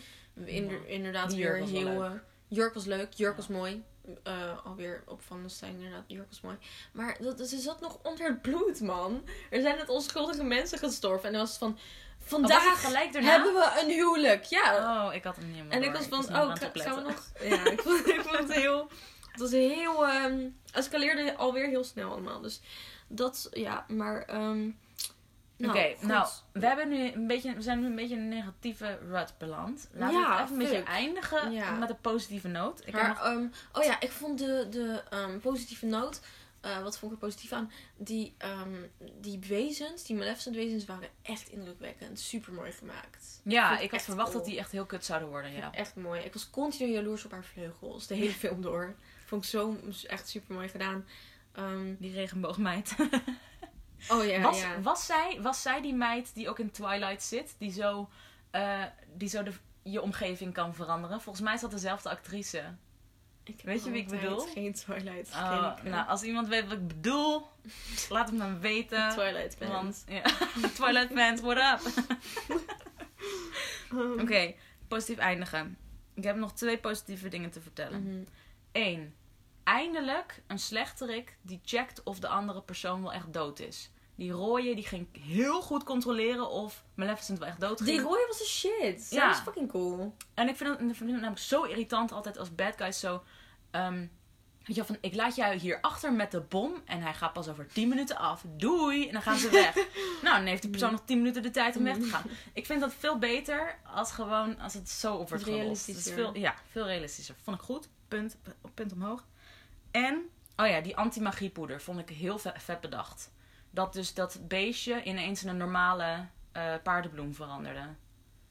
inder- 0.44 0.86
inderdaad 0.88 1.30
Die 1.30 1.38
weer 1.38 1.46
jurk 1.48 1.60
was 1.60 1.70
wel 1.70 1.80
heel... 1.92 2.00
leuk. 2.00 2.10
eh, 2.10 2.18
jurk 2.48 2.74
was 2.74 2.84
leuk, 2.84 3.12
jurk 3.12 3.30
Ja. 3.30 3.36
was 3.36 3.46
mooi. 3.48 3.82
Eh, 4.22 4.66
alweer 4.66 5.02
op 5.06 5.22
Van 5.22 5.42
de 5.42 5.48
Stijn 5.48 5.74
inderdaad, 5.74 6.04
jurk 6.06 6.28
was 6.28 6.40
mooi. 6.40 6.56
Maar 6.92 7.16
dat, 7.20 7.48
ze 7.48 7.58
zat 7.58 7.80
nog 7.80 7.98
onder 8.02 8.26
het 8.26 8.42
bloed, 8.42 8.80
man. 8.80 9.24
Er 9.50 9.60
zijn 9.60 9.76
net 9.76 9.88
onschuldige 9.88 10.44
mensen 10.44 10.78
gestorven. 10.78 11.24
En 11.26 11.32
dan 11.32 11.40
was 11.40 11.50
het 11.50 11.58
van, 11.58 11.72
Oh, 11.72 12.34
vandaag 12.34 12.70
het 12.70 12.78
gelijk 12.78 13.12
daarna? 13.12 13.30
hebben 13.30 13.54
we 13.54 13.80
een 13.82 13.90
huwelijk. 13.90 14.44
Ja, 14.44 15.06
Oh, 15.08 15.14
ik 15.14 15.24
had 15.24 15.36
hem 15.36 15.46
niet 15.46 15.54
helemaal 15.54 15.76
en 15.78 15.82
ik 15.82 15.92
was 15.92 16.06
van, 16.06 16.18
meer 16.18 16.42
oh, 16.42 16.54
gaan 16.74 16.94
we 16.94 17.00
nog? 17.00 17.32
Ja, 17.40 17.70
ik 17.70 17.80
vond, 17.80 18.06
ik 18.08 18.20
vond 18.20 18.38
het 18.38 18.52
heel... 18.52 18.88
Het 19.40 19.50
was 19.50 19.60
heel... 19.60 20.06
ehm 20.08 20.48
escaleerde 20.72 21.36
alweer 21.36 21.66
heel 21.68 21.84
snel 21.84 22.10
allemaal. 22.10 22.40
Dus 22.40 22.60
dat, 23.08 23.48
ja, 23.52 23.84
maar... 23.88 24.22
ehm 24.22 24.70
nou, 25.56 25.72
Oké, 25.78 26.06
nou, 26.06 26.28
we, 26.52 26.66
hebben 26.66 26.88
nu 26.88 27.12
een 27.12 27.26
beetje, 27.26 27.54
we 27.54 27.62
zijn 27.62 27.80
nu 27.80 27.86
een 27.86 27.94
beetje 27.94 28.14
in 28.14 28.20
een 28.20 28.28
negatieve 28.28 28.98
rut 29.10 29.34
beland. 29.38 29.88
Laten 29.92 30.18
Ja, 30.18 30.36
we 30.36 30.42
even 30.42 30.52
een 30.52 30.58
beetje 30.58 30.82
eindigen 30.82 31.52
Ja. 31.52 31.70
met 31.70 31.90
een 31.90 32.00
positieve 32.00 32.48
noot. 32.48 32.82
Ik 32.86 32.92
maar, 32.92 33.06
heb 33.06 33.16
nog, 33.16 33.24
ehm, 33.26 33.46
oh 33.72 33.84
ja, 33.84 34.00
ik 34.00 34.10
vond 34.10 34.38
de, 34.38 34.66
de 34.70 35.02
ehm, 35.10 35.38
positieve 35.38 35.86
noot... 35.86 36.20
eh, 36.60 36.82
wat 36.82 36.98
vond 36.98 37.12
ik 37.12 37.18
er 37.18 37.26
positief 37.26 37.52
aan? 37.52 37.72
Die, 37.96 38.34
ehm, 38.38 38.74
die 39.20 39.38
wezens, 39.48 40.04
die 40.04 40.16
Maleficent 40.16 40.54
wezens, 40.54 40.84
waren 40.84 41.08
echt 41.22 41.48
indrukwekkend. 41.48 42.20
Super 42.20 42.52
mooi 42.52 42.72
gemaakt. 42.72 43.40
ja, 43.44 43.78
ik 43.78 43.90
had 43.90 44.02
verwacht 44.02 44.30
cool. 44.30 44.40
dat 44.40 44.50
die 44.50 44.58
echt 44.58 44.72
heel 44.72 44.86
kut 44.86 45.04
zouden 45.04 45.28
worden. 45.28 45.52
Ja. 45.52 45.72
Echt 45.72 45.94
mooi. 45.94 46.20
Ik 46.20 46.32
was 46.32 46.50
continu 46.50 46.92
jaloers 46.92 47.24
op 47.24 47.30
haar 47.30 47.44
vleugels. 47.44 48.06
De 48.06 48.14
hele 48.14 48.32
film 48.44 48.62
door. 48.62 48.94
Vond 49.28 49.42
ik 49.44 49.48
zo 49.50 49.76
echt 50.06 50.28
super 50.28 50.54
mooi 50.54 50.68
gedaan. 50.68 51.04
Ehm, 51.52 51.94
Die 51.98 52.12
regenboogmeid. 52.12 52.96
oh 54.12 54.24
ja, 54.24 54.40
was, 54.40 54.60
ja. 54.60 54.80
was, 54.80 55.06
zij, 55.06 55.38
was 55.40 55.62
zij 55.62 55.80
die 55.80 55.94
meid 55.94 56.34
die 56.34 56.48
ook 56.48 56.58
in 56.58 56.70
Twilight 56.70 57.22
zit? 57.22 57.54
Die 57.58 57.72
zo, 57.72 58.08
eh, 58.50 58.82
die 59.14 59.28
zo 59.28 59.42
de, 59.42 59.52
je 59.82 60.02
omgeving 60.02 60.52
kan 60.52 60.74
veranderen? 60.74 61.20
Volgens 61.20 61.44
mij 61.44 61.54
is 61.54 61.60
dat 61.60 61.70
dezelfde 61.70 62.08
actrice. 62.08 62.74
Ik 63.44 63.60
Weet 63.64 63.84
je 63.84 63.90
wie 63.90 64.00
ik 64.02 64.08
bedoel? 64.08 64.38
geen 64.40 64.72
Twilight 64.74 65.30
Oh, 65.34 65.68
gekeken. 65.68 65.90
nou, 65.90 66.08
als 66.08 66.22
iemand 66.22 66.48
weet 66.48 66.64
wat 66.68 66.72
ik 66.78 66.86
bedoel, 66.88 67.46
laat 68.08 68.28
het 68.30 68.38
me 68.38 68.58
weten. 68.58 69.08
Twilight 69.10 69.56
fan. 69.56 69.68
Want, 69.68 70.04
ja. 70.08 70.22
Twilight 70.78 71.12
fans, 71.12 71.40
what 71.40 71.56
up? 71.56 72.04
Um, 73.92 74.20
Oké, 74.20 74.54
positief 74.88 75.18
eindigen. 75.18 75.76
Ik 76.14 76.24
heb 76.24 76.36
nog 76.36 76.52
twee 76.52 76.78
positieve 76.78 77.28
dingen 77.28 77.50
te 77.50 77.60
vertellen. 77.60 78.02
mhm. 78.02 78.22
Eén, 78.72 79.14
eindelijk 79.68 80.42
een 80.46 80.58
slechterik 80.58 81.36
die 81.42 81.60
checkt 81.64 82.02
of 82.02 82.18
de 82.18 82.28
andere 82.28 82.62
persoon 82.62 83.02
wel 83.02 83.12
echt 83.12 83.32
dood 83.32 83.58
is. 83.58 83.90
Die 84.14 84.30
rooie 84.30 84.74
die 84.74 84.86
ging 84.86 85.08
heel 85.26 85.62
goed 85.62 85.84
controleren 85.84 86.50
of 86.50 86.84
Maleficent 86.94 87.38
wel 87.38 87.48
echt 87.48 87.60
dood 87.60 87.80
ging. 87.80 87.90
Die 87.90 88.06
rooie 88.06 88.26
was 88.26 88.40
een 88.40 88.46
shit. 88.46 89.10
Ja. 89.10 89.20
Ja. 89.20 89.26
Dat 89.26 89.36
is 89.36 89.42
fucking 89.42 89.70
cool. 89.70 90.14
En 90.34 90.48
ik 90.48 90.56
vind 90.56 90.70
het, 90.70 90.80
ik 90.80 90.86
vind 90.96 91.10
het 91.10 91.20
namelijk 91.20 91.38
zo 91.38 91.62
irritant 91.62 92.12
altijd 92.12 92.38
als 92.38 92.54
bad 92.54 92.74
guys 92.76 93.00
zo... 93.00 93.22
ehm, 93.70 93.98
weet 93.98 94.08
je 94.66 94.74
wel, 94.74 94.84
van 94.84 94.98
ik 95.00 95.14
laat 95.14 95.36
jou 95.36 95.54
hier 95.54 95.80
achter 95.80 96.12
met 96.12 96.30
de 96.30 96.40
bom 96.40 96.82
en 96.84 97.00
hij 97.00 97.14
gaat 97.14 97.32
pas 97.32 97.48
over 97.48 97.66
10 97.66 97.88
minuten 97.88 98.16
af. 98.16 98.44
Doei! 98.46 99.06
En 99.06 99.12
dan 99.12 99.22
gaan 99.22 99.38
ze 99.38 99.50
weg. 99.50 99.74
nou, 100.22 100.36
dan 100.36 100.46
heeft 100.46 100.62
die 100.62 100.70
persoon 100.70 100.92
nog 100.92 101.02
10 101.04 101.16
minuten 101.18 101.42
de 101.42 101.50
tijd 101.50 101.76
om 101.76 101.84
weg 101.84 101.96
te 101.96 102.06
gaan. 102.06 102.24
Ik 102.52 102.66
vind 102.66 102.80
dat 102.80 102.94
veel 102.94 103.18
beter 103.18 103.78
als 103.94 104.12
gewoon, 104.12 104.58
als 104.60 104.74
het 104.74 104.88
zo 104.88 105.14
op 105.14 105.28
wordt 105.28 105.44
gelost. 105.44 105.88
Is 105.88 106.12
veel, 106.12 106.36
ja, 106.36 106.54
veel 106.70 106.86
realistischer. 106.86 107.34
Vond 107.42 107.56
ik 107.56 107.62
goed. 107.62 107.88
Punt, 108.08 108.36
punt 108.74 108.92
omhoog. 108.92 109.24
En, 110.04 110.28
oh 110.56 110.66
ja, 110.66 110.80
die 110.80 110.96
anti-magiepoeder 110.96 111.80
vond 111.80 111.98
ik 111.98 112.08
heel 112.08 112.38
vet, 112.38 112.80
bedacht. 112.80 113.32
Dat 113.70 113.92
dus 113.92 114.14
dat 114.14 114.38
beestje 114.48 115.02
ineens 115.02 115.42
in 115.42 115.48
een 115.48 115.56
normale 115.56 116.26
eh, 116.52 116.74
paardenbloem 116.82 117.34
veranderde. 117.34 117.80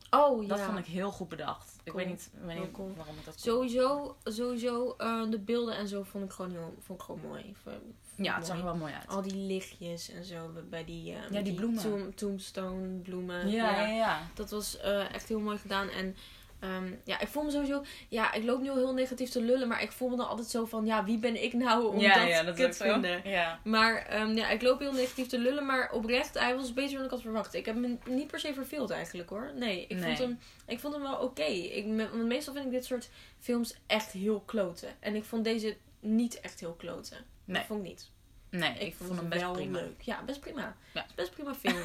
Oh 0.10 0.42
ja. 0.42 0.48
Dat 0.48 0.60
vond 0.60 0.78
ik 0.78 0.86
heel 0.86 1.12
goed 1.12 1.30
bedacht. 1.30 1.76
Ik 1.84 1.94
weet 1.94 2.08
niet, 2.08 2.30
ik 2.34 2.42
weet 2.42 2.56
Heel 2.56 2.62
niet 2.66 2.72
cool. 2.72 2.94
waarom 2.96 3.16
ik 3.18 3.26
dat 3.26 3.40
Sowieso, 3.40 4.18
sowieso 4.24 4.94
eh, 4.98 5.24
de 5.30 5.40
beelden 5.40 5.78
en 5.78 5.88
zo 5.88 6.04
vond 6.04 6.24
ik 6.24 6.32
gewoon 6.32 6.52
heel 6.52 6.76
vond 6.80 7.00
ik 7.00 7.06
gewoon 7.06 7.22
mooi. 7.22 7.56
Vond- 7.64 7.76
vond 8.16 8.28
Ja, 8.28 8.36
het 8.36 8.46
zag 8.46 8.58
er 8.58 8.64
wel 8.64 8.76
mooi 8.76 8.94
uit. 8.94 9.08
Al 9.08 9.22
die 9.22 9.36
lichtjes 9.36 10.10
en 10.10 10.24
zo 10.26 10.52
bij 10.70 10.86
die, 10.86 11.14
eh, 11.14 11.30
Ja, 11.32 11.42
die 11.42 11.54
bloemen. 11.54 12.14
tombstone 12.16 12.88
bloemen. 12.98 13.50
Ja, 13.50 13.72
ja, 13.82 13.88
ja. 13.88 14.20
Dat 14.34 14.50
was 14.50 14.78
echt 14.80 15.28
heel 15.28 15.40
mooi 15.40 15.58
gedaan. 15.58 15.90
En 15.90 16.16
ehm, 16.60 16.92
ja, 17.04 17.20
ik 17.20 17.28
voel 17.28 17.44
me 17.44 17.52
sowieso... 17.52 17.84
Ja, 18.10 18.34
ik 18.34 18.44
loop 18.44 18.62
nu 18.62 18.70
al 18.70 18.76
heel 18.76 18.94
negatief 18.94 19.30
te 19.30 19.42
lullen. 19.42 19.68
Maar 19.68 19.82
ik 19.82 19.92
voel 19.92 20.10
me 20.10 20.16
dan 20.16 20.28
altijd 20.28 20.48
zo 20.48 20.66
van... 20.66 20.86
Ja, 20.86 21.04
wie 21.04 21.18
ben 21.18 21.44
ik 21.44 21.54
nou 21.54 21.88
om 21.94 22.00
ja, 22.00 22.14
dat, 22.20 22.28
ja, 22.28 22.44
dat 22.44 22.56
kut 22.56 22.70
is 22.70 22.78
te 22.78 22.84
vinden? 22.84 23.22
Ja. 23.30 23.60
Maar 23.64 23.96
ehm, 24.06 24.36
ja, 24.38 24.50
ik 24.50 24.62
loop 24.62 24.80
heel 24.80 24.94
negatief 24.94 25.28
te 25.28 25.40
lullen. 25.40 25.66
Maar 25.66 25.92
oprecht, 25.92 26.40
hij 26.40 26.56
was 26.56 26.74
beter 26.74 26.96
dan 26.96 27.06
ik 27.06 27.10
had 27.12 27.22
verwacht. 27.22 27.54
Ik 27.54 27.66
heb 27.66 27.76
me 27.76 27.98
niet 28.06 28.28
per 28.28 28.40
se 28.40 28.54
verveeld 28.54 28.90
eigenlijk 28.92 29.30
hoor. 29.30 29.52
Nee, 29.56 29.82
ik, 29.88 29.98
Nee. 29.98 30.04
Vond, 30.04 30.18
hem, 30.18 30.40
ik 30.68 30.80
vond 30.80 30.94
hem 30.94 31.04
wel 31.04 31.18
oké. 31.18 31.44
Ik 31.44 31.86
me- 31.86 32.10
Want 32.10 32.26
meestal 32.26 32.54
vind 32.54 32.66
ik 32.66 32.72
dit 32.72 32.86
soort 32.86 33.10
films 33.40 33.76
echt 33.88 34.12
heel 34.12 34.40
kloten. 34.46 34.90
En 35.00 35.16
ik 35.16 35.24
vond 35.24 35.44
deze 35.44 35.78
niet 36.00 36.40
echt 36.42 36.60
heel 36.60 36.74
kloten. 36.74 37.18
Nee. 37.46 37.58
Dat 37.58 37.66
vond 37.66 37.80
ik 37.84 37.88
niet. 37.88 38.10
Nee, 38.58 38.74
Ik, 38.74 38.82
ik, 38.82 38.96
vond, 38.96 39.08
vond 39.10 39.20
hem 39.20 39.30
best 39.30 39.42
wel 39.42 39.52
prima. 39.54 39.80
leuk. 39.80 40.02
Ja, 40.02 40.22
best 40.26 40.40
prima. 40.40 40.76
Ja. 40.94 41.02
Het 41.02 41.10
is 41.10 41.16
best 41.16 41.32
prima 41.32 41.56
film. 41.56 41.82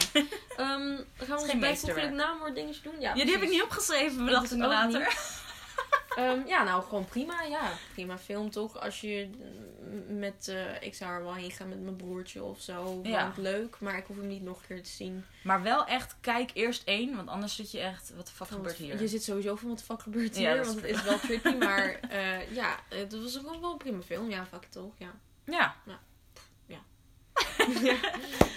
Dan 0.57 1.05
gaan 1.27 1.37
we 1.37 1.43
ons 1.43 1.59
bijvoeglijk 1.59 2.11
naamwoord 2.13 2.55
dingetjes 2.55 2.83
doen. 2.83 3.01
Ja, 3.01 3.15
Ja, 3.15 3.25
die 3.25 3.33
heb 3.33 3.43
ik 3.43 3.51
niet 3.51 3.63
opgeschreven, 3.63 4.25
bedacht 4.25 4.53
ik 4.53 4.59
me 4.59 4.65
ook 4.65 4.71
later. 4.71 5.15
Ehm, 6.17 6.47
ja, 6.47 6.63
nou 6.63 6.83
gewoon 6.83 7.05
prima. 7.05 7.43
Ja, 7.43 7.73
prima 7.93 8.19
film 8.19 8.51
toch. 8.51 8.81
Als 8.81 9.01
je 9.01 9.31
mm, 9.81 10.19
met, 10.19 10.49
eh, 10.49 10.83
ik 10.83 10.95
zou 10.95 11.13
er 11.13 11.23
wel 11.23 11.35
heen 11.35 11.51
gaan 11.51 11.69
met 11.69 11.83
mijn 11.83 11.97
broertje 11.97 12.43
of 12.43 12.61
zo. 12.61 13.01
Ja. 13.03 13.23
Want 13.23 13.37
leuk, 13.37 13.77
maar 13.81 13.97
ik 13.97 14.07
hoef 14.07 14.17
hem 14.17 14.27
niet 14.27 14.43
nog 14.43 14.57
een 14.61 14.67
keer 14.67 14.83
te 14.83 14.91
zien. 14.91 15.25
Maar 15.43 15.63
wel 15.63 15.87
echt, 15.87 16.17
kijk 16.21 16.51
eerst 16.55 16.83
één, 16.85 17.17
want 17.17 17.29
anders 17.29 17.57
zit 17.57 17.71
je 17.71 17.81
echt, 17.81 18.13
wat 18.17 18.27
de 18.27 18.33
fuck 18.33 18.49
gebeurt 18.49 18.77
hier? 18.77 19.01
Je 19.01 19.09
zit 19.09 19.23
sowieso 19.23 19.57
van 19.57 19.69
wat 19.69 19.79
de 19.79 19.85
fuck 19.85 20.01
gebeurt 20.01 20.37
hier. 20.37 20.65
want 20.65 20.75
het 20.75 20.85
is 20.85 21.03
wel 21.03 21.19
trippy, 21.19 21.55
maar 21.55 22.01
eh, 22.11 22.55
ja, 22.55 22.77
het 22.89 23.23
was 23.23 23.37
gewoon 23.37 23.61
wel 23.61 23.73
een 23.73 23.79
prima 23.79 24.03
film. 24.03 24.31
Ja, 24.31 24.47
fuck 24.47 24.65
toch. 24.65 24.93
Ja. 24.99 25.11
Ja. 25.45 25.77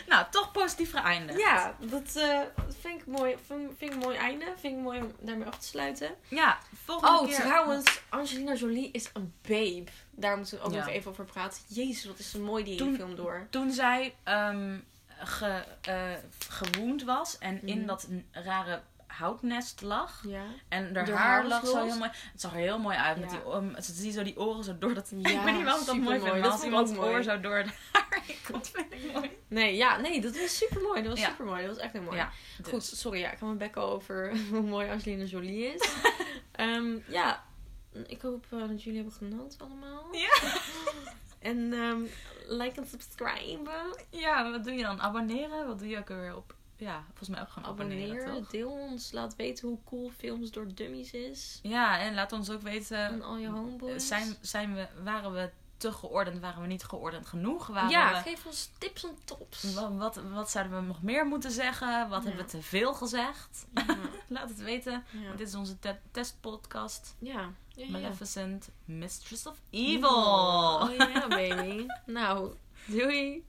Nou, 0.08 0.26
toch 0.32 0.52
positief 0.52 0.92
geëindigd. 0.92 1.40
Ja, 1.40 1.76
dat 1.80 2.16
eh, 2.16 2.40
vind, 2.80 3.02
ik 3.02 3.08
mooi, 3.08 3.36
vind, 3.46 3.72
vind 3.78 3.82
ik 3.82 3.92
een 3.92 3.98
mooi 4.04 4.18
einde. 4.18 4.46
Vind 4.60 4.78
ik 4.78 4.84
mooi 4.84 5.00
om 5.00 5.12
daarmee 5.20 5.48
af 5.48 5.58
te 5.58 5.66
sluiten. 5.68 6.16
Ja, 6.28 6.58
volgende 6.84 7.20
Oh, 7.20 7.26
keer. 7.28 7.36
trouwens, 7.40 8.02
Angelina 8.10 8.54
Jolie 8.54 8.92
is 8.92 9.10
een 9.14 9.34
babe. 9.42 9.84
Daar 10.12 10.38
moeten 10.38 10.58
we 10.58 10.64
ook 10.64 10.72
Ja. 10.72 10.78
nog 10.78 10.88
even 10.88 11.12
over 11.12 11.26
praten. 11.26 11.62
Jezus, 11.68 12.06
wat 12.06 12.20
is 12.20 12.30
ze 12.32 12.40
mooi 12.40 12.64
die 12.64 12.78
Toen- 12.78 12.96
film 12.96 13.16
door. 13.16 13.48
Toen 13.50 13.72
zij 13.72 14.16
ehm 14.24 14.78
ge, 15.20 15.64
eh, 15.82 16.14
gewoond 16.50 17.04
was 17.04 17.38
en 17.38 17.68
in 17.68 17.78
Mhm. 17.78 17.88
dat 17.88 18.08
rare 18.32 18.82
houtnest 19.18 19.82
lag. 19.82 20.24
Ja. 20.28 20.44
En 20.68 20.96
haar 20.96 21.10
Haar 21.10 21.48
lag 21.48 21.66
zo 21.66 21.86
heel 21.86 21.98
mooi. 21.98 22.10
Het 22.32 22.42
zag 22.42 22.52
er 22.52 22.58
heel 22.58 22.80
mooi 22.80 22.98
uit. 22.98 23.20
Met 23.20 23.30
die, 23.30 23.40
um, 23.54 23.76
ze 23.82 23.94
zie 23.94 24.12
zo 24.12 24.24
die 24.24 24.40
oren 24.40 24.64
zo 24.64 24.78
door 24.78 24.94
dat... 24.94 25.12
Ja, 25.16 25.30
ik 25.40 25.42
weet 25.42 25.54
niet 25.54 25.64
waarom 25.64 25.82
ik 25.82 25.88
dat 25.88 25.98
mooi 25.98 26.20
vind. 26.20 26.32
Maar 26.32 26.42
Dat 26.42 26.52
als 26.52 26.64
iemands 26.64 26.92
mooi. 26.92 27.10
oor 27.10 27.24
zo 27.24 27.40
door 27.40 27.58
het 27.58 27.68
haar 27.92 28.22
komt, 28.52 28.70
vind 28.70 28.94
ik 28.94 29.14
mooi. 29.14 29.32
Nee, 29.48 29.76
ja, 29.76 29.98
nee, 29.98 30.22
dat 30.22 30.38
was 30.40 30.58
super 30.58 30.82
mooi. 30.82 31.02
Dat 31.02 31.12
was 31.12 31.26
super 31.26 31.46
mooi. 31.46 31.66
Dat 31.66 31.76
was 31.76 31.84
echt 31.84 31.94
heel 31.94 32.02
mooi. 32.02 32.26
Goed, 32.70 32.84
sorry, 32.84 33.20
ja, 33.20 33.32
ik 33.32 33.38
ga 33.38 33.46
mijn 33.46 33.58
bek 33.58 33.78
over 33.78 34.34
hoe 34.52 34.62
mooi 34.62 34.90
Angelina 34.90 35.24
Jolie 35.24 35.66
is. 35.74 35.90
Ehm, 36.52 36.98
ja, 37.08 37.44
ik 38.08 38.22
hoop 38.22 38.46
eh, 38.50 38.60
dat 38.60 38.84
jullie 38.84 39.00
hebben 39.02 39.18
genoten 39.18 39.60
allemaal. 39.60 40.08
Ja. 40.12 40.54
En 41.40 41.74
ehm, 41.74 42.02
like 42.48 42.82
en 42.82 42.88
subscribe. 42.88 43.96
Ja, 44.10 44.52
wat 44.52 44.64
doe 44.64 44.74
je 44.74 44.84
dan? 44.84 45.02
Abonneren? 45.02 45.68
Wat 45.68 45.80
doe 45.80 45.88
je 45.88 45.98
ook 45.98 46.08
weer 46.08 46.36
op? 46.36 46.56
Ja, 46.78 47.04
volgens 47.08 47.30
mij 47.30 47.42
ook 47.42 47.50
gewoon 47.50 47.70
abonneren, 47.70 48.10
Abonneer, 48.20 48.42
toch? 48.42 48.50
deel 48.50 48.70
ons, 48.72 49.12
laat 49.12 49.36
weten 49.36 49.68
hoe 49.68 49.78
cool 49.86 50.12
films 50.18 50.52
door 50.52 50.74
dummies 50.74 51.12
is. 51.12 51.60
Ja, 51.64 52.00
en 52.00 52.14
laat 52.14 52.32
ons 52.32 52.50
ook 52.50 52.62
weten... 52.62 52.98
En 52.98 53.22
al 53.22 53.38
je 53.38 53.48
homeboys. 53.48 54.08
Zijn, 54.08 54.36
zijn 54.42 54.76
we, 54.76 54.88
waren 55.04 55.34
we 55.34 55.50
te 55.78 55.92
geordend? 55.92 56.40
Waren 56.40 56.62
we 56.62 56.68
niet 56.68 56.84
geordend 56.84 57.26
genoeg? 57.28 57.68
Waren 57.68 57.90
ja, 57.90 58.12
we, 58.14 58.18
geef 58.30 58.46
ons 58.46 58.70
tips 58.78 59.04
en 59.04 59.18
tops. 59.26 59.74
wat, 59.74 59.92
wat, 59.96 60.16
wat 60.34 60.50
zouden 60.52 60.80
we 60.80 60.86
nog 60.88 61.02
meer 61.02 61.26
moeten 61.26 61.52
zeggen? 61.52 62.10
Wat 62.10 62.24
Ja. 62.24 62.28
hebben 62.28 62.46
we 62.46 62.52
te 62.52 62.62
veel 62.62 62.94
gezegd? 62.94 63.66
Ja, 63.74 63.86
Laat 64.28 64.50
het 64.50 64.60
weten. 64.60 65.04
ja. 65.12 65.26
Want 65.26 65.38
dit 65.38 65.48
is 65.48 65.56
onze 65.56 65.80
te- 65.80 65.98
testpodcast. 66.12 67.16
ja. 67.20 67.50
Maleficent, 67.90 68.70
Mistress 68.86 69.46
of 69.46 69.62
Evil. 69.70 70.10
Oh 70.10 70.90
ja, 70.98 71.28
baby. 71.28 71.86
nou, 72.06 72.54
doei. 72.86 73.46